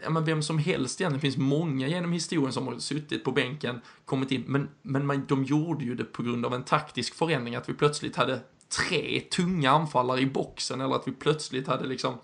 ja 0.03 0.09
men 0.09 0.25
vem 0.25 0.41
som 0.41 0.57
helst 0.57 0.99
igen, 0.99 1.13
det 1.13 1.19
finns 1.19 1.37
många 1.37 1.87
genom 1.87 2.11
historien 2.11 2.53
som 2.53 2.67
har 2.67 2.79
suttit 2.79 3.23
på 3.23 3.31
bänken, 3.31 3.81
kommit 4.05 4.31
in, 4.31 4.43
men, 4.47 4.69
men 4.81 5.05
man, 5.05 5.25
de 5.27 5.43
gjorde 5.43 5.85
ju 5.85 5.95
det 5.95 6.03
på 6.03 6.23
grund 6.23 6.45
av 6.45 6.53
en 6.53 6.63
taktisk 6.63 7.15
förändring, 7.15 7.55
att 7.55 7.69
vi 7.69 7.73
plötsligt 7.73 8.15
hade 8.15 8.39
tre 8.87 9.19
tunga 9.19 9.71
anfallare 9.71 10.19
i 10.19 10.25
boxen 10.25 10.81
eller 10.81 10.95
att 10.95 11.07
vi 11.07 11.11
plötsligt 11.11 11.67
hade 11.67 11.87
liksom 11.87 12.17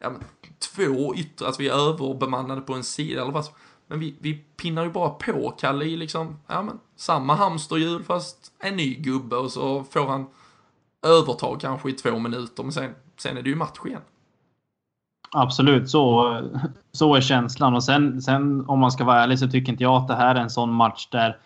ja, 0.00 0.10
men, 0.10 0.24
två 0.58 1.14
yttre, 1.14 1.48
att 1.48 1.60
vi 1.60 1.68
är 1.68 1.74
överbemannade 1.74 2.60
på 2.60 2.74
en 2.74 2.84
sida 2.84 3.22
eller 3.22 3.32
vad 3.32 3.44
som, 3.44 3.54
men 3.88 3.98
vi, 3.98 4.16
vi 4.20 4.34
pinnar 4.34 4.84
ju 4.84 4.90
bara 4.90 5.10
på 5.10 5.50
Kalle 5.50 5.84
i 5.84 5.96
liksom, 5.96 6.36
ja 6.46 6.62
men, 6.62 6.78
samma 6.96 7.34
hamsterhjul 7.34 8.04
fast 8.04 8.52
en 8.58 8.76
ny 8.76 8.94
gubbe 8.94 9.36
och 9.36 9.50
så 9.50 9.84
får 9.84 10.06
han 10.06 10.26
övertag 11.06 11.60
kanske 11.60 11.90
i 11.90 11.92
två 11.92 12.18
minuter 12.18 12.62
men 12.62 12.72
sen, 12.72 12.94
sen 13.16 13.36
är 13.36 13.42
det 13.42 13.50
ju 13.50 13.56
match 13.56 13.78
igen. 13.86 14.02
Absolut, 15.30 15.90
så, 15.90 16.34
så 16.92 17.14
är 17.14 17.20
känslan. 17.20 17.74
Och 17.74 17.84
sen, 17.84 18.22
sen 18.22 18.64
om 18.68 18.78
man 18.78 18.92
ska 18.92 19.04
vara 19.04 19.22
ärlig 19.22 19.38
så 19.38 19.48
tycker 19.48 19.72
inte 19.72 19.82
jag 19.82 19.94
att 19.94 20.08
det 20.08 20.14
här 20.14 20.34
är 20.34 20.40
en 20.40 20.50
sån 20.50 20.72
match 20.72 21.08
där 21.10 21.38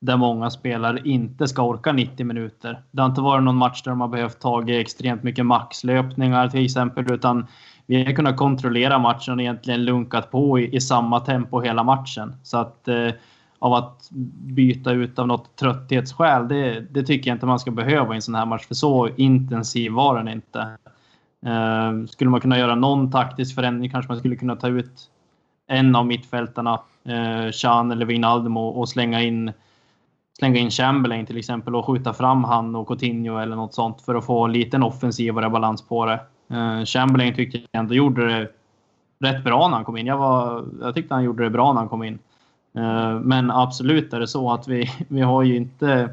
där 0.00 0.16
många 0.16 0.50
spelare 0.50 1.00
inte 1.04 1.48
ska 1.48 1.62
orka 1.62 1.92
90 1.92 2.26
minuter. 2.26 2.82
Det 2.90 3.02
har 3.02 3.08
inte 3.08 3.20
varit 3.20 3.44
någon 3.44 3.56
match 3.56 3.82
där 3.82 3.90
de 3.90 4.00
har 4.00 4.08
behövt 4.08 4.40
ta 4.40 4.70
extremt 4.70 5.22
mycket 5.22 5.46
maxlöpningar 5.46 6.48
till 6.48 6.64
exempel, 6.64 7.12
utan 7.12 7.46
vi 7.86 8.04
har 8.04 8.12
kunnat 8.12 8.36
kontrollera 8.36 8.98
matchen 8.98 9.34
och 9.34 9.40
egentligen 9.40 9.84
lunkat 9.84 10.30
på 10.30 10.58
i, 10.58 10.76
i 10.76 10.80
samma 10.80 11.20
tempo 11.20 11.60
hela 11.60 11.82
matchen. 11.82 12.34
Så 12.42 12.58
att 12.58 12.88
eh, 12.88 13.10
av 13.58 13.74
att 13.74 14.08
byta 14.44 14.92
ut 14.92 15.18
av 15.18 15.26
något 15.26 15.56
trötthetsskäl, 15.56 16.48
det, 16.48 16.80
det 16.80 17.02
tycker 17.02 17.30
jag 17.30 17.36
inte 17.36 17.46
man 17.46 17.58
ska 17.58 17.70
behöva 17.70 18.14
i 18.14 18.16
en 18.16 18.22
sån 18.22 18.34
här 18.34 18.46
match, 18.46 18.66
för 18.66 18.74
så 18.74 19.08
intensiv 19.16 19.92
var 19.92 20.16
den 20.16 20.28
inte. 20.28 20.60
Eh, 21.46 22.06
skulle 22.08 22.30
man 22.30 22.40
kunna 22.40 22.58
göra 22.58 22.74
någon 22.74 23.10
taktisk 23.10 23.54
förändring 23.54 23.90
kanske 23.90 24.12
man 24.12 24.18
skulle 24.18 24.36
kunna 24.36 24.56
ta 24.56 24.68
ut 24.68 25.10
en 25.68 25.96
av 25.96 26.06
mittfältarna, 26.06 26.80
eh, 27.04 27.50
Chan 27.52 27.90
eller 27.90 28.06
Wijnaldum 28.06 28.56
och, 28.56 28.78
och 28.78 28.88
slänga 28.88 29.22
in 29.22 29.52
slänga 30.38 30.60
in 30.60 30.70
Chamberlain 30.70 31.26
till 31.26 31.38
exempel 31.38 31.76
och 31.76 31.86
skjuta 31.86 32.12
fram 32.12 32.44
han 32.44 32.76
och 32.76 32.88
Coutinho 32.88 33.38
eller 33.38 33.56
något 33.56 33.74
sånt 33.74 34.02
för 34.02 34.14
att 34.14 34.26
få 34.26 34.44
en 34.44 34.52
liten 34.52 34.82
offensivare 34.82 35.50
balans 35.50 35.88
på 35.88 36.06
det. 36.06 36.20
Eh, 36.48 36.84
Chamberlain 36.84 37.34
tyckte 37.34 37.58
jag 37.58 37.80
ändå 37.80 37.94
gjorde 37.94 38.26
det 38.26 38.48
rätt 39.18 39.44
bra 39.44 39.68
när 39.68 39.76
han 39.76 39.84
kom 39.84 39.96
in. 39.96 40.06
Jag, 40.06 40.18
var, 40.18 40.64
jag 40.80 40.94
tyckte 40.94 41.14
han 41.14 41.24
gjorde 41.24 41.44
det 41.44 41.50
bra 41.50 41.72
när 41.72 41.80
han 41.80 41.88
kom 41.88 42.02
in. 42.02 42.18
Eh, 42.76 43.20
men 43.20 43.50
absolut 43.50 44.12
är 44.12 44.20
det 44.20 44.28
så 44.28 44.52
att 44.52 44.68
vi, 44.68 44.90
vi 45.08 45.20
har 45.20 45.42
ju 45.42 45.56
inte 45.56 46.08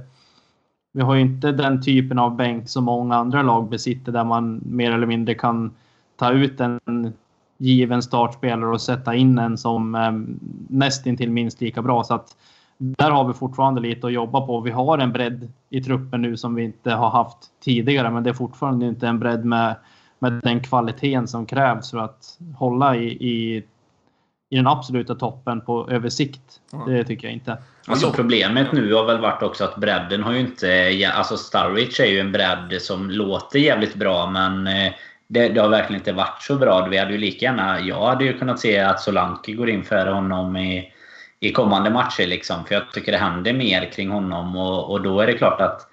vi 0.95 1.01
har 1.01 1.15
ju 1.15 1.21
inte 1.21 1.51
den 1.51 1.81
typen 1.81 2.19
av 2.19 2.35
bänk 2.35 2.69
som 2.69 2.83
många 2.83 3.15
andra 3.15 3.41
lag 3.41 3.69
besitter 3.69 4.11
där 4.11 4.23
man 4.23 4.61
mer 4.65 4.91
eller 4.91 5.07
mindre 5.07 5.35
kan 5.35 5.71
ta 6.15 6.31
ut 6.31 6.59
en 6.59 7.13
given 7.57 8.01
startspelare 8.01 8.69
och 8.69 8.81
sätta 8.81 9.15
in 9.15 9.37
en 9.37 9.57
som 9.57 9.95
är 9.95 10.25
nästintill 10.67 11.31
minst 11.31 11.61
lika 11.61 11.81
bra. 11.81 12.03
Så 12.03 12.13
att 12.13 12.35
där 12.77 13.11
har 13.11 13.27
vi 13.27 13.33
fortfarande 13.33 13.81
lite 13.81 14.07
att 14.07 14.13
jobba 14.13 14.41
på. 14.41 14.59
Vi 14.59 14.71
har 14.71 14.97
en 14.97 15.11
bredd 15.11 15.51
i 15.69 15.83
truppen 15.83 16.21
nu 16.21 16.37
som 16.37 16.55
vi 16.55 16.63
inte 16.63 16.91
har 16.91 17.09
haft 17.09 17.37
tidigare, 17.63 18.11
men 18.11 18.23
det 18.23 18.29
är 18.29 18.33
fortfarande 18.33 18.85
inte 18.85 19.07
en 19.07 19.19
bredd 19.19 19.45
med, 19.45 19.75
med 20.23 20.33
den 20.43 20.59
kvaliteten 20.59 21.27
som 21.27 21.45
krävs 21.45 21.91
för 21.91 21.97
att 21.97 22.37
hålla 22.57 22.95
i, 22.95 23.07
i, 23.07 23.63
i 24.49 24.55
den 24.55 24.67
absoluta 24.67 25.15
toppen 25.15 25.61
på 25.61 25.89
översikt. 25.89 26.61
Mm. 26.73 26.93
Det 26.93 27.03
tycker 27.03 27.27
jag 27.27 27.33
inte. 27.33 27.57
Alltså 27.87 28.11
problemet 28.11 28.71
nu 28.71 28.93
har 28.93 29.05
väl 29.05 29.21
varit 29.21 29.43
också 29.43 29.63
att 29.63 29.75
bredden 29.75 30.23
har 30.23 30.33
ju 30.33 30.39
inte... 30.39 30.95
Alltså 31.15 31.37
Starwich 31.37 31.99
är 31.99 32.05
ju 32.05 32.19
en 32.19 32.31
bredd 32.31 32.81
som 32.81 33.09
låter 33.09 33.59
jävligt 33.59 33.95
bra, 33.95 34.29
men 34.29 34.67
eh, 34.67 34.93
det, 35.27 35.49
det, 35.49 35.61
har 35.61 35.69
verkligen 35.69 36.01
inte 36.01 36.13
varit 36.13 36.41
så 36.41 36.55
bra. 36.55 36.87
Vi 36.87 36.97
hade 36.97 37.11
ju 37.11 37.17
lika 37.17 37.45
gärna... 37.45 37.79
Jag 37.79 38.05
hade 38.05 38.25
ju 38.25 38.37
kunnat 38.37 38.59
se 38.59 38.79
att 38.79 39.01
Solanke 39.01 39.53
går 39.53 39.69
in 39.69 39.83
före 39.83 40.09
honom 40.09 40.57
i 40.57 40.93
i 41.43 41.51
kommande 41.51 41.89
matcher. 41.89 42.27
Liksom. 42.27 42.65
För 42.65 42.75
jag 42.75 42.91
tycker 42.91 43.11
det 43.11 43.17
händer 43.17 43.53
mer 43.53 43.91
kring 43.91 44.09
honom. 44.09 44.55
Och, 44.55 44.91
och 44.91 45.01
då 45.01 45.19
är 45.19 45.27
det 45.27 45.33
klart 45.33 45.61
att 45.61 45.87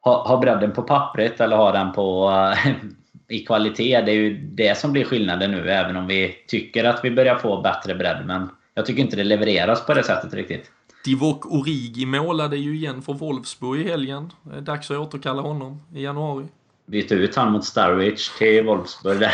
ha, 0.00 0.28
ha 0.28 0.36
bredden 0.36 0.72
på 0.72 0.82
pappret 0.82 1.40
eller 1.40 1.56
ha 1.56 1.72
den 1.72 1.92
på 1.92 2.32
i 3.30 3.40
kvalitet. 3.40 4.00
Det 4.00 4.10
är 4.10 4.16
ju 4.16 4.36
det 4.36 4.78
som 4.78 4.92
blir 4.92 5.04
skillnaden 5.04 5.50
nu. 5.50 5.70
Även 5.70 5.96
om 5.96 6.06
vi 6.06 6.44
tycker 6.46 6.84
att 6.84 7.00
vi 7.04 7.10
börjar 7.10 7.38
få 7.38 7.60
bättre 7.62 7.94
bredd. 7.94 8.26
Men 8.26 8.48
jag 8.74 8.86
tycker 8.86 9.02
inte 9.02 9.16
det 9.16 9.24
levereras 9.24 9.86
på 9.86 9.94
det 9.94 10.02
sättet 10.02 10.34
riktigt. 10.34 10.70
Divok 11.04 11.46
Origi 11.46 12.06
målade 12.06 12.56
ju 12.56 12.76
igen 12.76 13.02
för 13.02 13.12
Wolfsburg 13.12 13.80
i 13.80 13.88
helgen. 13.88 14.32
Det 14.42 14.56
är 14.56 14.60
dags 14.60 14.90
att 14.90 14.96
återkalla 14.96 15.42
honom 15.42 15.82
i 15.94 16.02
januari. 16.02 16.46
Byta 16.86 17.14
ut 17.14 17.36
honom 17.36 17.52
mot 17.52 17.64
Starwich 17.64 18.38
till 18.38 18.64
Wolfsburg 18.64 19.20
där. 19.20 19.32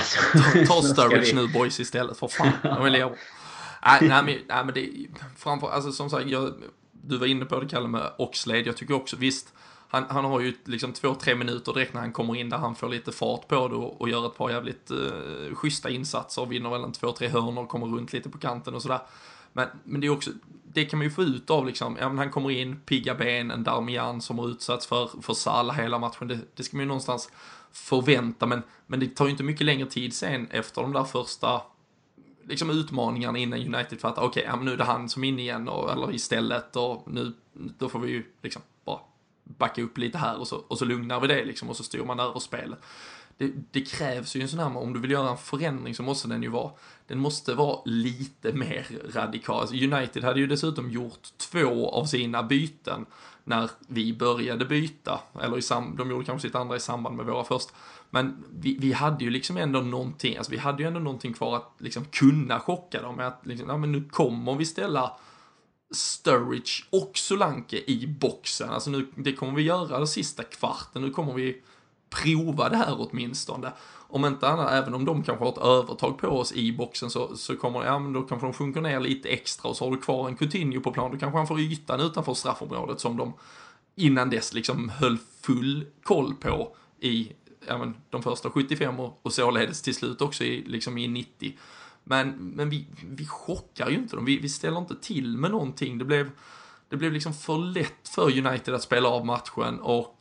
Ta, 0.66 0.74
ta 0.74 0.82
Starwich 0.82 1.34
nu 1.34 1.48
boys 1.48 1.80
istället, 1.80 2.18
för 2.18 2.28
fan. 2.28 2.52
De 2.62 2.92
leva 2.92 3.10
nej, 3.86 4.08
nej, 4.08 4.22
men, 4.22 4.34
nej, 4.48 4.64
men 4.64 4.74
det 4.74 4.90
framför, 5.36 5.70
alltså 5.70 5.92
som 5.92 6.10
sagt, 6.10 6.26
jag, 6.26 6.52
du 6.92 7.18
var 7.18 7.26
inne 7.26 7.44
på 7.44 7.60
det 7.60 7.68
Kalle 7.68 7.88
med 7.88 8.10
Oxlade, 8.18 8.60
jag 8.60 8.76
tycker 8.76 8.94
också 8.94 9.16
visst, 9.16 9.54
han, 9.88 10.04
han 10.08 10.24
har 10.24 10.40
ju 10.40 10.54
liksom 10.64 10.92
två, 10.92 11.14
tre 11.14 11.34
minuter 11.34 11.72
direkt 11.72 11.94
när 11.94 12.00
han 12.00 12.12
kommer 12.12 12.36
in 12.36 12.50
där 12.50 12.58
han 12.58 12.74
får 12.74 12.88
lite 12.88 13.12
fart 13.12 13.48
på 13.48 13.68
det 13.68 13.74
och, 13.74 14.00
och 14.00 14.08
gör 14.08 14.26
ett 14.26 14.36
par 14.36 14.50
jävligt 14.50 14.90
eh, 14.90 15.54
schyssta 15.54 15.90
insatser, 15.90 16.46
vinner 16.46 16.70
väl 16.70 16.84
en 16.84 16.92
två, 16.92 17.12
tre 17.12 17.28
hörnor, 17.28 17.66
kommer 17.66 17.86
runt 17.86 18.12
lite 18.12 18.28
på 18.28 18.38
kanten 18.38 18.74
och 18.74 18.82
sådär. 18.82 19.00
Men, 19.52 19.68
men 19.84 20.00
det 20.00 20.06
är 20.06 20.10
också, 20.10 20.30
det 20.72 20.84
kan 20.84 20.98
man 20.98 21.04
ju 21.04 21.10
få 21.10 21.22
ut 21.22 21.50
av 21.50 21.66
liksom, 21.66 21.96
ja 22.00 22.08
men 22.08 22.18
han 22.18 22.30
kommer 22.30 22.50
in, 22.50 22.80
pigga 22.80 23.14
ben, 23.14 23.50
en 23.50 23.64
Darmian 23.64 24.20
som 24.20 24.38
har 24.38 24.48
utsatts 24.48 24.86
för, 24.86 25.22
för 25.22 25.34
Salah 25.34 25.76
hela 25.76 25.98
matchen, 25.98 26.28
det, 26.28 26.38
det 26.54 26.62
ska 26.62 26.76
man 26.76 26.82
ju 26.82 26.88
någonstans 26.88 27.30
förvänta, 27.72 28.46
men, 28.46 28.62
men 28.86 29.00
det 29.00 29.06
tar 29.06 29.24
ju 29.24 29.30
inte 29.30 29.44
mycket 29.44 29.66
längre 29.66 29.86
tid 29.86 30.14
sen 30.14 30.48
efter 30.50 30.82
de 30.82 30.92
där 30.92 31.04
första 31.04 31.62
liksom 32.48 32.70
utmaningarna 32.70 33.38
innan 33.38 33.74
United 33.74 34.00
fattar, 34.00 34.22
okej, 34.22 34.42
okay, 34.42 34.56
ja, 34.56 34.64
nu 34.64 34.72
är 34.72 34.76
det 34.76 34.84
han 34.84 35.08
som 35.08 35.24
är 35.24 35.28
inne 35.28 35.42
igen, 35.42 35.68
och, 35.68 35.92
eller 35.92 36.14
istället, 36.14 36.76
och 36.76 37.02
nu, 37.06 37.32
då 37.52 37.88
får 37.88 37.98
vi 37.98 38.10
ju 38.10 38.24
liksom 38.42 38.62
backa 39.46 39.82
upp 39.82 39.98
lite 39.98 40.18
här 40.18 40.40
och 40.40 40.48
så, 40.48 40.56
och 40.56 40.78
så 40.78 40.84
lugnar 40.84 41.20
vi 41.20 41.26
det 41.26 41.44
liksom, 41.44 41.70
och 41.70 41.76
så 41.76 41.84
styr 41.84 42.04
man 42.04 42.20
över 42.20 42.40
spelet. 42.40 42.78
Det, 43.38 43.52
det, 43.70 43.80
krävs 43.80 44.36
ju 44.36 44.40
en 44.40 44.48
sån 44.48 44.58
här, 44.58 44.76
om 44.76 44.92
du 44.92 45.00
vill 45.00 45.10
göra 45.10 45.30
en 45.30 45.36
förändring 45.36 45.94
så 45.94 46.02
måste 46.02 46.28
den 46.28 46.42
ju 46.42 46.48
vara, 46.48 46.70
den 47.06 47.18
måste 47.18 47.54
vara 47.54 47.78
lite 47.84 48.52
mer 48.52 48.86
radikal. 49.14 49.60
Alltså 49.60 49.74
United 49.74 50.24
hade 50.24 50.40
ju 50.40 50.46
dessutom 50.46 50.90
gjort 50.90 51.28
två 51.38 51.90
av 51.90 52.04
sina 52.04 52.42
byten 52.42 53.06
när 53.44 53.70
vi 53.88 54.12
började 54.12 54.64
byta, 54.64 55.20
eller 55.42 55.58
i 55.58 55.62
sam, 55.62 55.94
de 55.96 56.10
gjorde 56.10 56.24
kanske 56.24 56.48
sitt 56.48 56.54
andra 56.54 56.76
i 56.76 56.80
samband 56.80 57.16
med 57.16 57.26
våra 57.26 57.44
första. 57.44 57.74
Men 58.10 58.44
vi, 58.50 58.76
vi 58.80 58.92
hade 58.92 59.24
ju 59.24 59.30
liksom 59.30 59.56
ändå 59.56 59.80
någonting, 59.80 60.36
alltså 60.36 60.52
vi 60.52 60.58
hade 60.58 60.82
ju 60.82 60.88
ändå 60.88 61.00
någonting 61.00 61.32
kvar 61.32 61.56
att 61.56 61.72
liksom 61.78 62.04
kunna 62.04 62.60
chocka 62.60 63.02
dem 63.02 63.16
med 63.16 63.26
att 63.26 63.46
liksom, 63.46 63.68
ja 63.68 63.76
men 63.76 63.92
nu 63.92 64.04
kommer 64.10 64.54
vi 64.54 64.64
ställa 64.64 65.16
Sturridge 65.90 66.84
och 66.90 67.10
Solanke 67.14 67.82
i 67.86 68.06
boxen. 68.06 68.70
Alltså 68.70 68.90
nu, 68.90 69.06
det 69.14 69.32
kommer 69.32 69.52
vi 69.52 69.62
göra 69.62 69.98
den 69.98 70.06
sista 70.06 70.42
kvarten, 70.42 71.02
nu 71.02 71.10
kommer 71.10 71.32
vi 71.32 71.62
prova 72.10 72.68
det 72.68 72.76
här 72.76 72.96
åtminstone. 72.98 73.72
Om 74.08 74.24
inte 74.24 74.48
annat, 74.48 74.72
även 74.72 74.94
om 74.94 75.04
de 75.04 75.22
kanske 75.22 75.44
har 75.44 75.52
ett 75.52 75.58
övertag 75.58 76.18
på 76.18 76.28
oss 76.28 76.52
i 76.52 76.72
boxen 76.72 77.10
så, 77.10 77.36
så 77.36 77.56
kommer 77.56 77.84
ja 77.84 77.98
men 77.98 78.12
då 78.12 78.22
kanske 78.22 78.46
de 78.46 78.52
sjunker 78.52 78.80
ner 78.80 79.00
lite 79.00 79.28
extra 79.28 79.68
och 79.68 79.76
så 79.76 79.84
har 79.84 79.90
du 79.90 80.00
kvar 80.00 80.28
en 80.28 80.36
Coutinho 80.36 80.80
på 80.80 80.92
plan, 80.92 81.10
då 81.10 81.18
kanske 81.18 81.38
han 81.38 81.46
får 81.46 81.60
ytan 81.60 82.00
utanför 82.00 82.34
straffområdet 82.34 83.00
som 83.00 83.16
de 83.16 83.32
innan 83.94 84.30
dess 84.30 84.54
liksom 84.54 84.88
höll 84.88 85.18
full 85.42 85.86
koll 86.02 86.34
på 86.34 86.76
i 87.00 87.32
ja, 87.66 87.78
men, 87.78 87.94
de 88.10 88.22
första 88.22 88.50
75 88.50 89.00
och, 89.00 89.20
och 89.22 89.32
således 89.32 89.82
till 89.82 89.94
slut 89.94 90.20
också 90.20 90.44
i, 90.44 90.62
liksom 90.62 90.98
i 90.98 91.08
90. 91.08 91.52
Men, 92.08 92.30
men 92.30 92.70
vi, 92.70 92.86
vi 93.04 93.26
chockar 93.26 93.90
ju 93.90 93.96
inte 93.96 94.16
dem, 94.16 94.24
vi, 94.24 94.38
vi 94.38 94.48
ställer 94.48 94.78
inte 94.78 94.96
till 94.96 95.36
med 95.36 95.50
någonting. 95.50 95.98
Det 95.98 96.04
blev, 96.04 96.30
det 96.88 96.96
blev 96.96 97.12
liksom 97.12 97.34
för 97.34 97.58
lätt 97.58 98.08
för 98.08 98.46
United 98.46 98.74
att 98.74 98.82
spela 98.82 99.08
av 99.08 99.26
matchen 99.26 99.80
och 99.80 100.18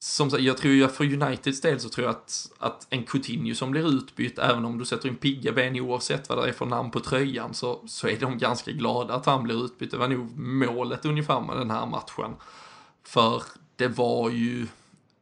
som 0.00 0.30
sagt, 0.30 0.42
jag 0.42 0.56
tror 0.56 0.74
ju 0.74 0.84
att 0.84 0.96
för 0.96 1.04
Uniteds 1.04 1.60
del 1.60 1.80
så 1.80 1.88
tror 1.88 2.06
jag 2.06 2.14
att, 2.14 2.50
att 2.58 2.86
en 2.90 3.04
Coutinho 3.04 3.54
som 3.54 3.70
blir 3.70 3.88
utbytt, 3.88 4.38
även 4.38 4.64
om 4.64 4.78
du 4.78 4.84
sätter 4.84 5.08
in 5.08 5.16
pigga 5.16 5.52
ben 5.52 5.80
oavsett 5.80 6.28
vad 6.28 6.38
det 6.38 6.48
är 6.48 6.52
för 6.52 6.66
namn 6.66 6.90
på 6.90 7.00
tröjan, 7.00 7.54
så, 7.54 7.82
så 7.86 8.08
är 8.08 8.20
de 8.20 8.38
ganska 8.38 8.70
glada 8.70 9.14
att 9.14 9.26
han 9.26 9.42
blir 9.42 9.64
utbytt. 9.64 9.90
Det 9.90 9.96
var 9.96 10.08
nog 10.08 10.38
målet 10.38 11.04
ungefär 11.04 11.40
med 11.40 11.56
den 11.56 11.70
här 11.70 11.86
matchen. 11.86 12.36
För 13.02 13.42
det 13.76 13.88
var 13.88 14.30
ju, 14.30 14.66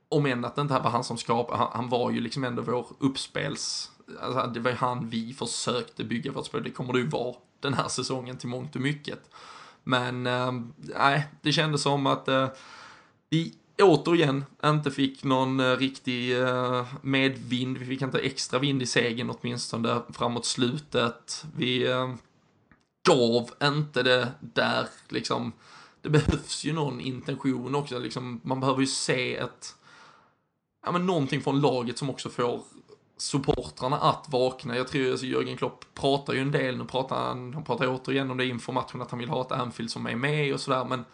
om 0.09 0.27
än 0.27 0.45
att 0.45 0.55
det 0.55 0.62
inte 0.62 0.79
var 0.79 0.91
han 0.91 1.05
som 1.05 1.19
skapade, 1.19 1.59
han, 1.59 1.69
han 1.73 1.89
var 1.89 2.11
ju 2.11 2.21
liksom 2.21 2.45
ändå 2.45 2.62
vår 2.62 2.87
uppspels, 2.99 3.91
alltså 4.21 4.51
det 4.55 4.61
var 4.61 4.71
ju 4.71 4.77
han 4.77 5.09
vi 5.09 5.35
försökte 5.35 6.05
bygga 6.05 6.33
vårt 6.33 6.47
spel, 6.47 6.63
det 6.63 6.71
kommer 6.71 6.93
det 6.93 6.99
ju 6.99 7.09
vara 7.09 7.35
den 7.61 7.75
här 7.75 7.89
säsongen 7.89 8.37
till 8.37 8.49
mångt 8.49 8.75
och 8.75 8.81
mycket. 8.81 9.31
Men 9.85 10.27
eh, 10.27 10.53
nej, 10.77 11.27
det 11.43 11.53
kändes 11.53 11.83
som 11.83 12.07
att 12.07 12.29
eh, 12.29 12.49
vi 13.31 13.55
återigen 13.83 14.45
inte 14.65 14.91
fick 14.91 15.25
någon 15.25 15.61
uh, 15.61 15.77
riktig 15.77 16.41
eh, 16.41 16.87
medvind. 17.03 17.79
Vi 17.79 17.87
fick 17.87 18.03
inte 18.03 18.19
extra 18.19 18.59
vind 18.59 18.83
i 18.83 18.87
segern 18.87 19.31
åtminstone 19.31 20.03
framåt 20.13 20.47
slutet. 20.47 21.45
Vi 21.57 21.87
eh, 21.87 22.15
gav 23.09 23.51
inte 23.63 24.03
det 24.03 24.33
där 24.41 24.87
liksom. 25.09 25.53
Det 26.01 26.09
behövs 26.09 26.65
ju 26.65 26.73
någon 26.73 27.01
intention 27.01 27.75
också. 27.75 27.99
Liksom, 27.99 28.41
man 28.45 28.61
behöver 28.61 28.81
ju 28.81 28.87
se 28.87 29.37
ett, 29.37 29.75
ja 30.87 30.93
men 30.93 31.07
någonting 31.07 31.41
från 31.41 31.61
laget 31.61 31.99
som 31.99 32.11
också 32.11 32.31
får 32.31 32.63
supportrarna 33.17 33.97
att 33.97 34.27
vakna. 34.29 34.77
Jag 34.77 34.89
tror 34.89 35.11
alltså 35.11 35.27
Jörgen 35.27 35.57
Klopp 35.57 35.85
pratar 35.95 36.33
ju 36.33 36.41
en 36.41 36.51
del, 36.51 36.77
nu 36.77 36.85
pratar 36.85 37.17
han, 37.17 37.55
han 37.55 37.64
pratar 37.64 37.89
återigen 37.89 38.31
om 38.31 38.37
det 38.37 38.47
inför 38.47 38.73
matchen 38.73 39.03
att 39.03 39.11
han 39.11 39.21
vill 39.21 39.29
ha 39.29 39.41
ett 39.41 39.53
Anfield 39.53 39.91
som 39.91 40.07
är 40.07 40.17
med 40.17 40.55
och 40.55 40.61
sådär 40.61 40.85
men 40.85 41.05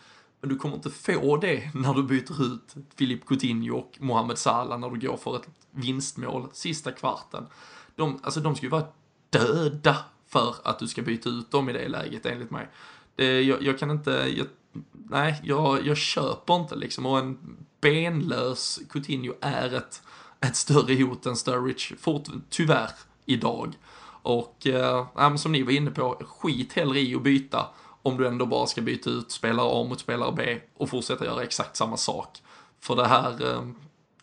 men 0.42 0.48
du 0.48 0.56
kommer 0.56 0.74
inte 0.74 0.90
få 0.90 1.36
det 1.36 1.70
när 1.74 1.94
du 1.94 2.02
byter 2.02 2.44
ut 2.44 2.74
Filip 2.94 3.26
Coutinho 3.26 3.76
och 3.76 3.92
Mohamed 3.98 4.38
Salah 4.38 4.78
när 4.78 4.90
du 4.90 5.08
går 5.08 5.16
för 5.16 5.36
ett 5.36 5.48
vinstmål 5.70 6.48
sista 6.52 6.92
kvarten. 6.92 7.46
De, 7.96 8.20
alltså 8.22 8.40
de 8.40 8.56
ska 8.56 8.66
ju 8.66 8.70
vara 8.70 8.86
döda 9.30 9.96
för 10.26 10.54
att 10.64 10.78
du 10.78 10.88
ska 10.88 11.02
byta 11.02 11.28
ut 11.28 11.50
dem 11.50 11.68
i 11.68 11.72
det 11.72 11.88
läget 11.88 12.26
enligt 12.26 12.50
mig. 12.50 12.68
Det, 13.16 13.42
jag, 13.42 13.62
jag 13.62 13.78
kan 13.78 13.90
inte, 13.90 14.10
jag, 14.10 14.46
nej, 14.92 15.40
jag, 15.44 15.86
jag 15.86 15.96
köper 15.96 16.56
inte 16.56 16.76
liksom 16.76 17.06
och 17.06 17.18
en 17.18 17.56
benlös 17.80 18.80
Coutinho 18.90 19.34
är 19.40 19.74
ett, 19.74 20.02
ett 20.42 20.56
större 20.56 21.02
hot 21.02 21.26
än 21.26 21.36
Sturridge, 21.36 21.96
fort, 22.00 22.28
tyvärr, 22.50 22.90
idag. 23.26 23.74
Och 24.22 24.66
eh, 24.66 25.36
som 25.36 25.52
ni 25.52 25.62
var 25.62 25.72
inne 25.72 25.90
på, 25.90 26.22
skit 26.28 26.72
hellre 26.72 27.00
i 27.00 27.14
att 27.14 27.22
byta 27.22 27.66
om 28.02 28.16
du 28.16 28.26
ändå 28.26 28.46
bara 28.46 28.66
ska 28.66 28.80
byta 28.80 29.10
ut 29.10 29.30
spelare 29.30 29.68
A 29.70 29.86
mot 29.88 30.00
spelare 30.00 30.32
B 30.36 30.60
och 30.76 30.88
fortsätta 30.88 31.24
göra 31.24 31.42
exakt 31.42 31.76
samma 31.76 31.96
sak. 31.96 32.38
För 32.80 32.96
det 32.96 33.06
här, 33.06 33.52
eh, 33.52 33.62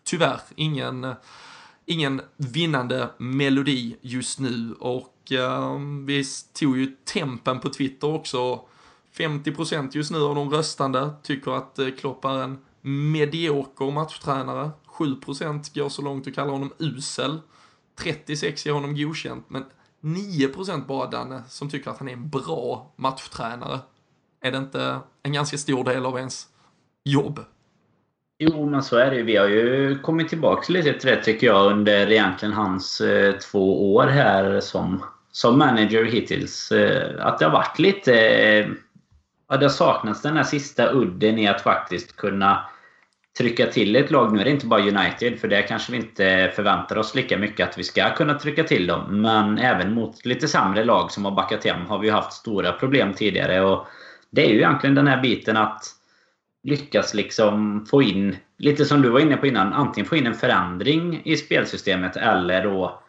tyvärr, 0.03 0.39
ingen, 0.55 1.15
ingen 1.85 2.21
vinnande 2.37 3.09
melodi 3.17 3.97
just 4.01 4.39
nu 4.39 4.75
och 4.79 5.31
eh, 5.31 5.79
vi 6.05 6.23
tog 6.59 6.77
ju 6.77 6.95
tempen 7.05 7.59
på 7.59 7.69
Twitter 7.69 8.13
också. 8.13 8.61
50% 9.17 9.89
just 9.93 10.11
nu 10.11 10.21
av 10.21 10.35
de 10.35 10.49
röstande 10.49 11.09
tycker 11.23 11.51
att 11.51 11.79
eh, 11.79 11.89
Klopp 11.99 12.25
är 12.25 12.43
en 12.43 12.57
medioker 12.81 13.91
matchtränare. 13.91 14.71
7% 14.99 15.75
går 15.75 15.89
så 15.89 16.01
långt 16.01 16.27
att 16.27 16.35
kalla 16.35 16.51
honom 16.51 16.73
usel. 16.79 17.39
36 17.99 18.65
ger 18.65 18.73
honom 18.73 18.95
godkänt, 18.95 19.45
men 19.47 19.65
9% 20.01 20.85
bara 20.85 21.09
Danne 21.09 21.43
som 21.47 21.69
tycker 21.69 21.91
att 21.91 21.97
han 21.97 22.07
är 22.07 22.13
en 22.13 22.29
bra 22.29 22.93
matchtränare. 22.95 23.79
Är 24.41 24.51
det 24.51 24.57
inte 24.57 24.99
en 25.23 25.33
ganska 25.33 25.57
stor 25.57 25.83
del 25.83 26.05
av 26.05 26.17
ens 26.17 26.47
jobb? 27.03 27.39
Jo, 28.39 28.69
men 28.69 28.83
så 28.83 28.97
är 28.97 29.09
det 29.09 29.15
ju. 29.15 29.23
Vi 29.23 29.35
har 29.35 29.47
ju 29.47 29.99
kommit 29.99 30.29
tillbaka 30.29 30.73
lite 30.73 30.93
till 30.93 31.09
det 31.09 31.23
tycker 31.23 31.47
jag 31.47 31.71
under 31.71 32.11
egentligen 32.11 32.53
hans 32.53 33.01
eh, 33.01 33.35
två 33.35 33.93
år 33.95 34.07
här 34.07 34.59
som, 34.59 35.03
som 35.31 35.57
manager 35.57 36.05
hittills. 36.05 36.71
Eh, 36.71 37.25
att 37.25 37.39
det 37.39 37.45
har 37.45 37.51
varit 37.51 37.79
lite... 37.79 38.13
Eh, 38.19 38.67
ja, 39.49 39.57
det 39.57 39.65
har 39.65 39.69
saknats 39.69 40.21
den 40.21 40.37
här 40.37 40.43
sista 40.43 40.91
udden 40.93 41.37
i 41.37 41.47
att 41.47 41.61
faktiskt 41.61 42.15
kunna 42.15 42.69
trycka 43.39 43.65
till 43.65 43.95
ett 43.95 44.11
lag. 44.11 44.33
Nu 44.33 44.39
är 44.41 44.45
det 44.45 44.51
inte 44.51 44.65
bara 44.65 44.81
United, 44.81 45.39
för 45.39 45.47
det 45.47 45.61
kanske 45.61 45.91
vi 45.91 45.97
inte 45.97 46.51
förväntar 46.55 46.97
oss 46.97 47.15
lika 47.15 47.37
mycket 47.37 47.69
att 47.69 47.77
vi 47.77 47.83
ska 47.83 48.09
kunna 48.09 48.33
trycka 48.33 48.63
till 48.63 48.87
dem. 48.87 49.21
Men 49.21 49.57
även 49.57 49.93
mot 49.93 50.25
lite 50.25 50.47
sämre 50.47 50.83
lag 50.83 51.11
som 51.11 51.25
har 51.25 51.31
backat 51.31 51.65
hem 51.65 51.85
har 51.85 51.99
vi 51.99 52.09
haft 52.09 52.33
stora 52.33 52.71
problem 52.71 53.13
tidigare. 53.13 53.61
Och 53.61 53.87
Det 54.29 54.45
är 54.45 54.49
ju 54.49 54.57
egentligen 54.57 54.95
den 54.95 55.07
här 55.07 55.21
biten 55.21 55.57
att 55.57 55.85
lyckas 56.63 57.13
liksom 57.13 57.85
få 57.85 58.03
in, 58.03 58.37
lite 58.57 58.85
som 58.85 59.01
du 59.01 59.09
var 59.09 59.19
inne 59.19 59.37
på 59.37 59.47
innan, 59.47 59.73
antingen 59.73 60.09
få 60.09 60.15
in 60.15 60.27
en 60.27 60.33
förändring 60.33 61.21
i 61.25 61.37
spelsystemet 61.37 62.15
eller 62.15 62.63
då 62.63 62.99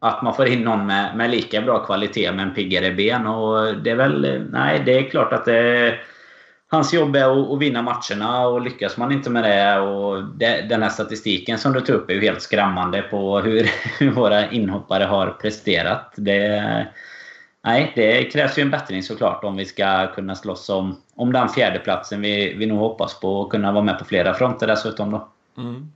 att 0.00 0.22
man 0.22 0.34
får 0.34 0.46
in 0.46 0.62
någon 0.62 0.86
med, 0.86 1.16
med 1.16 1.30
lika 1.30 1.60
bra 1.62 1.84
kvalitet 1.84 2.32
men 2.32 2.54
piggare 2.54 2.90
ben. 2.90 3.26
Och 3.26 3.76
det 3.76 3.90
är 3.90 3.96
väl, 3.96 4.46
nej 4.50 4.82
det 4.86 4.98
är 4.98 5.10
klart 5.10 5.32
att 5.32 5.44
det 5.44 5.98
hans 6.70 6.94
jobb 6.94 7.16
är 7.16 7.54
att, 7.54 7.58
vinna 7.58 7.82
matcherna 7.82 8.46
och 8.46 8.60
lyckas 8.60 8.96
man 8.96 9.12
inte 9.12 9.30
med 9.30 9.44
det 9.44 9.78
och 9.80 10.24
den 10.68 10.82
här 10.82 10.88
statistiken 10.88 11.58
som 11.58 11.72
du 11.72 11.80
tog 11.80 11.96
upp 11.96 12.10
är 12.10 12.14
ju 12.14 12.20
helt 12.20 12.42
skrämmande 12.42 13.02
på 13.02 13.40
hur, 13.40 13.70
hur 13.98 14.10
våra 14.10 14.50
inhoppare 14.50 15.04
har 15.04 15.26
presterat. 15.30 16.12
Det, 16.16 16.86
nej, 17.64 17.92
det 17.96 18.24
krävs 18.24 18.58
ju 18.58 18.62
en 18.62 18.70
bättring 18.70 19.02
såklart 19.02 19.44
om 19.44 19.56
vi 19.56 19.64
ska 19.64 20.06
kunna 20.06 20.34
slåss 20.34 20.68
om, 20.68 20.96
om 21.14 21.32
den 21.32 21.48
fjärdeplatsen 21.48 22.20
vi, 22.20 22.54
vi 22.54 22.66
nog 22.66 22.78
hoppas 22.78 23.20
på 23.20 23.40
och 23.40 23.50
kunna 23.50 23.72
vara 23.72 23.84
med 23.84 23.98
på 23.98 24.04
flera 24.04 24.34
fronter 24.34 24.66
dessutom 24.66 25.10
då. 25.10 25.28
Mm. 25.58 25.92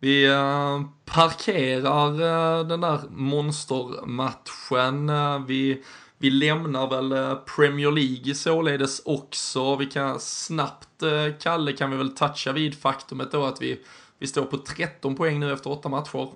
Vi 0.00 0.26
eh, 0.26 0.80
parkerar 1.04 2.10
eh, 2.10 2.66
den 2.66 2.80
där 2.80 3.00
monstermatchen. 3.10 5.08
Eh, 5.08 5.38
vi 5.46 5.82
vi 6.24 6.30
lämnar 6.30 6.90
väl 6.90 7.12
eh, 7.12 7.34
Premier 7.34 7.90
League 7.90 8.34
således 8.34 9.02
också. 9.04 9.76
Vi 9.76 9.86
kan 9.86 10.20
snabbt, 10.20 11.02
eh, 11.02 11.38
Kalle, 11.40 11.72
kan 11.72 11.90
vi 11.90 11.96
väl 11.96 12.16
toucha 12.16 12.52
vid 12.52 12.78
faktumet 12.78 13.32
då 13.32 13.44
att 13.44 13.62
vi, 13.62 13.80
vi 14.18 14.26
står 14.26 14.44
på 14.44 14.58
13 14.58 15.16
poäng 15.16 15.40
nu 15.40 15.52
efter 15.52 15.70
åtta 15.70 15.88
matcher. 15.88 16.28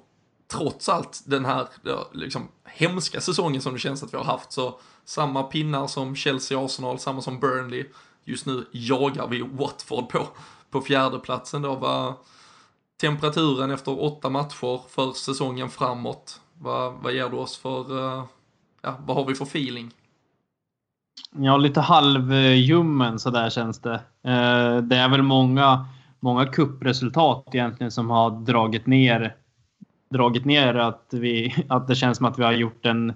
Trots 0.52 0.88
allt 0.88 1.22
den 1.24 1.44
här 1.44 1.68
liksom, 2.12 2.48
hemska 2.64 3.20
säsongen 3.20 3.62
som 3.62 3.72
det 3.72 3.78
känns 3.78 4.02
att 4.02 4.14
vi 4.14 4.16
har 4.16 4.24
haft 4.24 4.52
så 4.52 4.80
samma 5.04 5.42
pinnar 5.42 5.86
som 5.86 6.16
Chelsea 6.16 6.64
Arsenal, 6.64 6.98
samma 6.98 7.22
som 7.22 7.40
Burnley. 7.40 7.84
Just 8.24 8.46
nu 8.46 8.66
jagar 8.72 9.26
vi 9.26 9.42
Watford 9.42 10.08
på, 10.08 10.28
på 10.70 10.80
fjärdeplatsen 10.80 11.62
då. 11.62 11.74
Vad, 11.74 12.14
temperaturen 13.00 13.70
efter 13.70 14.02
åtta 14.02 14.30
matcher 14.30 14.80
för 14.88 15.12
säsongen 15.12 15.70
framåt. 15.70 16.40
Vad, 16.58 16.92
vad 16.92 17.12
ger 17.12 17.28
du 17.28 17.36
oss 17.36 17.56
för 17.56 17.92
uh, 17.92 18.24
ja, 18.88 18.96
vad 19.06 19.16
har 19.16 19.24
vi 19.24 19.34
för 19.34 19.44
feeling? 19.44 19.90
Ja, 21.36 21.56
lite 21.56 21.80
halvljummen 21.80 23.18
sådär 23.18 23.50
känns 23.50 23.80
det. 23.80 23.94
Eh, 24.22 24.76
det 24.76 24.96
är 24.96 25.08
väl 25.08 25.22
många, 25.22 25.86
många 26.20 26.46
kuppresultat 26.46 27.54
egentligen 27.54 27.90
som 27.90 28.10
har 28.10 28.30
dragit 28.30 28.86
ner, 28.86 29.34
dragit 30.10 30.44
ner 30.44 30.74
att, 30.74 31.08
vi, 31.10 31.64
att 31.68 31.88
det 31.88 31.94
känns 31.94 32.18
som 32.18 32.26
att 32.26 32.38
vi 32.38 32.44
har 32.44 32.52
gjort 32.52 32.86
en, 32.86 33.12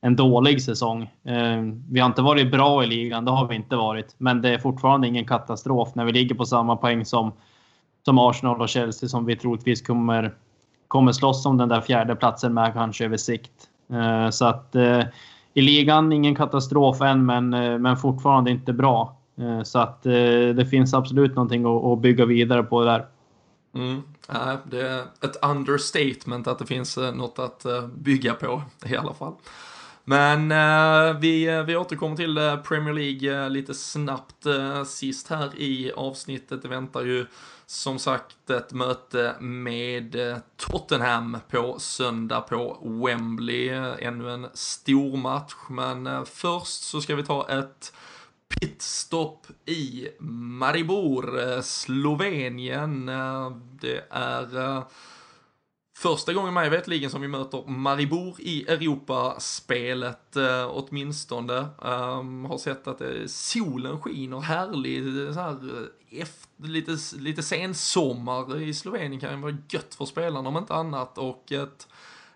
en 0.00 0.16
dålig 0.16 0.62
säsong. 0.62 1.02
Eh, 1.02 1.62
vi 1.90 2.00
har 2.00 2.06
inte 2.06 2.22
varit 2.22 2.50
bra 2.50 2.84
i 2.84 2.86
ligan, 2.86 3.24
det 3.24 3.30
har 3.30 3.48
vi 3.48 3.54
inte 3.54 3.76
varit. 3.76 4.14
Men 4.18 4.42
det 4.42 4.48
är 4.48 4.58
fortfarande 4.58 5.08
ingen 5.08 5.24
katastrof 5.24 5.94
när 5.94 6.04
vi 6.04 6.12
ligger 6.12 6.34
på 6.34 6.44
samma 6.44 6.76
poäng 6.76 7.04
som, 7.04 7.32
som 8.04 8.18
Arsenal 8.18 8.60
och 8.60 8.68
Chelsea 8.68 9.08
som 9.08 9.24
vi 9.24 9.36
troligtvis 9.36 9.82
kommer, 9.82 10.34
kommer 10.88 11.12
slåss 11.12 11.46
om 11.46 11.56
den 11.56 11.68
där 11.68 11.80
fjärde 11.80 12.16
platsen 12.16 12.54
med 12.54 12.72
kanske 12.72 13.04
över 13.04 13.16
sikt. 13.16 13.70
Eh, 13.92 14.30
så 14.30 14.44
att 14.44 14.74
eh, 14.74 15.02
i 15.54 15.62
ligan 15.62 16.12
ingen 16.12 16.34
katastrof 16.34 17.00
än, 17.00 17.26
men, 17.26 17.54
eh, 17.54 17.78
men 17.78 17.96
fortfarande 17.96 18.50
inte 18.50 18.72
bra. 18.72 19.12
Så 19.64 19.78
att 19.78 20.02
det 20.02 20.70
finns 20.70 20.94
absolut 20.94 21.34
någonting 21.34 21.92
att 21.92 21.98
bygga 21.98 22.24
vidare 22.24 22.62
på 22.62 22.84
där. 22.84 23.06
Mm. 23.74 24.02
Det 24.64 24.80
är 24.80 25.00
ett 25.00 25.44
understatement 25.44 26.46
att 26.46 26.58
det 26.58 26.66
finns 26.66 26.96
något 26.96 27.38
att 27.38 27.66
bygga 27.94 28.34
på 28.34 28.62
i 28.86 28.96
alla 28.96 29.14
fall. 29.14 29.32
Men 30.08 30.52
eh, 30.52 31.18
vi, 31.18 31.64
vi 31.66 31.76
återkommer 31.76 32.16
till 32.16 32.58
Premier 32.68 32.94
League 32.94 33.48
lite 33.48 33.74
snabbt 33.74 34.46
eh, 34.46 34.84
sist 34.84 35.30
här 35.30 35.50
i 35.56 35.92
avsnittet. 35.96 36.62
Det 36.62 36.68
väntar 36.68 37.04
ju 37.04 37.26
som 37.66 37.98
sagt 37.98 38.50
ett 38.50 38.72
möte 38.72 39.36
med 39.40 40.14
eh, 40.14 40.38
Tottenham 40.56 41.38
på 41.50 41.78
söndag 41.78 42.40
på 42.40 42.78
Wembley. 42.82 43.68
Ännu 43.98 44.30
en 44.30 44.46
stor 44.54 45.16
match, 45.16 45.54
men 45.70 46.06
eh, 46.06 46.24
först 46.24 46.82
så 46.82 47.00
ska 47.00 47.16
vi 47.16 47.24
ta 47.24 47.48
ett 47.48 47.92
pitstop 48.48 49.46
i 49.64 50.08
Maribor, 50.20 51.40
eh, 51.40 51.60
Slovenien. 51.60 53.06
Det 53.80 54.04
är 54.10 54.82
första 55.96 56.32
gången 56.32 56.54
mig 56.54 56.70
vetligen 56.70 57.10
som 57.10 57.20
vi 57.20 57.28
möter 57.28 57.70
Maribor 57.70 58.34
i 58.38 58.66
Europaspelet 58.68 60.36
eh, 60.36 60.70
åtminstone. 60.70 61.66
Um, 61.78 62.44
har 62.44 62.58
sett 62.58 62.86
att 62.86 63.02
solen 63.26 64.00
skiner 64.00 64.40
härlig, 64.40 65.04
så 65.34 65.40
här, 65.40 65.88
lite, 66.62 66.96
lite 67.18 67.42
sensommar 67.42 68.62
i 68.62 68.74
Slovenien 68.74 69.20
kan 69.20 69.30
ju 69.30 69.40
vara 69.40 69.56
gött 69.68 69.94
för 69.94 70.04
spelarna 70.04 70.48
om 70.48 70.56
inte 70.56 70.74
annat. 70.74 71.18
Och 71.18 71.52
ett, 71.52 71.88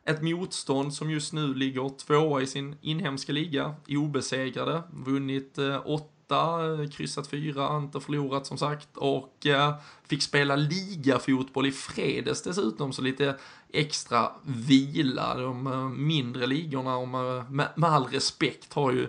ett 0.05 0.23
motstånd 0.23 0.95
som 0.95 1.11
just 1.11 1.33
nu 1.33 1.55
ligger 1.55 1.99
tvåa 1.99 2.43
i 2.43 2.47
sin 2.47 2.77
inhemska 2.81 3.33
liga, 3.33 3.75
obesegrade, 3.89 4.83
vunnit 4.93 5.59
eh, 5.59 5.83
åtta 5.85 6.83
eh, 6.83 6.89
kryssat 6.89 7.27
fyra, 7.27 7.77
inte 7.77 8.01
förlorat 8.01 8.47
som 8.47 8.59
sagt. 8.59 8.89
Och 8.97 9.47
eh, 9.47 9.75
fick 10.09 10.23
spela 10.23 10.57
ligafotboll 10.57 11.67
i 11.67 11.73
fredags 11.73 12.43
dessutom, 12.43 12.93
så 12.93 13.03
lite 13.03 13.37
extra 13.73 14.33
vila. 14.43 15.35
De 15.35 15.67
eh, 15.67 15.89
mindre 15.89 16.47
ligorna, 16.47 16.97
om, 16.97 17.15
eh, 17.15 17.51
med, 17.51 17.69
med 17.77 17.91
all 17.91 18.05
respekt, 18.07 18.73
har 18.73 18.93
ju 18.93 19.09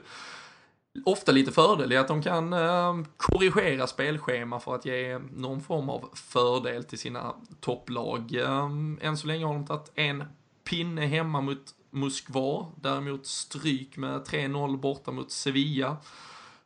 ofta 1.05 1.31
lite 1.31 1.51
fördel 1.51 1.91
i 1.91 1.97
att 1.97 2.07
de 2.07 2.21
kan 2.21 2.53
ehm, 2.53 3.05
korrigera 3.17 3.87
spelschema 3.87 4.59
för 4.59 4.75
att 4.75 4.85
ge 4.85 5.17
någon 5.17 5.61
form 5.61 5.89
av 5.89 6.09
fördel 6.13 6.83
till 6.83 6.99
sina 6.99 7.35
topplag. 7.59 8.35
Ehm, 8.35 8.99
än 9.01 9.17
så 9.17 9.27
länge 9.27 9.45
har 9.45 9.53
de 9.53 9.65
tagit 9.65 9.91
en 9.95 10.23
pinne 10.63 11.05
hemma 11.05 11.41
mot 11.41 11.75
Moskva, 11.89 12.71
däremot 12.75 13.25
stryk 13.25 13.97
med 13.97 14.21
3-0 14.21 14.77
borta 14.77 15.11
mot 15.11 15.31
Sevilla. 15.31 15.97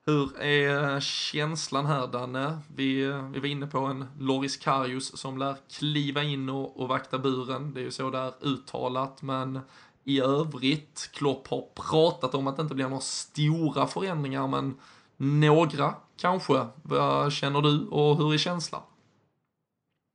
Hur 0.05 0.41
är 0.41 0.93
eh, 0.93 0.99
känslan 0.99 1.85
här 1.85 2.07
Danne? 2.07 2.57
Vi, 2.75 3.03
eh, 3.03 3.29
vi 3.29 3.39
var 3.39 3.47
inne 3.47 3.67
på 3.67 3.79
en 3.79 4.05
Loris 4.19 4.57
Karius 4.57 5.17
som 5.17 5.37
lär 5.37 5.55
kliva 5.77 6.23
in 6.23 6.49
och, 6.49 6.79
och 6.79 6.87
vakta 6.87 7.19
buren. 7.19 7.73
Det 7.73 7.79
är 7.79 7.83
ju 7.83 7.91
så 7.91 8.09
där 8.09 8.33
uttalat, 8.41 9.21
men 9.21 9.59
i 10.05 10.21
övrigt, 10.21 11.09
Klopp 11.13 11.47
har 11.47 11.63
pratat 11.89 12.35
om 12.35 12.47
att 12.47 12.55
det 12.55 12.61
inte 12.61 12.75
blir 12.75 12.85
några 12.85 13.01
stora 13.01 13.87
förändringar, 13.87 14.47
men 14.47 14.75
några 15.17 15.93
kanske. 16.21 16.53
Vad 16.83 17.33
känner 17.33 17.61
du 17.61 17.87
och 17.87 18.17
hur 18.17 18.33
är 18.33 18.37
känslan? 18.37 18.81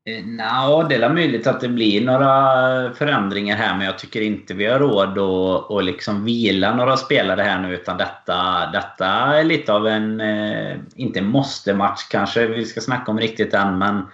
Eh, 0.09 0.25
Nja, 0.25 0.87
det 0.89 0.95
är 0.95 1.15
möjligt 1.15 1.47
att 1.47 1.61
det 1.61 1.69
blir 1.69 2.05
några 2.05 2.95
förändringar 2.95 3.57
här, 3.57 3.77
men 3.77 3.87
jag 3.87 3.99
tycker 3.99 4.21
inte 4.21 4.55
vi 4.55 4.67
har 4.67 4.79
råd 4.79 5.19
att, 5.19 5.71
att 5.71 5.85
liksom 5.85 6.25
vila 6.25 6.75
några 6.75 6.97
spelare 6.97 7.43
här 7.43 7.61
nu. 7.61 7.75
Utan 7.75 7.99
detta, 7.99 8.67
detta 8.73 9.07
är 9.07 9.45
lite 9.45 9.73
av 9.73 9.87
en, 9.87 10.21
eh, 10.21 10.77
inte 10.95 11.23
måste-match 11.23 12.09
kanske 12.11 12.47
vi 12.47 12.65
ska 12.65 12.81
snacka 12.81 13.11
om 13.11 13.21
riktigt 13.21 13.55
än, 13.55 13.79
men 13.79 14.07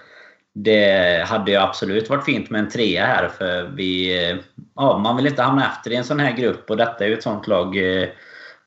det 0.59 1.25
hade 1.27 1.51
ju 1.51 1.57
absolut 1.57 2.11
varit 2.11 2.25
fint 2.25 2.51
med 2.51 2.59
en 2.59 2.71
trea 2.71 3.07
här. 3.07 3.29
För 3.29 3.63
vi, 3.63 4.17
ja, 4.77 4.99
man 4.99 5.17
vill 5.17 5.27
inte 5.27 5.43
hamna 5.43 5.73
efter 5.73 5.91
i 5.91 5.97
en 5.97 6.05
sån 6.05 6.21
här 6.21 6.33
grupp 6.33 6.71
och 6.71 6.77
detta 6.77 7.05
är 7.05 7.09
ju 7.09 7.15
ett 7.15 7.23
sånt 7.23 7.47
lag 7.47 7.77
eh, 8.03 8.09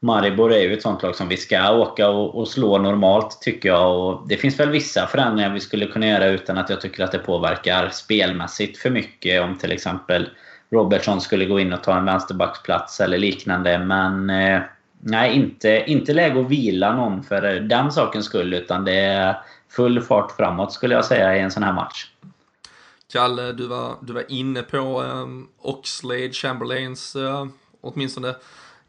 Maribor 0.02 0.54
är 0.54 0.62
ju 0.62 0.74
ett 0.74 0.82
sånt 0.82 1.04
lag 1.04 1.16
som 1.16 1.28
vi 1.28 1.38
ska 1.38 1.72
åka 1.72 2.10
och, 2.10 2.36
och, 2.36 2.48
slå 2.48 2.78
normalt 2.78 3.42
tycker 3.42 3.70
jag. 3.70 4.00
Och 4.00 4.28
det 4.28 4.38
finns 4.38 4.60
väl 4.60 4.70
vissa 4.70 5.08
förändringar 5.08 5.54
vi 5.54 5.60
skulle 5.60 5.86
kunna 5.86 6.08
göra 6.08 6.26
utan 6.26 6.58
att 6.58 6.70
jag 6.70 6.82
tycker 6.82 7.04
att 7.04 7.12
det 7.12 7.20
påverkar 7.20 7.90
spelmässigt 7.90 8.78
för 8.78 8.90
mycket. 8.90 9.42
Om 9.42 9.58
till 9.58 9.72
exempel 9.72 10.30
Robertson 10.72 11.22
skulle 11.22 11.46
gå 11.46 11.60
in 11.60 11.74
och 11.74 11.84
ta 11.84 11.98
en 11.98 12.06
vänsterbacksplats 12.06 13.00
eller 13.00 13.18
liknande. 13.18 13.80
Men 13.80 14.30
eh, 14.30 14.62
nej, 15.02 15.36
inte, 15.36 15.84
inte 15.88 16.14
läge 16.14 16.40
att 16.40 16.50
vila 16.50 16.96
någon 16.96 17.24
för 17.24 17.42
den 17.60 17.92
sakens 17.92 18.26
skull. 18.26 18.54
Utan 18.54 18.86
det 18.86 19.00
är 19.00 19.36
full 19.70 20.01
fart 20.01 20.32
framåt 20.32 20.74
skulle 20.74 20.95
jag 20.95 21.05
säga 21.05 21.38
i 21.38 21.39
en 21.39 21.51
sån 21.51 21.63
här 21.63 21.74
match. 21.74 22.07
Kalle, 23.11 23.51
du 23.51 23.67
var, 23.67 23.97
du 24.01 24.13
var 24.13 24.32
inne 24.32 24.61
på 24.61 25.01
um, 25.01 25.49
Oxlade, 25.57 26.32
Chamberlains, 26.32 27.15
uh, 27.15 27.45
åtminstone 27.82 28.36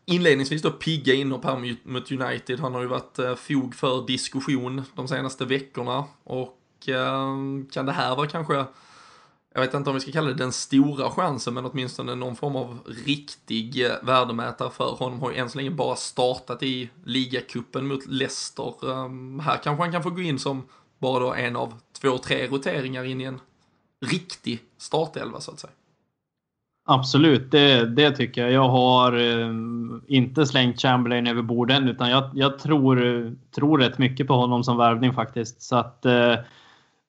inledningsvis 0.04 0.62
då 0.62 0.70
pigga 0.70 1.14
inhopp 1.14 1.44
här 1.44 1.76
mot 1.82 2.12
United. 2.12 2.60
Han 2.60 2.74
har 2.74 2.80
ju 2.80 2.86
varit 2.86 3.18
uh, 3.18 3.34
fog 3.34 3.74
för 3.74 4.06
diskussion 4.06 4.82
de 4.94 5.08
senaste 5.08 5.44
veckorna. 5.44 6.04
Och 6.24 6.88
uh, 6.88 7.64
kan 7.72 7.86
det 7.86 7.92
här 7.92 8.16
vara 8.16 8.26
kanske, 8.26 8.64
jag 9.54 9.60
vet 9.60 9.74
inte 9.74 9.90
om 9.90 9.94
vi 9.94 10.00
ska 10.00 10.12
kalla 10.12 10.28
det 10.28 10.34
den 10.34 10.52
stora 10.52 11.10
chansen, 11.10 11.54
men 11.54 11.64
åtminstone 11.64 12.14
någon 12.14 12.36
form 12.36 12.56
av 12.56 12.78
riktig 13.06 13.84
eh, 13.84 13.92
värdemätare 14.02 14.70
för 14.70 14.90
honom. 14.90 15.20
Har 15.20 15.30
ju 15.30 15.36
än 15.36 15.50
så 15.50 15.58
länge 15.58 15.70
bara 15.70 15.96
startat 15.96 16.62
i 16.62 16.90
ligacupen 17.04 17.86
mot 17.86 18.06
Leicester. 18.06 18.92
Ehm, 18.92 19.40
här 19.40 19.56
kanske 19.56 19.82
han 19.82 19.92
kan 19.92 20.02
få 20.02 20.10
gå 20.10 20.20
in 20.20 20.38
som 20.38 20.62
bara 20.98 21.20
då 21.20 21.34
en 21.34 21.56
av 21.56 21.74
två, 22.00 22.18
tre 22.18 22.46
roteringar 22.46 23.04
in 23.04 23.20
i 23.20 23.24
en 23.24 23.40
riktig 24.06 24.60
startelva 24.78 25.40
så 25.40 25.50
att 25.50 25.60
säga. 25.60 25.72
Absolut, 26.86 27.50
det, 27.50 27.86
det 27.86 28.10
tycker 28.10 28.42
jag. 28.42 28.52
Jag 28.52 28.68
har 28.68 29.12
eh, 29.12 29.54
inte 30.06 30.46
slängt 30.46 30.80
Chamberlain 30.80 31.26
över 31.26 31.42
borden 31.42 31.88
utan 31.88 32.10
jag, 32.10 32.30
jag 32.34 32.58
tror, 32.58 33.06
eh, 33.06 33.32
tror 33.54 33.78
rätt 33.78 33.98
mycket 33.98 34.26
på 34.26 34.34
honom 34.34 34.64
som 34.64 34.76
värvning 34.76 35.14
faktiskt. 35.14 35.62
Så 35.62 35.76
att, 35.76 36.06
eh, 36.06 36.34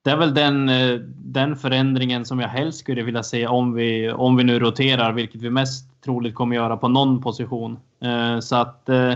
det 0.03 0.11
är 0.11 0.17
väl 0.17 0.33
den, 0.33 0.69
eh, 0.69 0.99
den 1.15 1.55
förändringen 1.55 2.25
som 2.25 2.39
jag 2.39 2.47
helst 2.47 2.79
skulle 2.79 3.03
vilja 3.03 3.23
se 3.23 3.47
om 3.47 3.73
vi, 3.73 4.11
om 4.11 4.35
vi 4.35 4.43
nu 4.43 4.59
roterar, 4.59 5.13
vilket 5.13 5.41
vi 5.41 5.49
mest 5.49 6.01
troligt 6.03 6.35
kommer 6.35 6.55
göra 6.55 6.77
på 6.77 6.87
någon 6.87 7.21
position. 7.21 7.79
Eh, 8.01 8.39
så 8.39 8.55
att 8.55 8.89
eh, 8.89 9.13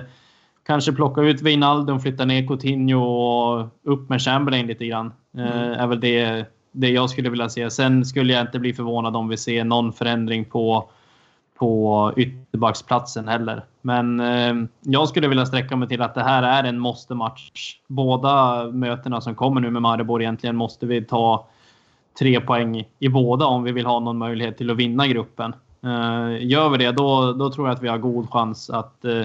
kanske 0.66 0.92
plocka 0.94 1.22
ut 1.22 1.42
Wijnaldum, 1.42 2.00
flytta 2.00 2.26
ner 2.26 2.48
Coutinho 2.48 3.00
och 3.00 3.68
upp 3.84 4.10
med 4.10 4.22
Chamberlain 4.22 4.68
lite 4.68 4.86
grann. 4.86 5.14
Mm. 5.38 5.72
är 5.72 5.88
väl 5.88 6.00
det 6.00 6.46
det 6.76 6.90
jag 6.90 7.10
skulle 7.10 7.30
vilja 7.30 7.50
se. 7.50 7.70
Sen 7.70 8.06
skulle 8.06 8.34
jag 8.34 8.42
inte 8.42 8.60
bli 8.60 8.74
förvånad 8.74 9.16
om 9.16 9.28
vi 9.28 9.38
ser 9.38 9.64
någon 9.64 9.94
förändring 9.94 10.46
på, 10.46 10.90
på 11.56 12.14
ytterbacksplatsen 12.16 13.28
heller. 13.28 13.66
Men 13.82 14.20
eh, 14.20 14.54
jag 14.82 15.10
skulle 15.10 15.28
vilja 15.28 15.46
sträcka 15.46 15.76
mig 15.76 15.88
till 15.88 16.02
att 16.02 16.16
det 16.16 16.24
här 16.24 16.44
är 16.44 16.64
en 16.64 16.80
måste-match. 16.80 17.80
Båda 17.88 18.64
mötena 18.72 19.22
som 19.22 19.36
kommer 19.36 19.62
nu 19.62 19.72
med 19.72 19.82
Maribor 19.82 20.22
egentligen 20.22 20.56
måste 20.56 20.86
vi 20.86 21.02
ta 21.02 21.48
tre 22.20 22.42
poäng 22.42 22.84
i 23.00 23.10
båda 23.10 23.46
om 23.46 23.64
vi 23.64 23.72
vill 23.72 23.86
ha 23.86 24.00
någon 24.00 24.18
möjlighet 24.18 24.58
till 24.58 24.72
att 24.72 24.78
vinna 24.78 25.08
gruppen. 25.08 25.54
Eh, 25.84 26.46
gör 26.46 26.70
vi 26.70 26.78
det, 26.78 26.92
då, 26.92 27.34
då 27.34 27.52
tror 27.52 27.68
jag 27.68 27.76
att 27.76 27.84
vi 27.84 27.88
har 27.88 27.98
god 27.98 28.30
chans 28.30 28.70
att 28.70 29.06
eh, 29.06 29.24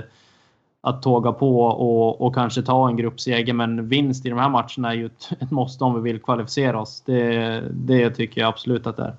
att 0.82 1.02
tåga 1.02 1.32
på 1.32 1.60
och, 1.60 2.20
och 2.20 2.34
kanske 2.34 2.62
ta 2.62 2.88
en 2.88 2.96
gruppseger. 2.96 3.52
Men 3.52 3.88
vinst 3.88 4.26
i 4.26 4.28
de 4.28 4.38
här 4.38 4.48
matcherna 4.48 4.90
är 4.90 4.94
ju 4.94 5.06
ett, 5.06 5.30
ett 5.40 5.50
måste 5.50 5.84
om 5.84 5.94
vi 5.94 6.12
vill 6.12 6.20
kvalificera 6.20 6.80
oss. 6.80 7.02
Det, 7.06 7.62
det 7.70 8.10
tycker 8.10 8.40
jag 8.40 8.48
absolut 8.48 8.86
att 8.86 8.96
det 8.96 9.02
är. 9.02 9.14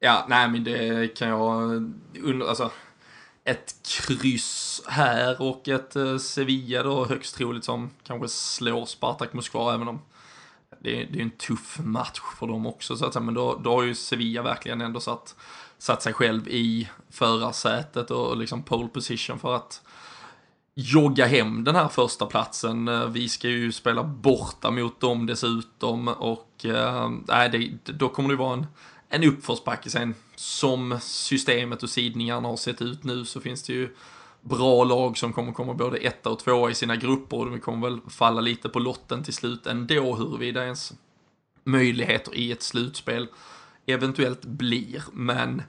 Ja, 0.00 0.26
nej 0.28 0.48
men 0.48 0.64
det 0.64 1.16
kan 1.16 1.28
jag 1.28 1.72
undra, 2.22 2.48
alltså 2.48 2.70
ett 3.44 3.74
kryss 3.82 4.82
här 4.86 5.42
och 5.42 5.68
ett 5.68 5.96
eh, 5.96 6.18
Sevilla 6.18 6.82
då 6.82 7.04
högst 7.04 7.36
troligt 7.36 7.64
som 7.64 7.90
kanske 8.02 8.28
slår 8.28 8.86
Spartak 8.86 9.32
Moskva 9.32 9.74
även 9.74 9.88
om 9.88 10.00
det 10.80 11.02
är, 11.02 11.08
det 11.12 11.18
är 11.18 11.22
en 11.22 11.30
tuff 11.30 11.78
match 11.78 12.20
för 12.38 12.46
dem 12.46 12.66
också 12.66 12.96
så 12.96 13.06
att 13.06 13.12
säga, 13.12 13.22
men 13.22 13.34
då, 13.34 13.60
då 13.64 13.70
har 13.70 13.82
ju 13.82 13.94
Sevilla 13.94 14.42
verkligen 14.42 14.80
ändå 14.80 15.00
satt, 15.00 15.34
satt 15.78 16.02
sig 16.02 16.12
själv 16.12 16.48
i 16.48 16.88
förarsätet 17.10 18.10
och 18.10 18.36
liksom 18.36 18.62
pole 18.62 18.88
position 18.88 19.38
för 19.38 19.56
att 19.56 19.82
jogga 20.74 21.26
hem 21.26 21.64
den 21.64 21.74
här 21.76 21.88
första 21.88 22.26
platsen. 22.26 22.88
Eh, 22.88 23.06
vi 23.06 23.28
ska 23.28 23.48
ju 23.48 23.72
spela 23.72 24.04
borta 24.04 24.70
mot 24.70 25.00
dem 25.00 25.26
dessutom 25.26 26.08
och 26.08 26.64
äh, 26.64 27.10
det, 27.28 27.70
då 27.84 28.08
kommer 28.08 28.28
det 28.28 28.36
vara 28.36 28.52
en, 28.52 28.66
en 29.08 29.24
uppförsbacke 29.24 29.90
sen. 29.90 30.14
Som 30.36 30.98
systemet 31.00 31.82
och 31.82 31.90
sidningarna 31.90 32.48
har 32.48 32.56
sett 32.56 32.82
ut 32.82 33.04
nu 33.04 33.24
så 33.24 33.40
finns 33.40 33.62
det 33.62 33.72
ju 33.72 33.94
bra 34.40 34.84
lag 34.84 35.18
som 35.18 35.32
kommer 35.32 35.52
komma 35.52 35.74
både 35.74 35.96
etta 35.96 36.30
och 36.30 36.38
tvåa 36.38 36.70
i 36.70 36.74
sina 36.74 36.96
grupper 36.96 37.36
och 37.36 37.50
de 37.50 37.60
kommer 37.60 37.88
väl 37.88 38.00
falla 38.08 38.40
lite 38.40 38.68
på 38.68 38.78
lotten 38.78 39.24
till 39.24 39.34
slut 39.34 39.66
ändå 39.66 40.14
huruvida 40.14 40.64
ens 40.64 40.92
möjligheter 41.64 42.34
i 42.34 42.52
ett 42.52 42.62
slutspel 42.62 43.28
eventuellt 43.86 44.44
blir. 44.44 45.02
Men 45.12 45.62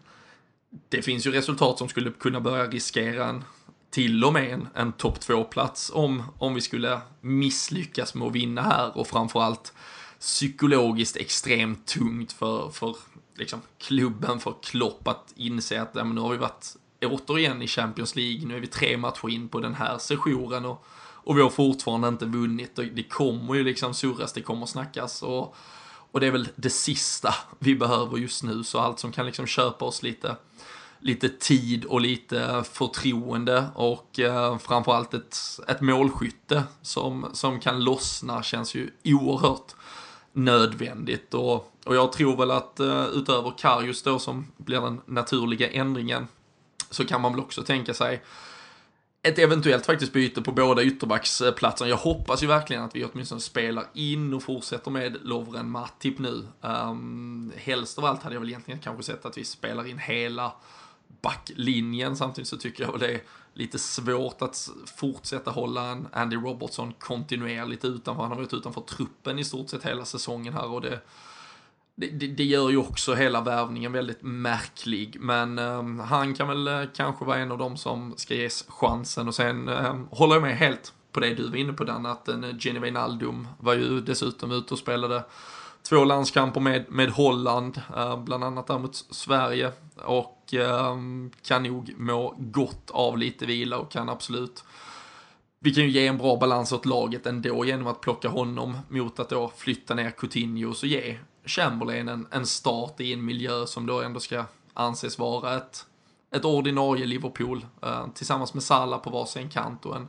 det 0.90 1.02
finns 1.02 1.28
ju 1.28 1.32
resultat 1.32 1.78
som 1.78 1.90
skulle 1.90 2.12
kunna 2.12 2.40
börja 2.40 2.68
riskera 2.68 3.26
en 3.26 3.44
till 3.90 4.26
och 4.26 4.34
med 4.34 4.54
en, 4.54 4.68
en 4.74 4.92
topp 4.92 5.20
två-plats 5.20 5.92
om, 5.94 6.24
om 6.38 6.54
vi 6.54 6.62
skulle 6.62 7.00
misslyckas 7.22 8.14
med 8.14 8.28
att 8.28 8.34
vinna 8.34 8.62
här 8.62 8.98
och 8.98 9.08
framförallt 9.08 9.74
psykologiskt 10.20 11.18
extremt 11.18 11.88
tungt 11.88 12.32
för, 12.32 12.70
för 12.70 12.96
liksom, 13.38 13.62
klubben, 13.78 14.40
för 14.40 14.56
Klopp 14.64 15.08
att 15.08 15.34
inse 15.36 15.82
att 15.82 15.92
ja, 15.94 16.04
nu 16.04 16.22
har 16.22 16.32
vi 16.32 16.38
varit 16.38 16.76
återigen 17.06 17.62
i 17.62 17.68
Champions 17.68 18.16
League, 18.16 18.48
nu 18.48 18.56
är 18.56 18.60
vi 18.60 18.68
tre 18.68 18.98
matcher 18.98 19.30
in 19.30 19.50
på 19.50 19.60
den 19.60 19.74
här 19.74 19.98
sessionen 19.98 20.66
och, 20.66 20.86
och 21.00 21.38
vi 21.38 21.42
har 21.42 21.50
fortfarande 21.50 22.08
inte 22.08 22.26
vunnit. 22.26 22.80
Och 22.80 22.86
det 22.86 23.04
kommer 23.04 23.56
ju 23.56 23.64
liksom 23.64 23.94
surras, 23.94 24.34
det 24.34 24.42
kommer 24.42 24.66
snackas 24.66 25.24
och, 25.24 25.56
och 26.12 26.20
det 26.20 26.28
är 26.28 26.32
väl 26.32 26.50
det 26.56 26.70
sista 26.70 27.36
vi 27.60 27.76
behöver 27.76 28.18
just 28.18 28.44
nu. 28.44 28.64
Så 28.64 28.80
allt 28.80 29.00
som 29.00 29.12
kan 29.12 29.26
liksom 29.26 29.46
köpa 29.48 29.86
oss 29.86 30.04
lite 30.04 30.36
lite 31.00 31.30
tid 31.30 31.86
och 31.86 32.02
lite 32.02 32.64
förtroende 32.72 33.66
och 33.76 34.20
eh, 34.20 34.58
framförallt 34.58 35.14
ett, 35.14 35.38
ett 35.68 35.82
målskytte 35.82 36.64
som, 36.82 37.30
som 37.34 37.60
kan 37.60 37.84
lossna 37.84 38.44
känns 38.44 38.76
ju 38.76 38.90
oerhört 39.04 39.76
nödvändigt. 40.38 41.34
Och, 41.34 41.74
och 41.86 41.96
jag 41.96 42.12
tror 42.12 42.38
väl 42.38 42.52
att 42.52 42.80
eh, 42.80 43.06
utöver 43.06 43.54
Karius 43.58 44.04
då 44.04 44.20
som 44.20 44.48
blir 44.58 44.82
den 44.82 45.02
naturliga 45.06 45.70
ändringen 45.70 46.28
så 46.90 47.06
kan 47.06 47.22
man 47.22 47.32
väl 47.32 47.42
också 47.42 47.64
tänka 47.64 47.94
sig 47.94 48.22
ett 49.22 49.40
eventuellt 49.40 49.86
faktiskt 49.86 50.14
byte 50.14 50.42
på 50.42 50.52
båda 50.52 50.84
ytterbacksplatserna. 50.84 51.90
Jag 51.90 51.98
hoppas 51.98 52.44
ju 52.44 52.48
verkligen 52.48 52.84
att 52.84 52.96
vi 52.96 53.06
åtminstone 53.06 53.42
spelar 53.42 53.84
in 53.94 54.34
och 54.34 54.44
fortsätter 54.44 54.92
med 54.92 55.18
Lovren 55.24 55.70
Matip 55.70 56.20
nu. 56.20 56.48
Um, 56.62 57.52
helst 57.56 57.98
av 57.98 58.06
allt 58.06 58.24
hade 58.24 58.36
jag 58.36 58.40
väl 58.40 58.50
egentligen 58.50 58.80
kanske 58.80 59.04
sett 59.04 59.26
att 59.26 59.38
vi 59.38 59.46
spelar 59.46 59.88
in 59.88 59.98
hela 59.98 60.52
backlinjen. 61.22 62.16
Samtidigt 62.16 62.48
så 62.48 62.58
tycker 62.58 62.84
jag 62.84 62.92
väl 62.92 63.00
det 63.00 63.14
är 63.14 63.22
lite 63.58 63.80
svårt 63.80 64.42
att 64.42 64.70
fortsätta 64.96 65.52
hålla 65.52 65.92
en 65.92 66.08
Andy 66.14 66.36
Robertson 66.36 66.94
kontinuerligt 66.94 67.86
utanför. 67.86 68.22
Han 68.22 68.32
har 68.32 68.38
varit 68.38 68.54
utanför 68.54 68.82
truppen 68.82 69.40
i 69.40 69.44
stort 69.44 69.70
sett 69.70 69.86
hela 69.86 70.06
säsongen 70.06 70.54
här 70.54 70.70
och 70.70 70.82
det 70.82 71.00
det, 72.00 72.28
det, 72.28 72.44
gör 72.44 72.70
ju 72.70 72.78
också 72.78 73.16
hela 73.16 73.42
värvningen 73.42 73.92
väldigt 73.92 74.22
märklig, 74.22 75.18
men 75.20 75.60
eh, 75.60 76.06
han 76.06 76.34
kan 76.34 76.48
väl 76.48 76.68
eh, 76.68 76.84
kanske 76.96 77.26
vara 77.26 77.38
en 77.38 77.52
av 77.52 77.58
dem 77.58 77.78
som 77.78 78.14
ska 78.18 78.36
ges 78.36 78.66
chansen 78.68 79.28
och 79.28 79.36
sen 79.36 79.70
eh, 79.70 79.96
håller 80.12 80.36
jag 80.36 80.42
med 80.42 80.58
helt 80.58 80.94
på 81.12 81.20
det 81.20 81.34
du 81.34 81.50
var 81.50 81.56
inne 81.56 81.74
på 81.74 81.84
Dan, 81.84 82.06
att 82.06 82.28
en 82.28 82.44
uh, 82.44 82.82
Wijnaldum 82.82 83.48
var 83.60 83.74
ju 83.74 84.02
dessutom 84.02 84.52
ute 84.52 84.74
och 84.74 84.80
spelade 84.80 85.24
två 85.90 86.04
landskamper 86.04 86.62
med, 86.62 86.86
med 86.90 87.10
Holland, 87.10 87.82
eh, 87.96 88.24
bland 88.24 88.44
annat 88.44 88.68
där 88.68 88.80
mot 88.80 88.96
Sverige. 88.96 89.72
Och 89.96 90.54
ehm, 90.54 91.32
kan 91.42 91.64
nog 91.64 91.94
må 91.98 92.36
gott 92.38 92.92
av 92.92 93.18
lite 93.18 93.46
vila 93.46 93.78
och 93.78 93.92
kan 93.92 94.10
absolut 94.10 94.64
vi 95.60 95.74
kan 95.74 95.84
ju 95.84 95.90
ge 95.90 96.08
en 96.08 96.18
bra 96.18 96.38
balans 96.38 96.72
åt 96.72 96.86
laget 96.86 97.26
ändå 97.26 97.66
genom 97.66 97.88
att 97.88 98.02
plocka 98.02 98.30
honom 98.30 98.78
mot 98.90 99.20
att 99.20 99.30
då 99.30 99.52
flytta 99.56 99.96
ner 99.96 100.12
Coutinho 100.12 100.70
och 100.70 100.84
ge 100.84 101.18
Chamberlain 101.46 102.08
en, 102.08 102.28
en 102.32 102.46
start 102.46 103.02
i 103.02 103.14
en 103.14 103.26
miljö 103.26 103.66
som 103.66 103.86
då 103.86 104.02
ändå 104.02 104.20
ska 104.20 104.46
anses 104.74 105.20
vara 105.20 105.58
ett, 105.58 105.86
ett 106.32 106.46
ordinarie 106.46 107.06
Liverpool 107.06 107.66
eh, 107.82 108.08
tillsammans 108.14 108.54
med 108.54 108.64
Salah 108.64 109.00
på 109.00 109.10
varsin 109.10 109.50
kant 109.50 109.86
och 109.86 109.96
en 109.96 110.08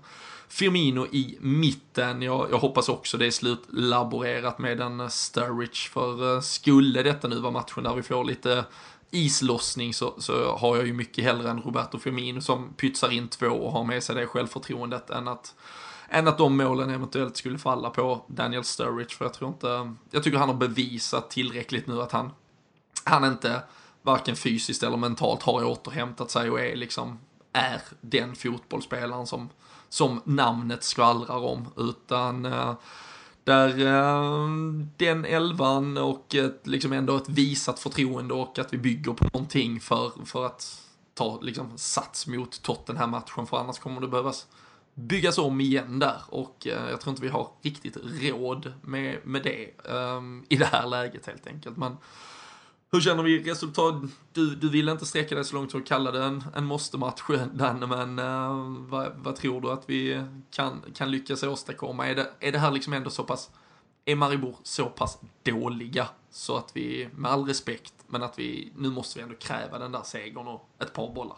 Firmino 0.49 1.07
i 1.07 1.39
mitten. 1.41 2.23
Jag, 2.23 2.49
jag 2.51 2.59
hoppas 2.59 2.89
också 2.89 3.17
det 3.17 3.27
är 3.27 3.31
slutlaborerat 3.31 4.59
med 4.59 4.81
en 4.81 5.11
Sturridge 5.11 5.89
för 5.91 6.35
eh, 6.35 6.41
skulle 6.41 7.03
detta 7.03 7.29
nu 7.29 7.41
vara 7.41 7.53
matchen 7.53 7.85
där 7.85 7.95
vi 7.95 8.03
får 8.03 8.25
lite 8.25 8.65
islossning 9.11 9.95
så, 9.95 10.15
så 10.19 10.57
har 10.57 10.77
jag 10.77 10.87
ju 10.87 10.93
mycket 10.93 11.25
hellre 11.25 11.51
än 11.51 11.63
Roberto 11.63 11.99
Firmino 11.99 12.41
som 12.41 12.73
pytsar 12.75 13.13
in 13.13 13.29
två 13.29 13.47
och 13.47 13.73
har 13.73 13.85
med 13.85 14.03
sig 14.03 14.15
det 14.15 14.27
självförtroendet 14.27 15.11
än 15.11 15.29
att 15.29 15.55
än 16.11 16.29
att 16.29 16.39
de 16.39 16.57
målen 16.57 16.91
eventuellt 16.91 17.37
skulle 17.37 17.59
falla 17.59 17.91
på 17.91 18.25
Daniel 18.27 18.65
Sturridge. 18.65 19.15
För 19.15 19.25
jag 19.25 19.35
tror 19.35 19.51
inte, 19.51 19.95
jag 20.11 20.23
tycker 20.23 20.39
han 20.39 20.49
har 20.49 20.57
bevisat 20.57 21.31
tillräckligt 21.31 21.87
nu 21.87 22.03
att 22.03 22.13
han, 22.13 22.31
han 23.05 23.25
inte 23.25 23.63
varken 24.03 24.37
fysiskt 24.37 24.83
eller 24.83 24.97
mentalt 24.97 25.43
har 25.43 25.65
återhämtat 25.65 26.31
sig 26.31 26.51
och 26.51 26.61
är 26.61 26.77
liksom, 26.77 27.19
är 27.53 27.83
den 28.01 28.35
fotbollsspelaren 28.35 29.27
som, 29.27 29.49
som 29.89 30.21
namnet 30.25 30.85
skvallrar 30.85 31.45
om. 31.45 31.69
Utan 31.77 32.47
uh, 32.47 32.75
där 33.45 33.81
uh, 33.81 34.49
den 34.97 35.25
elvan 35.25 35.99
och 35.99 36.35
ett, 36.35 36.67
liksom 36.67 36.93
ändå 36.93 37.17
ett 37.17 37.29
visat 37.29 37.79
förtroende 37.79 38.35
och 38.35 38.59
att 38.59 38.73
vi 38.73 38.79
bygger 38.79 39.13
på 39.13 39.25
någonting 39.25 39.81
för, 39.81 40.13
för 40.25 40.47
att 40.47 40.83
ta 41.15 41.41
liksom 41.41 41.79
sats 41.79 42.27
mot 42.27 42.63
Tottenham-matchen 42.63 43.47
för 43.47 43.57
annars 43.57 43.79
kommer 43.79 44.01
det 44.01 44.09
behövas 44.09 44.47
byggas 44.99 45.39
om 45.39 45.61
igen 45.61 45.99
där 45.99 46.17
och 46.29 46.67
eh, 46.67 46.91
jag 46.91 47.01
tror 47.01 47.11
inte 47.11 47.23
vi 47.23 47.29
har 47.29 47.49
riktigt 47.63 47.97
råd 48.23 48.73
med, 48.83 49.19
med 49.25 49.43
det 49.43 49.71
um, 49.91 50.45
i 50.49 50.57
det 50.57 50.65
här 50.65 50.87
läget 50.87 51.27
helt 51.27 51.47
enkelt. 51.47 51.77
Men 51.77 51.97
hur 52.93 53.01
känner 53.01 53.23
vi 53.23 53.43
resultat? 53.43 53.95
Du, 54.33 54.55
du 54.55 54.69
vill 54.69 54.89
inte 54.89 55.07
sträcka 55.07 55.35
dig 55.35 55.45
så 55.45 55.57
långt 55.57 55.71
som 55.71 55.81
att 55.81 55.87
kalla 55.87 56.11
det 56.11 56.23
en, 56.23 56.45
en 56.57 56.65
måste-match, 56.65 57.23
Danne, 57.53 57.87
men 57.87 58.19
uh, 58.19 58.77
vad, 58.89 59.13
vad, 59.17 59.37
tror 59.37 59.61
du 59.61 59.71
att 59.71 59.85
vi 59.87 60.25
kan, 60.51 60.83
kan 60.95 61.11
lyckas 61.11 61.43
åstadkomma? 61.43 62.09
Är 62.09 62.15
det, 62.15 62.27
är 62.41 62.53
det 62.53 62.59
här 62.59 62.71
liksom 62.71 62.93
ändå 62.93 63.11
så 63.11 63.25
pass, 63.25 63.51
är 64.05 64.17
Maribor 64.17 64.57
så 64.63 64.87
pass 64.87 65.19
dåliga 65.43 66.09
så 66.31 66.57
att 66.57 66.71
vi, 66.75 67.09
med 67.17 67.31
all 67.31 67.47
respekt, 67.47 67.95
men 68.07 68.23
att 68.23 68.39
vi, 68.39 68.73
nu 68.77 68.91
måste 68.91 69.19
vi 69.19 69.23
ändå 69.23 69.35
kräva 69.35 69.79
den 69.79 69.93
där 69.93 70.03
segern 70.03 70.49
och 70.49 70.69
ett 70.83 70.93
par 70.93 71.15
bollar? 71.15 71.37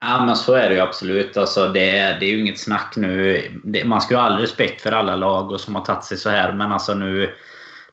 Ja 0.00 0.24
men 0.26 0.36
så 0.36 0.54
är 0.54 0.68
det 0.68 0.74
ju 0.74 0.80
absolut. 0.80 1.36
Alltså, 1.36 1.68
det, 1.68 1.98
är, 1.98 2.20
det 2.20 2.26
är 2.26 2.30
ju 2.30 2.40
inget 2.40 2.60
snack 2.60 2.96
nu. 2.96 3.42
Det, 3.64 3.84
man 3.84 4.00
ska 4.00 4.14
ju 4.14 4.20
ha 4.20 4.26
all 4.26 4.38
respekt 4.38 4.82
för 4.82 4.92
alla 4.92 5.16
lag 5.16 5.50
och 5.50 5.60
som 5.60 5.74
har 5.74 5.84
tagit 5.84 6.04
sig 6.04 6.18
så 6.18 6.30
här. 6.30 6.52
Men 6.52 6.72
alltså 6.72 6.94
nu, 6.94 7.34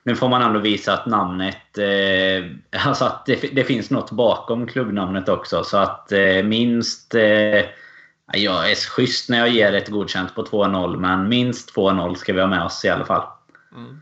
nu 0.03 0.15
får 0.15 0.29
man 0.29 0.41
ändå 0.41 0.59
visa 0.59 0.93
att 0.93 1.05
namnet... 1.05 1.77
Eh, 1.77 2.45
alltså 2.87 3.05
att 3.05 3.25
det, 3.25 3.55
det, 3.55 3.63
finns 3.63 3.89
något 3.89 4.11
bakom 4.11 4.67
klubbnamnet 4.67 5.29
också. 5.29 5.63
Så 5.63 5.77
att 5.77 6.11
eh, 6.11 6.43
minst... 6.43 7.15
Eh, 7.15 7.65
jag 8.35 8.71
är 8.71 8.75
schysst 8.75 9.29
när 9.29 9.39
jag 9.39 9.49
ger 9.49 9.73
ett 9.73 9.89
godkänt 9.89 10.35
på 10.35 10.45
2-0. 10.45 10.97
Men 10.97 11.29
minst 11.29 11.75
2-0 11.75 12.15
ska 12.15 12.33
vi 12.33 12.41
ha 12.41 12.47
med 12.47 12.63
oss 12.63 12.85
i 12.85 12.89
alla 12.89 13.05
fall. 13.05 13.23
Mm. 13.75 13.99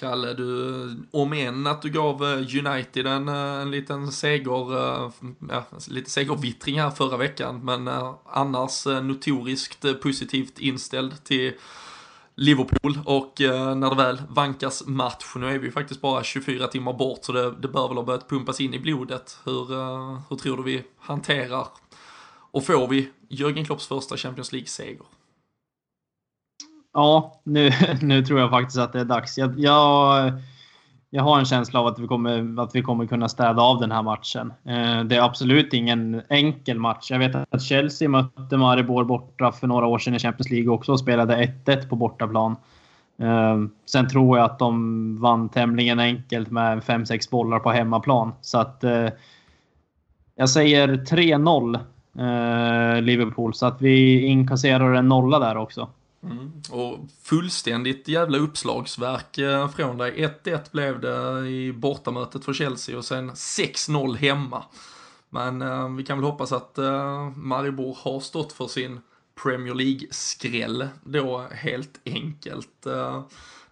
Kalle, 0.00 0.32
du, 0.34 0.96
om 1.10 1.32
än 1.32 1.66
att 1.66 1.82
du 1.82 1.90
gav 1.90 2.24
eh, 2.24 2.66
United 2.66 3.06
en, 3.06 3.28
eh, 3.28 3.34
en 3.34 3.70
liten 3.70 4.12
seger, 4.12 4.76
eh, 4.76 5.10
ja, 5.48 5.64
alltså 5.70 5.90
lite 5.90 6.10
segervittring 6.10 6.80
här 6.80 6.90
förra 6.90 7.16
veckan, 7.16 7.60
men 7.64 7.90
annars 8.26 8.86
notoriskt 8.86 10.00
positivt 10.02 10.58
inställd 10.58 11.24
till 11.24 11.52
Liverpool 12.36 12.98
och 13.04 13.40
eh, 13.40 13.74
när 13.74 13.90
det 13.90 13.96
väl 13.96 14.22
vankas 14.28 14.86
match, 14.86 15.32
nu 15.36 15.48
är 15.48 15.58
vi 15.58 15.70
faktiskt 15.70 16.00
bara 16.00 16.24
24 16.24 16.66
timmar 16.66 16.92
bort 16.92 17.24
så 17.24 17.32
det, 17.32 17.50
det 17.50 17.68
bör 17.68 17.88
väl 17.88 17.96
ha 17.96 18.04
börjat 18.04 18.28
pumpas 18.28 18.60
in 18.60 18.74
i 18.74 18.78
blodet. 18.78 19.38
Hur, 19.44 19.72
eh, 19.72 20.18
hur 20.30 20.36
tror 20.36 20.56
du 20.56 20.62
vi 20.62 20.84
hanterar 20.98 21.66
och 22.50 22.64
får 22.64 22.88
vi 22.88 23.10
Jörgen 23.28 23.64
Klopps 23.64 23.86
första 23.86 24.16
Champions 24.16 24.52
League-seger? 24.52 25.06
Ja, 26.92 27.40
nu, 27.44 27.70
nu 28.02 28.24
tror 28.24 28.40
jag 28.40 28.50
faktiskt 28.50 28.78
att 28.78 28.92
det 28.92 29.00
är 29.00 29.04
dags. 29.04 29.38
Jag, 29.38 29.58
jag, 29.58 30.32
jag 31.16 31.22
har 31.22 31.38
en 31.38 31.44
känsla 31.44 31.80
av 31.80 31.86
att 31.86 31.98
vi, 31.98 32.06
kommer, 32.06 32.62
att 32.62 32.74
vi 32.74 32.82
kommer 32.82 33.06
kunna 33.06 33.28
städa 33.28 33.62
av 33.62 33.80
den 33.80 33.92
här 33.92 34.02
matchen. 34.02 34.52
Eh, 34.64 35.04
det 35.04 35.16
är 35.16 35.22
absolut 35.22 35.72
ingen 35.72 36.22
enkel 36.28 36.78
match. 36.78 37.10
Jag 37.10 37.18
vet 37.18 37.34
att 37.50 37.62
Chelsea 37.62 38.08
mötte 38.08 38.56
Maribor 38.56 39.04
borta 39.04 39.52
för 39.52 39.66
några 39.66 39.86
år 39.86 39.98
sedan 39.98 40.14
i 40.14 40.18
Champions 40.18 40.50
League 40.50 40.68
också 40.70 40.92
och 40.92 41.00
spelade 41.00 41.52
1-1 41.64 41.88
på 41.88 41.96
bortaplan. 41.96 42.56
Eh, 43.18 43.58
sen 43.86 44.08
tror 44.08 44.38
jag 44.38 44.44
att 44.44 44.58
de 44.58 45.20
vann 45.20 45.48
tämligen 45.48 46.00
enkelt 46.00 46.50
med 46.50 46.82
5-6 46.82 47.30
bollar 47.30 47.58
på 47.58 47.70
hemmaplan. 47.70 48.32
Så 48.40 48.58
att 48.58 48.84
eh, 48.84 49.08
jag 50.36 50.50
säger 50.50 50.88
3-0 50.88 51.80
Liverpool, 53.00 53.54
så 53.54 53.66
att 53.66 53.82
vi 53.82 54.26
inkasserar 54.26 54.94
en 54.94 55.08
nolla 55.08 55.38
där 55.38 55.56
också. 55.56 55.88
Mm. 56.24 56.62
Och 56.70 56.98
fullständigt 57.22 58.08
jävla 58.08 58.38
uppslagsverk 58.38 59.38
eh, 59.38 59.68
från 59.68 59.98
dig. 59.98 60.30
1-1 60.44 60.60
blev 60.72 61.00
det 61.00 61.48
i 61.48 61.72
bortamötet 61.72 62.44
för 62.44 62.52
Chelsea 62.52 62.98
och 62.98 63.04
sen 63.04 63.30
6-0 63.30 64.16
hemma. 64.16 64.64
Men 65.30 65.62
eh, 65.62 65.88
vi 65.88 66.04
kan 66.04 66.18
väl 66.18 66.30
hoppas 66.30 66.52
att 66.52 66.78
eh, 66.78 67.30
Maribor 67.36 67.98
har 68.00 68.20
stått 68.20 68.52
för 68.52 68.66
sin 68.66 69.00
Premier 69.42 69.74
League-skräll 69.74 70.88
då 71.04 71.46
helt 71.50 72.00
enkelt. 72.04 72.86
Eh, 72.86 73.22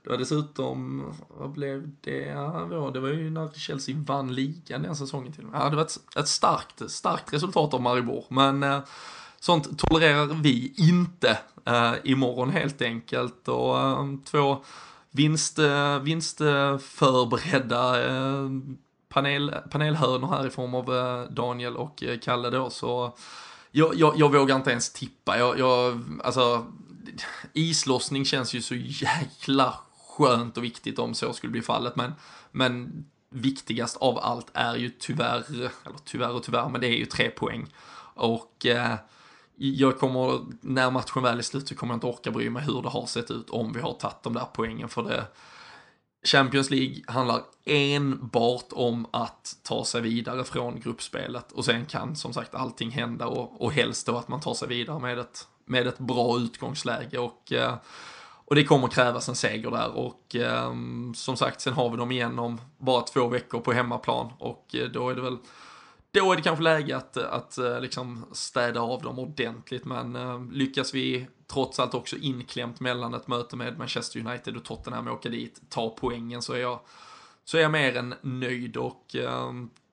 det 0.03 0.11
var 0.11 0.19
dessutom, 0.19 1.05
vad 1.29 1.51
blev 1.51 1.91
det? 2.01 2.27
Ja, 2.27 2.91
det 2.95 3.01
var 3.01 3.09
ju 3.09 3.31
när 3.31 3.51
Chelsea 3.51 3.97
vann 3.99 4.35
ligan 4.35 4.83
den 4.83 4.97
säsongen 4.97 5.33
till 5.33 5.45
och 5.45 5.51
med. 5.51 5.61
Ja, 5.61 5.71
det 5.71 5.77
var 5.77 5.83
ett, 5.83 6.17
ett 6.17 6.29
starkt, 6.29 6.91
starkt 6.91 7.33
resultat 7.33 7.75
av 7.75 7.83
Maribor. 7.83 8.25
Men 8.29 8.63
eh, 8.63 8.81
sånt 9.43 9.79
tolererar 9.79 10.27
vi 10.27 10.75
inte 10.77 11.39
eh, 11.65 11.95
imorgon 12.05 12.51
helt 12.51 12.83
enkelt. 12.83 13.49
Och 13.49 13.81
eh, 13.81 14.07
två 14.25 14.65
vinst, 15.11 15.59
eh, 15.59 15.99
vinstförberedda 15.99 18.09
eh, 18.09 18.49
panel, 19.09 19.55
panelhörnor 19.71 20.29
här 20.29 20.47
i 20.47 20.51
form 20.51 20.75
av 20.75 20.95
eh, 20.95 21.23
Daniel 21.31 21.77
och 21.77 22.03
eh, 22.03 22.19
Kalle 22.19 22.51
då. 22.51 22.71
Så 22.71 23.17
jag, 23.71 23.95
jag, 23.95 24.15
jag 24.17 24.33
vågar 24.33 24.57
inte 24.57 24.71
ens 24.71 24.93
tippa. 24.93 25.39
Jag, 25.39 25.59
jag, 25.59 26.05
alltså, 26.25 26.67
islossning 27.53 28.25
känns 28.25 28.55
ju 28.55 28.63
så 28.63 28.75
jäkla 28.75 29.75
skönt 30.09 30.57
och 30.57 30.65
viktigt 30.65 30.99
om 30.99 31.15
så 31.15 31.33
skulle 31.33 31.51
bli 31.51 31.63
fallet. 31.63 31.97
Men, 31.97 32.13
men 32.51 33.05
viktigast 33.31 33.97
av 33.97 34.19
allt 34.19 34.51
är 34.53 34.77
ju 34.77 34.91
tyvärr, 34.91 35.45
eller 35.49 35.71
tyvärr 36.05 36.31
och 36.31 36.43
tyvärr, 36.43 36.69
men 36.69 36.81
det 36.81 36.87
är 36.87 36.97
ju 36.97 37.07
tre 37.07 37.31
poäng. 37.31 37.67
Och 38.15 38.67
eh, 38.67 38.95
jag 39.57 39.99
kommer, 39.99 40.41
när 40.61 40.91
matchen 40.91 41.23
väl 41.23 41.39
är 41.39 41.43
slut 41.43 41.69
så 41.69 41.75
kommer 41.75 41.95
jag 41.95 41.97
inte 41.97 42.07
orka 42.07 42.31
bry 42.31 42.51
mig 42.51 42.63
hur 42.63 42.83
det 42.83 42.89
har 42.89 43.07
sett 43.07 43.31
ut 43.31 43.51
om 43.51 43.73
vi 43.73 43.81
har 43.81 43.93
tagit 43.93 44.23
de 44.23 44.33
där 44.33 44.47
poängen 44.53 44.89
för 44.89 45.03
det. 45.03 45.27
Champions 46.25 46.71
League 46.71 47.03
handlar 47.07 47.43
enbart 47.65 48.67
om 48.73 49.07
att 49.11 49.57
ta 49.63 49.85
sig 49.85 50.01
vidare 50.01 50.45
från 50.45 50.81
gruppspelet 50.81 51.53
och 51.53 51.65
sen 51.65 51.87
kan 51.87 52.17
som 52.17 52.33
sagt 52.33 52.55
allting 52.55 52.91
hända 52.91 53.27
och, 53.27 53.63
och 53.63 53.73
helst 53.73 54.07
då 54.07 54.17
att 54.17 54.29
man 54.29 54.41
tar 54.41 54.55
sig 54.55 54.69
vidare 54.69 54.99
med 54.99 55.19
ett, 55.19 55.49
med 55.65 55.87
ett 55.87 55.99
bra 55.99 56.39
utgångsläge 56.39 57.19
och, 57.19 57.53
eh, 57.53 57.75
och 58.45 58.55
det 58.55 58.65
kommer 58.65 58.89
krävas 58.89 59.29
en 59.29 59.35
seger 59.35 59.71
där 59.71 59.97
och 59.97 60.37
eh, 60.37 60.73
som 61.15 61.37
sagt 61.37 61.61
sen 61.61 61.73
har 61.73 61.91
vi 61.91 61.97
dem 61.97 62.13
igen 62.13 62.39
om 62.39 62.61
bara 62.79 63.03
två 63.03 63.29
veckor 63.29 63.61
på 63.61 63.73
hemmaplan 63.73 64.31
och 64.39 64.75
eh, 64.75 64.89
då 64.89 65.09
är 65.09 65.15
det 65.15 65.23
väl 65.23 65.39
då 66.13 66.33
är 66.33 66.37
det 66.37 66.43
kanske 66.43 66.63
läge 66.63 66.97
att, 66.97 67.17
att 67.17 67.59
eh, 67.59 67.81
liksom 67.81 68.25
städa 68.33 68.81
av 68.81 69.03
dem 69.03 69.19
ordentligt 69.19 69.85
men 69.85 70.17
eh, 70.17 70.45
lyckas 70.51 70.95
vi 70.95 71.27
trots 71.53 71.81
allt 71.81 71.95
också 71.95 72.17
inklämt 72.17 72.81
mellan 72.81 73.15
ett 73.15 73.29
möte 73.29 73.57
med 73.57 73.79
Manchester 73.79 74.21
United 74.21 74.57
och 74.57 74.65
Tottenham 74.65 75.09
åka 75.09 75.29
dit, 75.29 75.61
ta 75.69 75.97
poängen 76.01 76.43
så 76.43 76.53
är 76.53 76.59
jag, 76.59 76.81
så 77.45 77.57
är 77.57 77.63
jag 77.63 77.71
mer 77.71 77.97
än 77.97 78.15
nöjd. 78.23 78.77
Och 78.77 79.17
eh, 79.17 79.53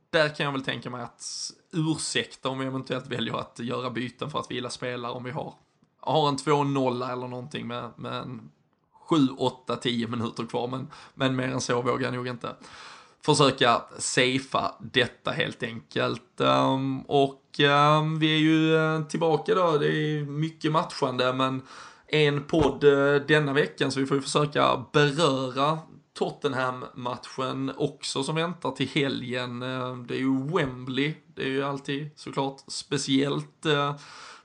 där 0.09 0.35
kan 0.35 0.45
jag 0.45 0.53
väl 0.53 0.63
tänka 0.63 0.89
mig 0.89 1.01
att 1.01 1.51
ursäkta 1.71 2.49
om 2.49 2.59
vi 2.59 2.65
eventuellt 2.65 3.07
väljer 3.07 3.33
att 3.33 3.59
göra 3.59 3.89
byten 3.89 4.29
för 4.29 4.39
att 4.39 4.51
vila 4.51 4.69
spelare 4.69 5.11
om 5.11 5.23
vi 5.23 5.31
har, 5.31 5.53
har 5.99 6.27
en 6.27 6.37
2-0 6.37 7.11
eller 7.11 7.27
någonting 7.27 7.67
med, 7.67 7.91
med 7.95 8.13
en 8.13 8.51
7, 9.09 9.15
8, 9.37 9.75
10 9.75 10.07
minuter 10.07 10.45
kvar 10.45 10.67
men, 10.67 10.87
men 11.13 11.35
mer 11.35 11.47
än 11.47 11.61
så 11.61 11.81
vågar 11.81 12.05
jag 12.05 12.13
nog 12.13 12.27
inte 12.27 12.55
försöka 13.25 13.81
safea 13.97 14.71
detta 14.79 15.31
helt 15.31 15.63
enkelt. 15.63 16.41
Ehm, 16.41 17.01
och 17.01 17.59
ehm, 17.59 18.19
vi 18.19 18.35
är 18.35 18.39
ju 18.39 18.75
eh, 18.75 19.01
tillbaka 19.01 19.55
då, 19.55 19.77
det 19.77 19.87
är 19.87 20.25
mycket 20.25 20.71
matchande 20.71 21.33
men 21.33 21.61
en 22.07 22.43
podd 22.43 22.83
eh, 22.83 23.21
denna 23.27 23.53
veckan 23.53 23.91
så 23.91 23.99
vi 23.99 24.05
får 24.05 24.17
ju 24.17 24.23
försöka 24.23 24.85
beröra 24.93 25.79
Tottenham-matchen 26.13 27.71
också 27.77 28.23
som 28.23 28.35
väntar 28.35 28.71
till 28.71 28.89
helgen. 28.89 29.61
Ehm, 29.61 30.07
det 30.07 30.13
är 30.15 30.19
ju 30.19 30.47
Wembley, 30.57 31.13
det 31.35 31.41
är 31.41 31.49
ju 31.49 31.63
alltid 31.63 32.09
såklart 32.15 32.63
speciellt. 32.67 33.65
Eh, 33.65 33.95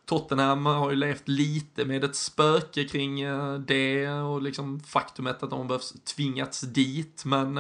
Tottenham 0.07 0.67
har 0.67 0.91
ju 0.91 0.97
levt 0.97 1.29
lite 1.29 1.85
med 1.85 2.05
ett 2.05 2.17
spöke 2.17 2.85
kring 2.85 3.25
det 3.67 4.09
och 4.09 4.43
liksom 4.43 4.81
faktumet 4.81 5.43
att 5.43 5.51
de 5.51 5.69
behövs 5.69 5.93
tvingats 6.05 6.61
dit 6.61 7.23
men 7.25 7.59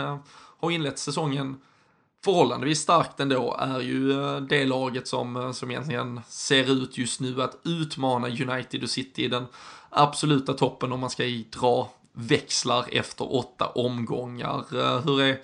har 0.61 0.71
inlett 0.71 0.99
säsongen 0.99 1.57
förhållandevis 2.25 2.81
starkt 2.81 3.21
ändå 3.21 3.57
är 3.59 3.81
ju 3.81 4.13
eh, 4.13 4.41
det 4.41 4.65
laget 4.65 5.09
som, 5.09 5.37
eh, 5.37 5.53
som 5.53 5.71
egentligen 5.71 6.21
ser 6.29 6.71
ut 6.73 6.99
just 6.99 7.21
nu 7.21 7.43
att 7.43 7.59
utmana 7.65 8.29
United 8.29 8.83
och 8.83 8.91
City 8.91 9.25
i 9.25 9.29
den 9.29 9.47
absoluta 9.91 10.53
toppen 10.53 10.93
om 10.93 11.01
man 11.01 11.11
ska 11.11 11.23
dra 11.61 11.91
växlar 12.13 12.85
efter 12.93 13.35
åtta 13.35 13.67
omgångar. 13.67 14.65
Eh, 14.73 15.01
hur 15.01 15.21
är 15.21 15.41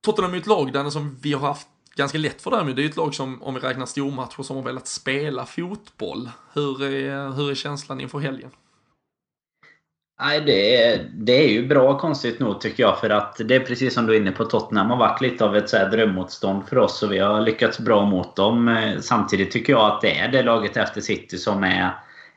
Tottenham 0.00 0.34
är 0.34 0.38
ett 0.38 0.46
lag 0.46 0.72
där 0.72 0.90
som 0.90 1.16
vi 1.22 1.32
har 1.32 1.48
haft 1.48 1.68
ganska 1.94 2.18
lätt 2.18 2.42
för 2.42 2.50
därmed. 2.50 2.76
Det 2.76 2.80
är 2.80 2.84
ju 2.84 2.90
ett 2.90 2.96
lag 2.96 3.14
som, 3.14 3.42
om 3.42 3.54
vi 3.54 3.60
räknar 3.60 3.86
stormatcher, 3.86 4.42
som 4.42 4.56
har 4.56 4.62
velat 4.62 4.86
spela 4.86 5.46
fotboll. 5.46 6.30
Hur 6.52 6.82
är, 6.82 7.30
hur 7.30 7.50
är 7.50 7.54
känslan 7.54 8.00
inför 8.00 8.18
helgen? 8.18 8.50
Nej, 10.20 10.40
det 10.40 10.82
är, 10.82 11.10
det 11.14 11.32
är 11.32 11.48
ju 11.48 11.66
bra 11.66 11.98
konstigt 11.98 12.40
nog 12.40 12.60
tycker 12.60 12.82
jag. 12.82 13.00
För 13.00 13.10
att 13.10 13.40
det 13.44 13.54
är 13.54 13.60
precis 13.60 13.94
som 13.94 14.06
du 14.06 14.14
är 14.14 14.20
inne 14.20 14.32
på. 14.32 14.44
Tottenham 14.44 14.90
har 14.90 14.96
varit 14.96 15.20
lite 15.20 15.44
av 15.44 15.56
ett 15.56 15.68
så 15.68 15.76
här 15.76 15.90
drömmotstånd 15.90 16.68
för 16.68 16.78
oss. 16.78 17.02
Och 17.02 17.12
vi 17.12 17.18
har 17.18 17.40
lyckats 17.40 17.78
bra 17.78 18.04
mot 18.04 18.36
dem. 18.36 18.68
Eh, 18.68 18.98
samtidigt 19.00 19.50
tycker 19.50 19.72
jag 19.72 19.92
att 19.92 20.00
det 20.00 20.18
är 20.18 20.28
det 20.28 20.42
laget 20.42 20.76
efter 20.76 21.00
City 21.00 21.38
som 21.38 21.64
är, 21.64 21.90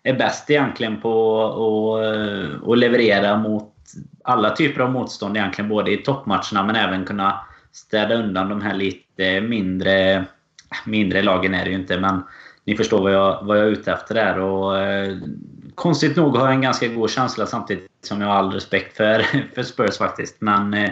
är 0.03 0.13
bäst 0.13 0.49
egentligen 0.49 1.01
på 1.01 1.43
att 1.45 2.15
eh, 2.15 2.61
och 2.61 2.77
leverera 2.77 3.37
mot 3.37 3.73
alla 4.23 4.55
typer 4.55 4.81
av 4.81 4.91
motstånd 4.91 5.37
egentligen. 5.37 5.69
Både 5.69 5.91
i 5.91 5.97
toppmatcherna 5.97 6.63
men 6.65 6.75
även 6.75 7.05
kunna 7.05 7.39
städa 7.71 8.15
undan 8.15 8.49
de 8.49 8.61
här 8.61 8.73
lite 8.73 9.41
mindre... 9.41 10.25
Mindre 10.85 11.21
lagen 11.21 11.53
är 11.53 11.63
det 11.63 11.69
ju 11.69 11.75
inte 11.75 11.99
men 11.99 12.23
ni 12.63 12.77
förstår 12.77 13.01
vad 13.01 13.13
jag, 13.13 13.43
vad 13.43 13.57
jag 13.57 13.65
är 13.65 13.69
ute 13.71 13.91
efter 13.91 14.15
där. 14.15 14.39
Och, 14.39 14.77
eh, 14.77 15.17
konstigt 15.79 16.15
nog 16.15 16.37
har 16.37 16.45
jag 16.45 16.53
en 16.53 16.61
ganska 16.61 16.87
god 16.87 17.09
känsla 17.09 17.45
samtidigt 17.45 17.87
som 18.01 18.21
jag 18.21 18.27
har 18.27 18.35
all 18.35 18.51
respekt 18.51 18.97
för, 18.97 19.19
för 19.55 19.63
Spurs 19.63 19.97
faktiskt. 19.97 20.41
Men 20.41 20.73
eh, 20.73 20.89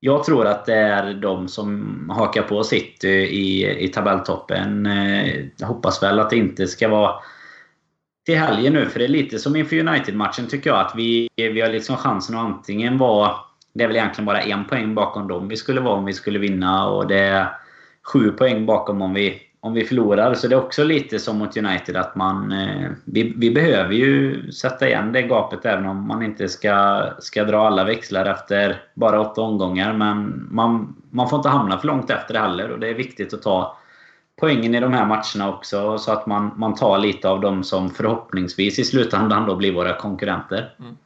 jag 0.00 0.24
tror 0.24 0.46
att 0.46 0.66
det 0.66 0.74
är 0.74 1.14
de 1.14 1.48
som 1.48 2.10
hakar 2.10 2.42
på 2.42 2.64
City 2.64 3.08
i, 3.08 3.78
i 3.84 3.88
tabelltoppen. 3.88 4.86
Eh, 4.86 5.44
jag 5.56 5.66
hoppas 5.66 6.02
väl 6.02 6.18
att 6.18 6.30
det 6.30 6.36
inte 6.36 6.66
ska 6.66 6.88
vara 6.88 7.14
till 8.26 8.38
helgen 8.38 8.72
nu. 8.72 8.86
För 8.86 8.98
det 8.98 9.04
är 9.04 9.08
lite 9.08 9.38
som 9.38 9.56
inför 9.56 9.78
United-matchen 9.78 10.46
tycker 10.48 10.70
jag. 10.70 10.80
Att 10.80 10.92
vi, 10.96 11.28
vi 11.36 11.60
har 11.60 11.68
liksom 11.68 11.96
chansen 11.96 12.36
att 12.36 12.44
antingen 12.44 12.98
vara... 12.98 13.34
Det 13.74 13.84
är 13.84 13.88
väl 13.88 13.96
egentligen 13.96 14.26
bara 14.26 14.40
en 14.40 14.64
poäng 14.64 14.94
bakom 14.94 15.28
dem 15.28 15.48
vi 15.48 15.56
skulle 15.56 15.80
vara 15.80 15.94
om 15.94 16.04
vi 16.04 16.12
skulle 16.12 16.38
vinna. 16.38 16.88
Och 16.88 17.06
det 17.06 17.18
är 17.18 17.46
sju 18.12 18.30
poäng 18.30 18.66
bakom 18.66 19.02
om 19.02 19.14
vi 19.14 19.49
om 19.62 19.74
vi 19.74 19.84
förlorar. 19.84 20.34
Så 20.34 20.48
det 20.48 20.54
är 20.54 20.64
också 20.64 20.84
lite 20.84 21.18
som 21.18 21.38
mot 21.38 21.56
United 21.56 21.96
att 21.96 22.16
man... 22.16 22.52
Eh, 22.52 22.90
vi, 23.04 23.34
vi 23.36 23.50
behöver 23.50 23.94
ju 23.94 24.52
sätta 24.52 24.88
igen 24.88 25.12
det 25.12 25.22
gapet 25.22 25.64
även 25.64 25.86
om 25.86 26.08
man 26.08 26.22
inte 26.22 26.48
ska, 26.48 27.04
ska 27.18 27.44
dra 27.44 27.66
alla 27.66 27.84
växlar 27.84 28.26
efter 28.26 28.82
bara 28.94 29.20
åtta 29.20 29.40
omgångar. 29.40 29.92
Men 29.92 30.48
man, 30.50 30.96
man 31.10 31.28
får 31.28 31.36
inte 31.36 31.48
hamna 31.48 31.78
för 31.78 31.86
långt 31.86 32.10
efter 32.10 32.34
det 32.34 32.40
heller 32.40 32.70
och 32.70 32.80
det 32.80 32.88
är 32.88 32.94
viktigt 32.94 33.34
att 33.34 33.42
ta 33.42 33.76
poängen 34.40 34.74
i 34.74 34.80
de 34.80 34.92
här 34.92 35.06
matcherna 35.06 35.56
också 35.56 35.98
så 35.98 36.12
att 36.12 36.26
man, 36.26 36.50
man 36.56 36.74
tar 36.74 36.98
lite 36.98 37.28
av 37.28 37.40
dem 37.40 37.64
som 37.64 37.90
förhoppningsvis 37.90 38.78
i 38.78 38.84
slutändan 38.84 39.46
då 39.46 39.56
blir 39.56 39.74
våra 39.74 39.96
konkurrenter. 39.96 40.74
Mm. 40.78 40.96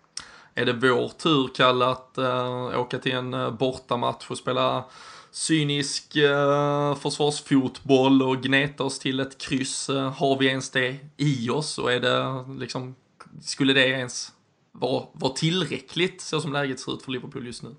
Är 0.54 0.64
det 0.64 0.72
vår 0.72 1.08
tur, 1.08 1.48
Kalle, 1.54 1.86
att 1.86 2.18
äh, 2.18 2.80
åka 2.80 2.98
till 2.98 3.12
en 3.12 3.34
äh, 3.34 3.50
bortamatch 3.50 4.30
och 4.30 4.38
spela 4.38 4.84
cynisk 5.34 6.16
eh, 6.16 6.94
försvarsfotboll 6.94 8.22
och 8.22 8.42
gneta 8.42 8.84
oss 8.84 8.98
till 8.98 9.20
ett 9.20 9.38
kryss. 9.38 9.90
Eh, 9.90 10.12
har 10.12 10.38
vi 10.38 10.46
ens 10.46 10.70
det 10.70 10.96
i 11.16 11.50
oss 11.50 11.78
och 11.78 11.92
är 11.92 12.00
det 12.00 12.44
liksom, 12.60 12.94
skulle 13.40 13.72
det 13.72 13.88
ens 13.88 14.32
vara, 14.72 15.04
vara 15.12 15.32
tillräckligt 15.32 16.20
så 16.20 16.40
som 16.40 16.52
läget 16.52 16.80
ser 16.80 16.92
ut 16.92 17.02
för 17.02 17.12
Liverpool 17.12 17.46
just 17.46 17.62
nu? 17.62 17.74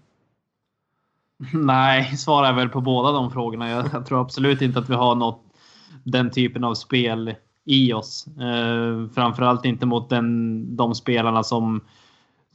Nej, 1.54 2.18
svarar 2.18 2.54
väl 2.54 2.70
på 2.70 2.82
båda 2.82 3.12
de 3.12 3.32
frågorna. 3.32 3.70
Jag, 3.70 3.90
jag, 3.94 4.06
tror 4.06 4.22
absolut 4.22 4.62
inte 4.62 4.80
att 4.80 4.90
vi 4.90 4.96
har 4.96 5.16
något, 5.16 5.44
den 6.04 6.32
typen 6.32 6.64
av 6.64 6.74
spel 6.74 7.36
i 7.66 7.94
oss. 7.94 8.28
Eh, 8.28 9.10
framförallt 9.16 9.66
inte 9.66 9.86
mot 9.86 10.10
den, 10.10 10.76
de 10.76 10.96
spelarna 10.96 11.44
som 11.44 11.82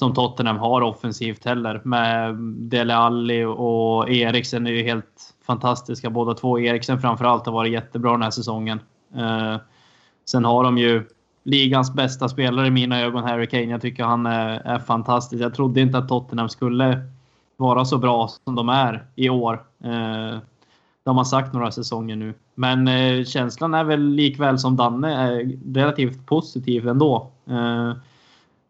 som 0.01 0.15
Tottenham 0.15 0.59
har 0.59 0.81
offensivt 0.81 1.45
heller. 1.45 1.81
Med 1.85 2.37
Dele 2.71 2.97
Alli 2.97 3.45
och 3.45 4.11
Eriksen 4.11 4.67
är 4.67 4.71
ju 4.71 4.83
helt 4.83 5.35
fantastiska 5.47 6.11
båda 6.11 6.35
två. 6.35 6.59
Eriksen 6.59 7.01
framförallt 7.01 7.47
har 7.47 7.53
varit 7.53 7.73
jättebra 7.73 8.13
den 8.13 8.23
här 8.23 8.31
säsongen. 8.31 8.81
Eh, 9.17 9.57
sen 10.31 10.45
har 10.45 10.65
de 10.65 10.79
ju 10.79 11.03
ligans 11.45 11.95
bästa 11.95 12.29
spelare 12.29 12.67
i 12.67 12.71
mina 12.71 13.01
ögon, 13.01 13.25
Harry 13.25 13.47
Kane. 13.47 13.65
Jag 13.65 13.81
tycker 13.81 14.05
han 14.05 14.27
är, 14.27 14.61
är 14.61 14.79
fantastisk. 14.79 15.43
Jag 15.43 15.55
trodde 15.55 15.81
inte 15.81 15.99
att 15.99 16.09
Tottenham 16.09 16.49
skulle 16.49 17.03
vara 17.57 17.85
så 17.85 17.99
bra 17.99 18.29
som 18.45 18.55
de 18.55 18.69
är 18.69 19.07
i 19.15 19.29
år. 19.29 19.55
Eh, 19.85 20.39
det 21.05 21.11
har 21.11 21.15
man 21.15 21.27
sagt 21.27 21.53
några 21.53 21.71
säsonger 21.71 22.17
nu. 22.17 22.35
Men 22.55 22.89
eh, 22.89 23.25
känslan 23.25 23.75
är 23.75 23.85
väl 23.85 24.03
likväl 24.03 24.59
som 24.59 24.77
Danne 24.77 25.15
är 25.15 25.59
relativt 25.75 26.27
positiv 26.27 26.89
ändå. 26.89 27.31
Eh, 27.51 27.93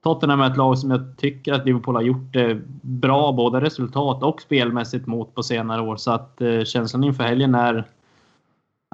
Tottenham 0.03 0.41
är 0.41 0.51
ett 0.51 0.57
lag 0.57 0.79
som 0.79 0.91
jag 0.91 1.17
tycker 1.17 1.53
att 1.53 1.67
Liverpool 1.67 1.95
har 1.95 2.03
gjort 2.03 2.33
det 2.33 2.59
bra 2.83 3.33
både 3.33 3.61
resultat 3.61 4.23
och 4.23 4.41
spelmässigt 4.41 5.07
mot 5.07 5.35
på 5.35 5.43
senare 5.43 5.83
år. 5.83 5.97
Så 5.97 6.11
att 6.11 6.41
eh, 6.41 6.65
känslan 6.65 7.05
inför 7.05 7.25
helgen 7.25 7.55
är... 7.55 7.85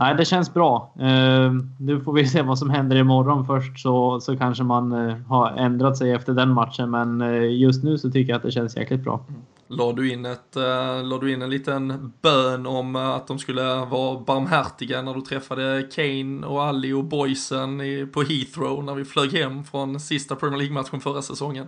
Nej, 0.00 0.14
det 0.14 0.24
känns 0.24 0.54
bra. 0.54 0.92
Eh, 0.98 1.52
nu 1.80 2.00
får 2.00 2.12
vi 2.12 2.26
se 2.28 2.42
vad 2.42 2.58
som 2.58 2.70
händer 2.70 2.96
imorgon 2.96 3.46
först 3.46 3.78
så, 3.78 4.20
så 4.20 4.36
kanske 4.36 4.64
man 4.64 4.92
eh, 4.92 5.16
har 5.16 5.50
ändrat 5.50 5.96
sig 5.96 6.12
efter 6.12 6.32
den 6.32 6.52
matchen. 6.52 6.90
Men 6.90 7.20
eh, 7.20 7.52
just 7.52 7.84
nu 7.84 7.98
så 7.98 8.10
tycker 8.10 8.32
jag 8.32 8.36
att 8.36 8.42
det 8.42 8.50
känns 8.50 8.76
jäkligt 8.76 9.04
bra. 9.04 9.20
Mm. 9.28 9.40
Mm. 9.68 9.78
La 9.78 9.92
du 9.92 10.12
in, 10.12 10.24
ett, 10.24 10.56
uh, 10.56 11.04
la 11.04 11.18
du 11.18 11.32
in 11.32 11.42
en 11.42 11.50
liten 11.50 12.12
bön 12.22 12.66
om 12.66 12.96
uh, 12.96 13.08
att 13.08 13.26
de 13.26 13.38
skulle 13.38 13.62
vara 13.74 14.20
barmhärtiga 14.20 15.02
när 15.02 15.14
du 15.14 15.20
träffade 15.20 15.88
Kane 15.94 16.46
och 16.46 16.62
Ali 16.62 16.92
och 16.92 17.04
boysen 17.04 17.80
i, 17.80 18.06
på 18.06 18.22
Heathrow 18.22 18.84
när 18.84 18.94
vi 18.94 19.04
flög 19.04 19.32
hem 19.32 19.64
från 19.64 20.00
sista 20.00 20.36
Premier 20.36 20.58
League-matchen 20.58 21.00
förra 21.00 21.22
säsongen? 21.22 21.66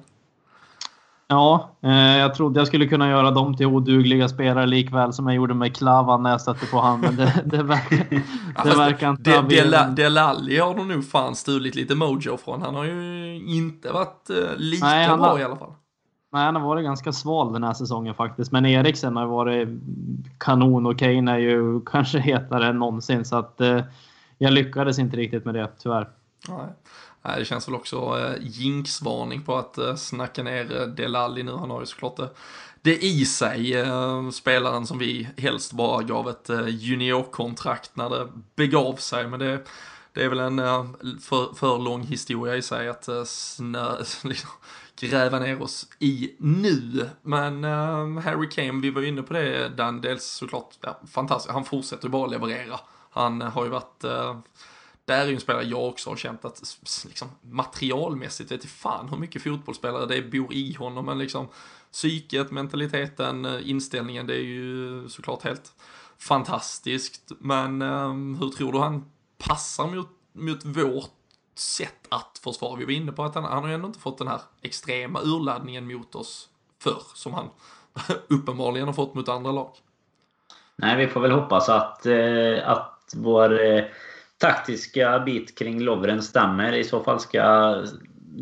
Ja, 1.30 1.70
eh, 1.82 2.18
jag 2.18 2.34
trodde 2.34 2.61
jag 2.61 2.66
skulle 2.66 2.86
kunna 2.86 3.09
göra 3.11 3.30
dem 3.30 3.57
till 3.57 3.66
odugliga 3.66 4.28
spelare 4.28 4.66
likväl 4.66 5.12
som 5.12 5.26
jag 5.26 5.36
gjorde 5.36 5.55
med 5.55 5.76
Klavan 5.76 6.22
när 6.22 6.30
jag 6.30 6.40
stötte 6.40 6.66
på 6.66 6.76
honom. 6.76 7.01
Men 7.01 7.16
det, 7.16 7.42
det, 7.44 7.62
verkar, 7.62 8.22
det 8.64 8.76
verkar 8.76 9.11
inte 9.11 9.30
ha 9.30 9.42
blivit... 9.42 9.96
Delali 9.96 10.59
har 10.59 10.74
de 10.74 10.88
nog 10.88 11.11
fan 11.11 11.36
stulit 11.36 11.74
lite 11.74 11.94
mojo 11.94 12.36
från. 12.36 12.62
Han 12.62 12.74
har 12.74 12.84
ju 12.84 13.34
inte 13.46 13.92
varit 13.92 14.30
eh, 14.30 14.36
lika 14.57 14.86
Nej, 14.86 15.07
bra 15.07 15.16
har... 15.16 15.38
i 15.38 15.44
alla 15.44 15.57
fall. 15.57 15.72
Nej, 16.33 16.45
han 16.45 16.57
har 16.57 16.62
varit 16.62 16.85
ganska 16.85 17.12
sval 17.12 17.53
den 17.53 17.64
här 17.64 17.74
säsongen 17.74 18.14
faktiskt. 18.14 18.53
Men 18.53 18.66
Eriksen 18.66 19.16
har 19.16 19.26
varit 19.26 19.68
kanon 20.39 20.87
och 20.87 20.99
Kane 20.99 21.33
är 21.33 21.39
ju 21.39 21.81
kanske 21.87 22.18
hetare 22.18 22.66
än 22.66 22.79
någonsin. 22.79 23.24
Så 23.24 23.37
att 23.37 23.61
eh, 23.61 23.81
jag 24.39 24.53
lyckades 24.53 24.99
inte 24.99 25.16
riktigt 25.16 25.45
med 25.45 25.55
det, 25.55 25.68
tyvärr. 25.79 26.09
Nej. 27.22 27.39
det 27.39 27.45
känns 27.45 27.68
väl 27.68 27.74
också 27.74 27.97
eh, 27.97 28.35
jinxvarning 28.41 29.43
på 29.43 29.57
att 29.57 29.79
eh, 29.79 29.95
snacka 29.95 30.43
ner 30.43 30.81
eh, 30.81 30.87
Delali 30.87 31.43
nu. 31.43 31.53
Han 31.53 31.70
har 31.70 31.81
ju 31.81 31.87
såklart 31.87 32.16
det, 32.16 32.29
det 32.83 33.05
i 33.05 33.24
sig. 33.24 33.74
Eh, 33.81 34.31
spelaren 34.31 34.87
som 34.87 34.99
vi 34.99 35.29
helst 35.37 35.72
bara 35.72 36.03
gav 36.03 36.29
ett 36.29 36.51
eh, 36.51 36.68
juniorkontrakt 36.68 37.97
när 37.97 38.11
det 38.11 38.29
begav 38.55 38.95
sig. 38.95 39.29
Men 39.29 39.41
det 39.41 39.61
det 40.18 40.24
är 40.24 40.29
väl 40.29 40.39
en 40.39 40.59
eh, 40.59 40.85
för, 41.20 41.55
för 41.55 41.79
lång 41.79 42.03
historia 42.03 42.57
i 42.57 42.62
sig 42.62 42.89
att 42.89 43.09
eh, 43.09 43.24
snö, 43.24 43.97
liksom, 44.24 44.51
gräva 45.01 45.38
ner 45.38 45.62
oss 45.62 45.86
i 45.99 46.34
nu. 46.38 47.09
Men 47.22 47.64
uh, 47.64 48.18
Harry 48.18 48.49
Kane, 48.49 48.80
vi 48.80 48.90
var 48.90 49.03
inne 49.03 49.22
på 49.22 49.32
det, 49.32 49.68
Dan, 49.68 50.01
dels 50.01 50.24
såklart 50.24 50.78
ja, 50.80 51.01
fantastiskt, 51.11 51.53
han 51.53 51.64
fortsätter 51.64 52.05
ju 52.05 52.11
bara 52.11 52.26
leverera. 52.26 52.80
Han 53.11 53.40
har 53.40 53.64
ju 53.64 53.70
varit, 53.70 54.05
uh, 54.05 54.38
där 55.05 55.20
är 55.20 55.26
ju 55.26 55.34
en 55.34 55.40
spelare 55.40 55.64
jag 55.64 55.88
också 55.88 56.11
har 56.11 56.16
känt 56.16 56.44
att 56.44 56.62
liksom, 57.07 57.28
materialmässigt 57.42 58.53
vet 58.53 58.64
jag 58.64 58.70
fan 58.70 59.09
hur 59.09 59.16
mycket 59.16 59.42
fotbollsspelare 59.42 60.07
det 60.07 60.22
bor 60.22 60.53
i 60.53 60.74
honom, 60.74 61.07
men 61.07 61.18
liksom 61.18 61.49
psyket, 61.92 62.51
mentaliteten, 62.51 63.44
eh, 63.44 63.70
inställningen, 63.70 64.26
det 64.26 64.34
är 64.34 64.44
ju 64.44 65.09
såklart 65.09 65.42
helt 65.42 65.72
fantastiskt. 66.18 67.32
Men 67.38 67.82
um, 67.82 68.34
hur 68.34 68.49
tror 68.49 68.72
du 68.72 68.78
han 68.78 69.05
passar 69.38 69.86
mot, 69.86 70.09
mot 70.32 70.64
vårt 70.64 71.18
sätt 71.59 72.06
att 72.09 72.40
försvara? 72.44 72.76
Vi 72.76 72.84
var 72.84 72.92
inne 72.92 73.12
på 73.12 73.24
att 73.24 73.34
han, 73.34 73.44
han 73.44 73.62
har 73.62 73.68
ju 73.68 73.74
ändå 73.74 73.86
inte 73.86 73.98
fått 73.98 74.18
den 74.18 74.28
här 74.28 74.40
extrema 74.62 75.20
urladdningen 75.24 75.86
mot 75.86 76.14
oss 76.14 76.48
förr, 76.82 77.02
som 77.14 77.34
han 77.34 77.50
uppenbarligen 78.28 78.86
har 78.86 78.94
fått 78.94 79.14
mot 79.14 79.28
andra 79.28 79.52
lag. 79.52 79.70
Nej, 80.76 80.96
vi 80.96 81.06
får 81.06 81.20
väl 81.20 81.30
hoppas 81.30 81.68
att, 81.68 82.06
eh, 82.06 82.68
att 82.68 83.14
vår 83.16 83.64
eh, 83.66 83.84
taktiska 84.38 85.18
bit 85.18 85.59
kring 85.59 85.80
Lovren 85.80 86.22
stämmer. 86.22 86.72
I 86.72 86.84
så 86.84 87.00
fall 87.00 87.20
ska 87.20 87.74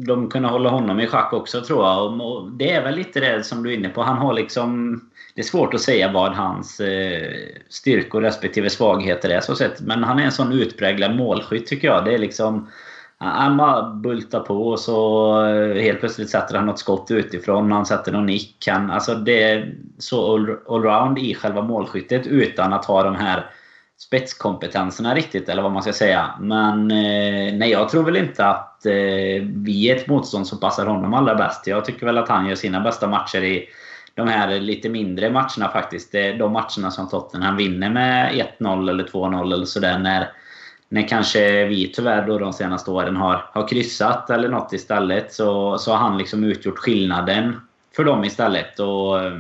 de 0.06 0.30
kunna 0.30 0.48
hålla 0.48 0.68
honom 0.68 1.00
i 1.00 1.06
schack 1.06 1.32
också 1.32 1.60
tror 1.60 1.84
jag. 1.84 2.20
Och 2.20 2.50
det 2.50 2.72
är 2.72 2.82
väl 2.82 2.94
lite 2.94 3.20
det 3.20 3.44
som 3.44 3.62
du 3.62 3.72
är 3.72 3.76
inne 3.76 3.88
på. 3.88 4.02
Han 4.02 4.18
har 4.18 4.34
liksom 4.34 5.00
det 5.36 5.40
är 5.40 5.44
svårt 5.44 5.74
att 5.74 5.80
säga 5.80 6.12
vad 6.12 6.32
hans 6.32 6.80
eh, 6.80 7.32
styrkor 7.68 8.20
respektive 8.20 8.70
svagheter 8.70 9.28
är 9.28 9.40
så 9.40 9.54
sett. 9.54 9.80
Men 9.80 10.04
han 10.04 10.18
är 10.18 10.24
en 10.24 10.32
sån 10.32 10.52
utpräglad 10.52 11.16
målskytt 11.16 11.66
tycker 11.66 11.88
jag. 11.88 12.04
Det 12.04 12.14
är 12.14 12.18
liksom... 12.18 12.70
Han 13.18 13.56
bara 13.56 13.90
bultar 13.90 14.40
på 14.40 14.68
och 14.68 14.80
så 14.80 15.44
eh, 15.46 15.82
helt 15.82 16.00
plötsligt 16.00 16.30
sätter 16.30 16.54
han 16.54 16.66
något 16.66 16.78
skott 16.78 17.10
utifrån. 17.10 17.72
Han 17.72 17.86
sätter 17.86 18.12
någon 18.12 18.26
nick. 18.26 18.68
Han, 18.68 18.90
alltså 18.90 19.14
det 19.14 19.42
är 19.42 19.74
så 19.98 20.34
allround 20.68 21.18
i 21.18 21.34
själva 21.34 21.62
målskyttet 21.62 22.26
utan 22.26 22.72
att 22.72 22.84
ha 22.84 23.02
de 23.02 23.14
här 23.14 23.50
spetskompetenserna 23.98 25.14
riktigt, 25.14 25.48
eller 25.48 25.62
vad 25.62 25.72
man 25.72 25.82
ska 25.82 25.92
säga. 25.92 26.30
Men 26.40 26.90
eh, 26.90 27.54
nej, 27.54 27.70
jag 27.70 27.88
tror 27.88 28.04
väl 28.04 28.16
inte 28.16 28.46
att 28.46 28.86
eh, 28.86 29.42
vi 29.42 29.90
är 29.90 29.96
ett 29.96 30.08
motstånd 30.08 30.46
som 30.46 30.60
passar 30.60 30.86
honom 30.86 31.14
allra 31.14 31.34
bäst. 31.34 31.66
Jag 31.66 31.84
tycker 31.84 32.06
väl 32.06 32.18
att 32.18 32.28
han 32.28 32.46
gör 32.46 32.54
sina 32.54 32.80
bästa 32.80 33.08
matcher 33.08 33.42
i 33.44 33.68
de 34.14 34.28
här 34.28 34.60
lite 34.60 34.88
mindre 34.88 35.30
matcherna 35.30 35.68
faktiskt. 35.72 36.12
De 36.12 36.52
matcherna 36.52 36.90
som 36.90 37.08
Tottenham 37.08 37.56
vinner 37.56 37.90
med 37.90 38.32
1-0 38.58 38.90
eller 38.90 39.04
2-0 39.04 39.52
eller 39.52 39.66
sådär. 39.66 39.98
När, 39.98 40.28
när 40.88 41.08
kanske 41.08 41.64
vi 41.64 41.92
tyvärr 41.92 42.26
då 42.26 42.38
de 42.38 42.52
senaste 42.52 42.90
åren 42.90 43.16
har, 43.16 43.50
har 43.52 43.68
kryssat 43.68 44.30
eller 44.30 44.48
något 44.48 44.72
istället. 44.72 45.32
Så, 45.32 45.78
så 45.78 45.90
har 45.92 45.98
han 45.98 46.18
liksom 46.18 46.44
utgjort 46.44 46.78
skillnaden 46.78 47.60
för 47.96 48.04
dem 48.04 48.24
istället. 48.24 48.80
Och 48.80 49.22
eh, 49.22 49.38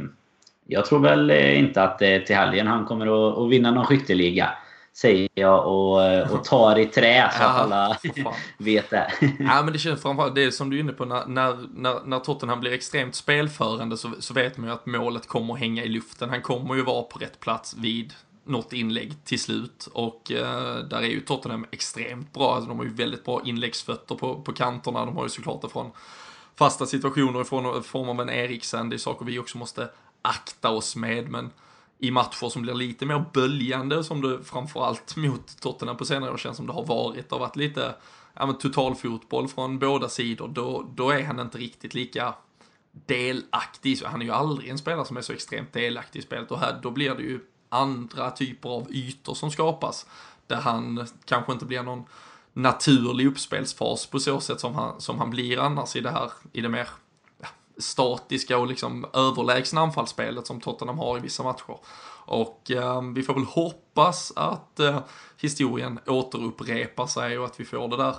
jag 0.66 0.84
tror 0.84 0.98
väl 0.98 1.30
inte 1.30 1.82
att 1.82 2.02
är 2.02 2.20
till 2.20 2.36
helgen 2.36 2.66
han 2.66 2.84
kommer 2.84 3.06
att, 3.06 3.38
att 3.38 3.50
vinna 3.50 3.70
någon 3.70 3.86
skytteliga 3.86 4.50
säger 4.96 5.28
jag 5.34 5.66
och, 5.66 6.04
eh, 6.04 6.32
och 6.32 6.44
tar 6.44 6.78
i 6.78 6.86
trä 6.86 7.30
så 7.38 7.44
att 7.44 7.56
alla 7.56 7.96
vet 8.58 8.90
det. 8.90 9.12
ja 9.38 9.62
men 9.62 9.72
det 9.72 9.78
känns 9.78 10.02
framförallt, 10.02 10.34
det 10.34 10.44
är 10.44 10.50
som 10.50 10.70
du 10.70 10.76
är 10.76 10.80
inne 10.80 10.92
på, 10.92 11.04
när, 11.04 11.26
när, 11.26 12.06
när 12.06 12.18
Tottenham 12.18 12.60
blir 12.60 12.72
extremt 12.72 13.14
spelförande 13.14 13.96
så, 13.96 14.10
så 14.18 14.34
vet 14.34 14.58
man 14.58 14.68
ju 14.68 14.74
att 14.74 14.86
målet 14.86 15.28
kommer 15.28 15.54
att 15.54 15.60
hänga 15.60 15.84
i 15.84 15.88
luften. 15.88 16.30
Han 16.30 16.42
kommer 16.42 16.74
ju 16.74 16.82
vara 16.82 17.02
på 17.02 17.18
rätt 17.18 17.40
plats 17.40 17.76
vid 17.78 18.12
något 18.46 18.72
inlägg 18.72 19.24
till 19.24 19.40
slut. 19.40 19.88
Och 19.92 20.32
eh, 20.32 20.78
där 20.78 20.98
är 20.98 21.06
ju 21.06 21.20
Tottenham 21.20 21.66
extremt 21.70 22.32
bra. 22.32 22.54
Alltså, 22.54 22.68
de 22.68 22.78
har 22.78 22.84
ju 22.84 22.92
väldigt 22.92 23.24
bra 23.24 23.42
inläggsfötter 23.44 24.14
på, 24.14 24.40
på 24.42 24.52
kanterna. 24.52 25.06
De 25.06 25.16
har 25.16 25.22
ju 25.22 25.28
såklart 25.28 25.62
det 25.62 25.68
från 25.68 25.90
fasta 26.54 26.86
situationer 26.86 27.40
i 27.80 27.82
form 27.82 28.08
av 28.08 28.20
en 28.20 28.30
Eriksen. 28.30 28.88
Det 28.88 28.96
är 28.96 28.98
saker 28.98 29.24
vi 29.24 29.38
också 29.38 29.58
måste 29.58 29.88
akta 30.22 30.70
oss 30.70 30.96
med. 30.96 31.28
Men 31.28 31.50
i 31.98 32.10
matcher 32.10 32.48
som 32.48 32.62
blir 32.62 32.74
lite 32.74 33.06
mer 33.06 33.24
böljande 33.32 34.04
som 34.04 34.20
det 34.20 34.44
framförallt 34.44 35.16
mot 35.16 35.60
Tottenham 35.60 35.96
på 35.96 36.04
senare 36.04 36.32
år 36.32 36.36
känns 36.36 36.56
som 36.56 36.66
det 36.66 36.72
har 36.72 36.84
varit. 36.84 37.28
Det 37.28 37.34
har 37.34 37.40
varit 37.40 37.56
lite 37.56 37.94
ja, 38.34 38.46
men 38.46 38.58
totalfotboll 38.58 39.48
från 39.48 39.78
båda 39.78 40.08
sidor. 40.08 40.48
Då, 40.48 40.90
då 40.94 41.10
är 41.10 41.24
han 41.24 41.40
inte 41.40 41.58
riktigt 41.58 41.94
lika 41.94 42.34
delaktig. 43.06 43.98
Han 44.04 44.20
är 44.20 44.26
ju 44.26 44.32
aldrig 44.32 44.68
en 44.68 44.78
spelare 44.78 45.04
som 45.04 45.16
är 45.16 45.20
så 45.20 45.32
extremt 45.32 45.72
delaktig 45.72 46.18
i 46.18 46.22
spelet 46.22 46.50
och 46.50 46.58
här, 46.58 46.80
då 46.82 46.90
blir 46.90 47.14
det 47.14 47.22
ju 47.22 47.40
andra 47.68 48.30
typer 48.30 48.68
av 48.68 48.90
ytor 48.90 49.34
som 49.34 49.50
skapas. 49.50 50.06
Där 50.46 50.56
han 50.56 51.06
kanske 51.24 51.52
inte 51.52 51.64
blir 51.64 51.82
någon 51.82 52.04
naturlig 52.52 53.26
uppspelsfas 53.26 54.06
på 54.06 54.18
så 54.18 54.40
sätt 54.40 54.60
som 54.60 54.74
han, 54.74 55.00
som 55.00 55.18
han 55.18 55.30
blir 55.30 55.58
annars 55.58 55.96
i 55.96 56.00
det 56.00 56.10
här, 56.10 56.30
i 56.52 56.60
det 56.60 56.68
mer 56.68 56.88
statiska 57.78 58.58
och 58.58 58.66
liksom 58.66 59.06
överlägsna 59.12 59.80
anfallsspelet 59.80 60.46
som 60.46 60.60
Tottenham 60.60 60.98
har 60.98 61.16
i 61.16 61.20
vissa 61.20 61.42
matcher. 61.42 61.78
Och 62.26 62.70
eh, 62.70 63.02
vi 63.14 63.22
får 63.22 63.34
väl 63.34 63.44
hoppas 63.44 64.32
att 64.36 64.80
eh, 64.80 64.98
historien 65.36 65.98
återupprepar 66.06 67.06
sig 67.06 67.38
och 67.38 67.44
att 67.44 67.60
vi 67.60 67.64
får 67.64 67.88
det 67.88 67.96
där 67.96 68.14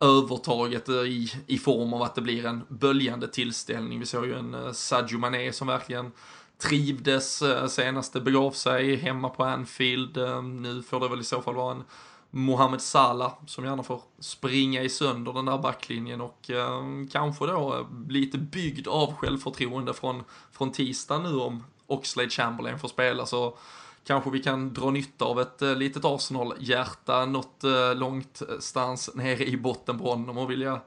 övertaget 0.00 0.88
eh, 0.88 0.94
i, 0.94 1.32
i 1.46 1.58
form 1.58 1.94
av 1.94 2.02
att 2.02 2.14
det 2.14 2.20
blir 2.20 2.46
en 2.46 2.62
böljande 2.68 3.28
tillställning. 3.28 4.00
Vi 4.00 4.06
såg 4.06 4.26
ju 4.26 4.38
en 4.38 4.54
eh, 4.54 4.72
Sadio 4.72 5.18
Mané 5.18 5.52
som 5.52 5.66
verkligen 5.66 6.12
trivdes 6.60 7.42
eh, 7.42 7.66
senast 7.66 8.12
det 8.12 8.20
begav 8.20 8.50
sig 8.50 8.96
hemma 8.96 9.28
på 9.28 9.44
Anfield. 9.44 10.16
Eh, 10.16 10.42
nu 10.42 10.82
får 10.82 11.00
det 11.00 11.08
väl 11.08 11.20
i 11.20 11.24
så 11.24 11.42
fall 11.42 11.54
vara 11.54 11.72
en 11.72 11.84
Mohamed 12.30 12.80
Salah 12.80 13.32
som 13.46 13.64
gärna 13.64 13.82
får 13.82 14.02
springa 14.18 14.82
i 14.82 14.88
sönder 14.88 15.32
den 15.32 15.44
där 15.44 15.58
backlinjen 15.58 16.20
och 16.20 16.50
eh, 16.50 16.82
kanske 17.12 17.46
då 17.46 17.74
eh, 17.74 18.08
lite 18.08 18.38
byggd 18.38 18.88
av 18.88 19.14
självförtroende 19.14 19.94
från, 19.94 20.22
från 20.52 20.72
tisdag 20.72 21.18
nu 21.18 21.36
om 21.36 21.64
Oxlade 21.86 22.30
Chamberlain 22.30 22.78
får 22.78 22.88
spela 22.88 23.26
så 23.26 23.56
kanske 24.04 24.30
vi 24.30 24.42
kan 24.42 24.74
dra 24.74 24.90
nytta 24.90 25.24
av 25.24 25.40
ett 25.40 25.62
eh, 25.62 25.76
litet 25.76 26.04
Arsenal-hjärta 26.04 27.24
något 27.24 27.64
eh, 27.64 27.94
långt 27.94 28.42
stans 28.60 29.10
nere 29.14 29.46
i 29.46 29.56
botten 29.56 29.98
på 29.98 30.10
honom 30.10 30.38
och 30.38 30.50
vilja 30.50 30.80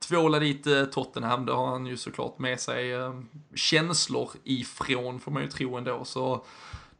tvåla 0.00 0.38
dit 0.38 0.66
eh, 0.66 0.84
Tottenham, 0.84 1.46
det 1.46 1.52
har 1.52 1.66
han 1.66 1.86
ju 1.86 1.96
såklart 1.96 2.38
med 2.38 2.60
sig 2.60 2.92
eh, 2.92 3.20
känslor 3.54 4.30
ifrån 4.44 5.20
får 5.20 5.30
man 5.30 5.42
ju 5.42 5.48
tro 5.48 5.76
ändå. 5.76 6.04
Så 6.04 6.44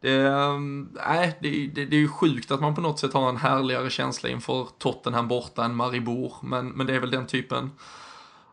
det, 0.00 0.16
äh, 0.16 1.30
det, 1.40 1.66
det, 1.66 1.84
det 1.84 1.96
är 1.96 2.00
ju 2.00 2.08
sjukt 2.08 2.50
att 2.50 2.60
man 2.60 2.74
på 2.74 2.80
något 2.80 2.98
sätt 2.98 3.12
har 3.12 3.28
en 3.28 3.36
härligare 3.36 3.90
känsla 3.90 4.28
inför 4.28 4.68
Tottenham 4.78 5.28
borta 5.28 5.64
än 5.64 5.76
Maribor, 5.76 6.32
men, 6.42 6.68
men 6.68 6.86
det 6.86 6.94
är 6.94 7.00
väl 7.00 7.10
den 7.10 7.26
typen 7.26 7.70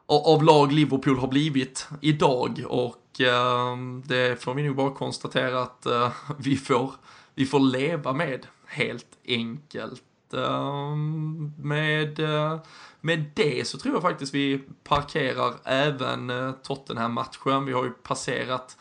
av 0.07 0.43
lag 0.43 0.71
Liverpool 0.71 1.17
har 1.17 1.27
blivit 1.27 1.87
idag. 2.01 2.63
Och 2.67 3.21
äh, 3.21 3.77
det 4.05 4.43
får 4.43 4.53
vi 4.53 4.63
nog 4.63 4.75
bara 4.75 4.91
konstatera 4.91 5.61
att 5.61 5.85
äh, 5.85 6.11
vi, 6.37 6.57
får, 6.57 6.93
vi 7.35 7.45
får 7.45 7.59
leva 7.59 8.13
med 8.13 8.47
helt 8.65 9.17
enkelt. 9.27 10.03
Ehm, 10.33 11.53
med, 11.57 12.19
eh, 12.19 12.59
med 13.01 13.25
det 13.33 13.67
så 13.67 13.77
tror 13.77 13.93
jag 13.93 14.01
faktiskt 14.01 14.33
vi 14.33 14.61
parkerar 14.83 15.53
även 15.63 16.29
eh, 16.29 16.51
Tottenham-matchen. 16.51 17.65
Vi 17.65 17.73
har 17.73 17.83
ju 17.83 17.89
passerat 17.89 18.77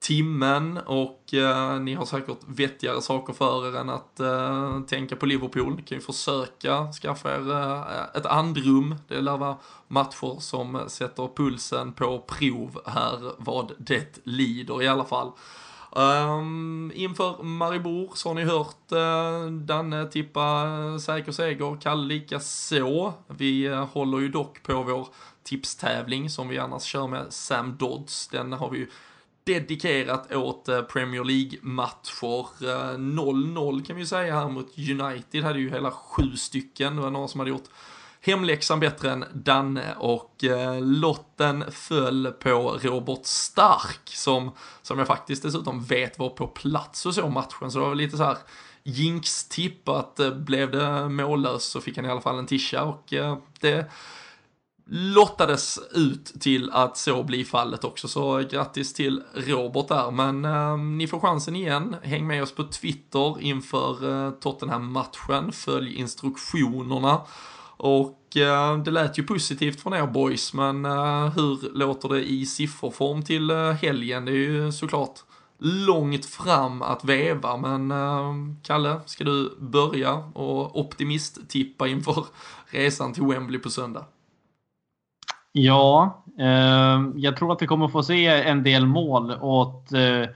timmen 0.00 0.78
och 0.78 1.34
eh, 1.34 1.80
ni 1.80 1.94
har 1.94 2.04
säkert 2.04 2.38
vettigare 2.46 3.02
saker 3.02 3.32
för 3.32 3.68
er 3.68 3.76
än 3.76 3.90
att 3.90 4.20
eh, 4.20 4.80
tänka 4.80 5.16
på 5.16 5.26
Liverpool. 5.26 5.76
Ni 5.76 5.82
kan 5.82 5.98
ju 5.98 6.02
försöka 6.02 6.92
skaffa 6.92 7.34
er 7.34 7.50
eh, 7.50 8.04
ett 8.14 8.26
andrum. 8.26 8.94
Det 9.08 9.20
lär 9.20 9.36
vara 9.36 9.56
matcher 9.88 10.40
som 10.40 10.84
sätter 10.88 11.28
pulsen 11.36 11.92
på 11.92 12.18
prov 12.18 12.80
här 12.86 13.32
vad 13.38 13.72
det 13.78 14.18
lider 14.24 14.82
i 14.82 14.88
alla 14.88 15.04
fall. 15.04 15.32
Um, 15.92 16.92
inför 16.94 17.42
Maribor 17.42 18.12
så 18.14 18.28
har 18.28 18.34
ni 18.34 18.44
hört 18.44 18.92
uh, 18.92 19.52
Danne 19.52 20.06
tippa 20.06 20.66
eh, 20.66 20.96
säker 20.96 21.32
seger, 21.32 21.80
Kalle 21.80 22.06
lika 22.06 22.40
så. 22.40 23.12
Vi 23.26 23.68
uh, 23.68 23.84
håller 23.84 24.18
ju 24.18 24.28
dock 24.28 24.62
på 24.62 24.82
vår 24.82 25.08
tipstävling 25.42 26.30
som 26.30 26.48
vi 26.48 26.58
annars 26.58 26.82
kör 26.82 27.06
med 27.06 27.26
Sam 27.32 27.76
Dodds. 27.76 28.28
Den 28.28 28.52
har 28.52 28.70
vi 28.70 28.78
ju 28.78 28.86
dedikerat 29.44 30.32
åt 30.32 30.68
Premier 30.92 31.24
League-matcher. 31.24 32.96
0-0 32.96 33.84
kan 33.84 33.96
vi 33.96 34.02
ju 34.02 34.06
säga 34.06 34.34
här 34.34 34.48
mot 34.48 34.78
United, 34.78 35.44
hade 35.44 35.58
ju 35.58 35.70
hela 35.70 35.90
sju 35.90 36.36
stycken. 36.36 36.96
Det 36.96 37.02
var 37.02 37.10
några 37.10 37.28
som 37.28 37.40
hade 37.40 37.50
gjort 37.50 37.68
hemläxan 38.20 38.80
bättre 38.80 39.10
än 39.10 39.24
Danne 39.32 39.94
och 39.98 40.44
eh, 40.44 40.80
lotten 40.80 41.64
föll 41.70 42.32
på 42.32 42.78
Robert 42.82 43.24
Stark 43.26 44.00
som, 44.04 44.50
som 44.82 44.98
jag 44.98 45.06
faktiskt 45.06 45.42
dessutom 45.42 45.84
vet 45.84 46.18
var 46.18 46.28
på 46.28 46.46
plats 46.46 47.06
och 47.06 47.14
så 47.14 47.28
matchen. 47.28 47.70
Så 47.70 47.78
det 47.78 47.82
var 47.82 47.88
väl 47.88 47.98
lite 47.98 48.16
så 48.16 48.24
här 48.24 48.38
jinx-tipp 48.82 49.88
att 49.88 50.20
eh, 50.20 50.30
blev 50.30 50.70
det 50.70 51.08
mållöst 51.08 51.70
så 51.70 51.80
fick 51.80 51.96
han 51.96 52.06
i 52.06 52.10
alla 52.10 52.20
fall 52.20 52.38
en 52.38 52.46
tisha 52.46 52.82
och 52.82 53.12
eh, 53.12 53.38
det 53.60 53.90
lottades 54.92 55.78
ut 55.92 56.24
till 56.40 56.70
att 56.70 56.96
så 56.96 57.22
blir 57.22 57.44
fallet 57.44 57.84
också, 57.84 58.08
så 58.08 58.38
grattis 58.38 58.94
till 58.94 59.22
Robert 59.34 59.88
där. 59.88 60.10
Men 60.10 60.44
eh, 60.44 60.76
ni 60.76 61.06
får 61.06 61.20
chansen 61.20 61.56
igen. 61.56 61.96
Häng 62.02 62.26
med 62.26 62.42
oss 62.42 62.54
på 62.54 62.64
Twitter 62.64 63.40
inför 63.40 64.10
eh, 64.10 64.30
Tottenham-matchen. 64.30 65.52
Följ 65.52 65.94
instruktionerna. 65.94 67.20
Och 67.82 68.36
eh, 68.36 68.78
det 68.78 68.90
lät 68.90 69.18
ju 69.18 69.22
positivt 69.22 69.80
från 69.80 69.94
er 69.94 70.06
boys, 70.06 70.54
men 70.54 70.84
eh, 70.84 71.30
hur 71.30 71.78
låter 71.78 72.08
det 72.08 72.30
i 72.30 72.46
sifferform 72.46 73.22
till 73.22 73.50
eh, 73.50 73.70
helgen? 73.70 74.24
Det 74.24 74.32
är 74.32 74.34
ju 74.34 74.72
såklart 74.72 75.20
långt 75.58 76.26
fram 76.26 76.82
att 76.82 77.04
veva, 77.04 77.56
men 77.56 77.90
eh, 77.90 78.34
Kalle, 78.62 79.00
ska 79.06 79.24
du 79.24 79.56
börja 79.58 80.12
och 80.14 80.80
optimisttippa 80.80 81.88
inför 81.88 82.26
resan 82.66 83.12
till 83.12 83.22
Wembley 83.22 83.60
på 83.60 83.70
söndag? 83.70 84.04
Ja, 85.52 86.24
eh, 86.38 87.02
jag 87.16 87.36
tror 87.36 87.52
att 87.52 87.62
vi 87.62 87.66
kommer 87.66 87.88
få 87.88 88.02
se 88.02 88.26
en 88.26 88.62
del 88.62 88.86
mål 88.86 89.32
åt, 89.40 89.92
eh, 89.92 90.28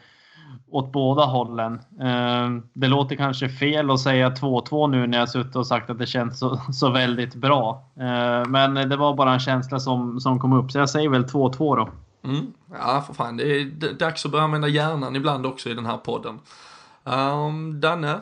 åt 0.74 0.92
båda 0.92 1.24
hållen. 1.24 1.80
Eh, 2.00 2.50
det 2.72 2.88
låter 2.88 3.16
kanske 3.16 3.48
fel 3.48 3.90
att 3.90 4.00
säga 4.00 4.30
2-2 4.30 4.90
nu 4.90 5.06
när 5.06 5.18
jag 5.18 5.28
suttit 5.28 5.56
och 5.56 5.66
sagt 5.66 5.90
att 5.90 5.98
det 5.98 6.06
känns 6.06 6.38
så, 6.38 6.60
så 6.72 6.90
väldigt 6.90 7.34
bra. 7.34 7.84
Eh, 7.96 8.48
men 8.48 8.74
det 8.74 8.96
var 8.96 9.14
bara 9.14 9.32
en 9.32 9.40
känsla 9.40 9.80
som, 9.80 10.20
som 10.20 10.38
kom 10.38 10.52
upp, 10.52 10.72
så 10.72 10.78
jag 10.78 10.90
säger 10.90 11.08
väl 11.08 11.24
2-2 11.24 11.76
då. 11.76 11.88
Mm. 12.30 12.52
Ja, 12.72 13.04
för 13.06 13.14
fan. 13.14 13.36
Det 13.36 13.44
är 13.44 13.94
dags 13.98 14.24
att 14.26 14.32
börja 14.32 14.44
använda 14.44 14.68
hjärnan 14.68 15.16
ibland 15.16 15.46
också 15.46 15.70
i 15.70 15.74
den 15.74 15.86
här 15.86 15.96
podden. 15.96 16.38
Um, 17.04 17.80
Danne? 17.80 18.20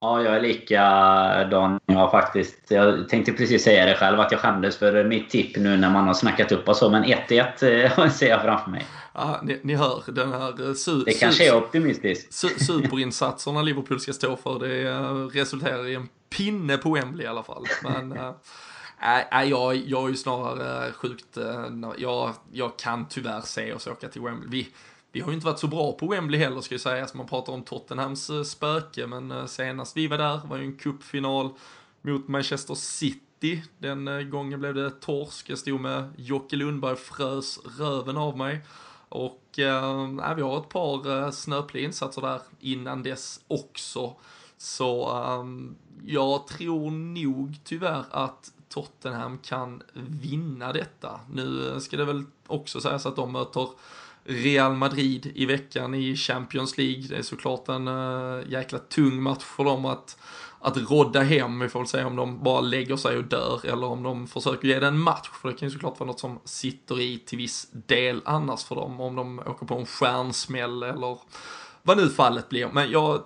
Ja, 0.00 0.22
jag 0.22 0.36
är 0.36 0.40
likadan. 0.40 1.80
Jag 1.86 2.10
faktiskt. 2.10 2.70
Jag 2.70 3.08
tänkte 3.08 3.32
precis 3.32 3.64
säga 3.64 3.86
det 3.86 3.94
själv, 3.94 4.20
att 4.20 4.32
jag 4.32 4.40
skämdes 4.40 4.76
för 4.76 5.04
mitt 5.04 5.30
tipp 5.30 5.56
nu 5.56 5.76
när 5.76 5.90
man 5.90 6.06
har 6.06 6.14
snackat 6.14 6.52
upp 6.52 6.68
och 6.68 6.76
så. 6.76 6.90
Men 6.90 7.04
1-1 7.04 7.98
eh, 7.98 8.08
ser 8.10 8.28
jag 8.28 8.42
framför 8.42 8.70
mig. 8.70 8.86
Ja, 9.14 9.40
ni, 9.42 9.60
ni 9.62 9.74
hör 9.74 10.02
den 10.06 10.32
här 10.32 10.68
eh, 10.68 10.74
su, 10.74 11.04
Det 11.04 11.12
kanske 11.12 11.48
är 11.48 11.56
optimistiskt. 11.56 12.32
Su, 12.32 12.48
superinsatserna 12.48 13.62
Liverpool 13.62 14.00
ska 14.00 14.12
stå 14.12 14.36
för. 14.36 14.58
Det 14.58 14.88
eh, 14.88 15.40
resulterar 15.40 15.86
i 15.86 15.94
en 15.94 16.08
pinne 16.30 16.76
på 16.76 16.94
Wembley 16.94 17.24
i 17.24 17.28
alla 17.28 17.42
fall. 17.42 17.64
Men 17.82 18.12
äh, 18.12 18.32
äh, 19.42 19.48
jag, 19.50 19.76
jag 19.76 20.04
är 20.04 20.08
ju 20.08 20.16
snarare 20.16 20.92
sjukt... 20.92 21.36
Äh, 21.36 21.90
jag, 21.98 22.32
jag 22.52 22.76
kan 22.78 23.08
tyvärr 23.08 23.40
se 23.40 23.72
oss 23.72 23.86
åka 23.86 24.08
till 24.08 24.22
Wembley. 24.22 24.48
Vi, 24.50 24.68
vi 25.12 25.20
har 25.20 25.28
ju 25.28 25.34
inte 25.34 25.46
varit 25.46 25.58
så 25.58 25.66
bra 25.66 25.92
på 25.92 26.06
Wembley 26.06 26.40
heller 26.40 26.60
ska 26.60 26.74
jag 26.74 26.80
säga, 26.80 27.06
så 27.06 27.16
man 27.16 27.26
pratar 27.26 27.52
om 27.52 27.62
Tottenhams 27.62 28.30
eh, 28.30 28.42
spöke, 28.42 29.06
men 29.06 29.30
eh, 29.30 29.46
senast 29.46 29.96
vi 29.96 30.06
var 30.06 30.18
där 30.18 30.40
var 30.44 30.56
ju 30.56 30.64
en 30.64 30.76
cupfinal 30.76 31.50
mot 32.02 32.28
Manchester 32.28 32.74
City. 32.74 33.62
Den 33.78 34.08
eh, 34.08 34.20
gången 34.20 34.60
blev 34.60 34.74
det 34.74 34.90
torsk, 34.90 35.50
jag 35.50 35.58
stod 35.58 35.80
med 35.80 36.12
Jocke 36.16 36.56
Lundberg 36.56 36.96
frös 36.96 37.58
röven 37.78 38.16
av 38.16 38.38
mig. 38.38 38.60
Och 39.08 39.58
äh, 39.58 40.34
vi 40.36 40.42
har 40.42 40.58
ett 40.60 40.68
par 40.68 41.22
äh, 41.22 41.30
snöpliga 41.30 41.84
insatser 41.84 42.22
där 42.22 42.40
innan 42.60 43.02
dess 43.02 43.40
också. 43.48 44.14
Så 44.56 45.08
äh, 45.10 45.44
jag 46.04 46.46
tror 46.46 46.90
nog 46.90 47.56
tyvärr 47.64 48.04
att 48.10 48.52
Tottenham 48.68 49.38
kan 49.38 49.82
vinna 49.94 50.72
detta. 50.72 51.20
Nu 51.30 51.76
ska 51.80 51.96
det 51.96 52.04
väl 52.04 52.24
också 52.46 52.80
sägas 52.80 53.06
att 53.06 53.16
de 53.16 53.32
möter 53.32 53.68
Real 54.28 54.74
Madrid 54.74 55.32
i 55.34 55.46
veckan 55.46 55.94
i 55.94 56.16
Champions 56.16 56.78
League. 56.78 57.02
Det 57.08 57.16
är 57.16 57.22
såklart 57.22 57.68
en 57.68 57.88
äh, 57.88 58.52
jäkla 58.52 58.78
tung 58.78 59.22
match 59.22 59.44
för 59.44 59.64
dem 59.64 59.84
att 59.84 60.16
att 60.60 60.76
rodda 60.76 61.20
hem, 61.20 61.60
vi 61.60 61.68
får 61.68 61.80
väl 61.80 61.88
se 61.88 62.04
om 62.04 62.16
de 62.16 62.42
bara 62.42 62.60
lägger 62.60 62.96
sig 62.96 63.16
och 63.16 63.24
dör 63.24 63.60
eller 63.66 63.86
om 63.86 64.02
de 64.02 64.26
försöker 64.26 64.68
ge 64.68 64.80
det 64.80 64.86
en 64.86 64.98
match, 64.98 65.30
för 65.42 65.48
det 65.48 65.54
kan 65.54 65.68
ju 65.68 65.72
såklart 65.72 66.00
vara 66.00 66.06
något 66.06 66.20
som 66.20 66.40
sitter 66.44 67.00
i 67.00 67.18
till 67.18 67.38
viss 67.38 67.68
del 67.72 68.22
annars 68.24 68.64
för 68.64 68.74
dem, 68.74 69.00
om 69.00 69.16
de 69.16 69.38
åker 69.38 69.66
på 69.66 69.74
en 69.74 69.86
stjärnsmäll 69.86 70.82
eller 70.82 71.18
vad 71.82 71.96
nu 71.96 72.08
fallet 72.08 72.48
blir. 72.48 72.68
Men 72.72 72.90
jag, 72.90 73.22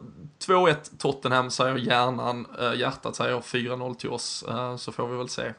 2-1 0.46 0.76
Tottenham 0.98 1.50
säger 1.50 1.76
hjärnan, 1.76 2.46
äh, 2.60 2.74
hjärtat 2.74 3.16
säger 3.16 3.40
4-0 3.40 3.94
till 3.94 4.10
oss, 4.10 4.44
äh, 4.48 4.76
så 4.76 4.92
får 4.92 5.08
vi 5.08 5.16
väl 5.16 5.28
se 5.28 5.52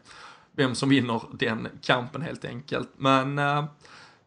vem 0.55 0.75
som 0.75 0.89
vinner 0.89 1.21
den 1.31 1.67
kampen 1.81 2.21
helt 2.21 2.45
enkelt. 2.45 2.89
Men 2.97 3.39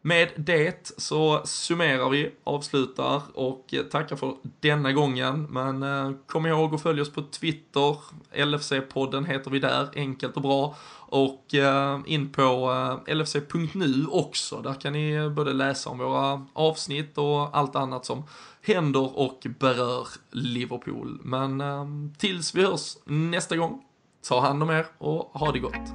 med 0.01 0.29
det 0.35 0.91
så 0.97 1.41
summerar 1.45 2.09
vi, 2.09 2.31
avslutar 2.43 3.21
och 3.33 3.73
tackar 3.91 4.15
för 4.15 4.33
denna 4.59 4.91
gången. 4.91 5.43
Men 5.43 5.83
eh, 5.83 6.11
kom 6.27 6.45
ihåg 6.45 6.75
att 6.75 6.81
följa 6.81 7.01
oss 7.01 7.11
på 7.11 7.21
Twitter. 7.21 7.95
LFC-podden 8.33 9.25
heter 9.25 9.51
vi 9.51 9.59
där, 9.59 9.89
enkelt 9.95 10.35
och 10.35 10.41
bra. 10.41 10.75
Och 11.09 11.53
eh, 11.53 11.99
in 12.05 12.31
på 12.31 12.71
eh, 13.07 13.15
LFC.nu 13.15 14.05
också. 14.11 14.61
Där 14.61 14.73
kan 14.73 14.93
ni 14.93 15.29
både 15.29 15.53
läsa 15.53 15.89
om 15.89 15.97
våra 15.97 16.45
avsnitt 16.53 17.17
och 17.17 17.57
allt 17.57 17.75
annat 17.75 18.05
som 18.05 18.23
händer 18.61 19.19
och 19.19 19.47
berör 19.59 20.07
Liverpool. 20.31 21.19
Men 21.23 21.63
tills 22.17 22.55
vi 22.55 22.63
hörs 22.63 22.97
nästa 23.05 23.57
gång, 23.57 23.83
ta 24.27 24.39
hand 24.39 24.63
om 24.63 24.69
er 24.69 24.85
och 24.97 25.31
ha 25.33 25.51
det 25.51 25.59
gott. 25.59 25.93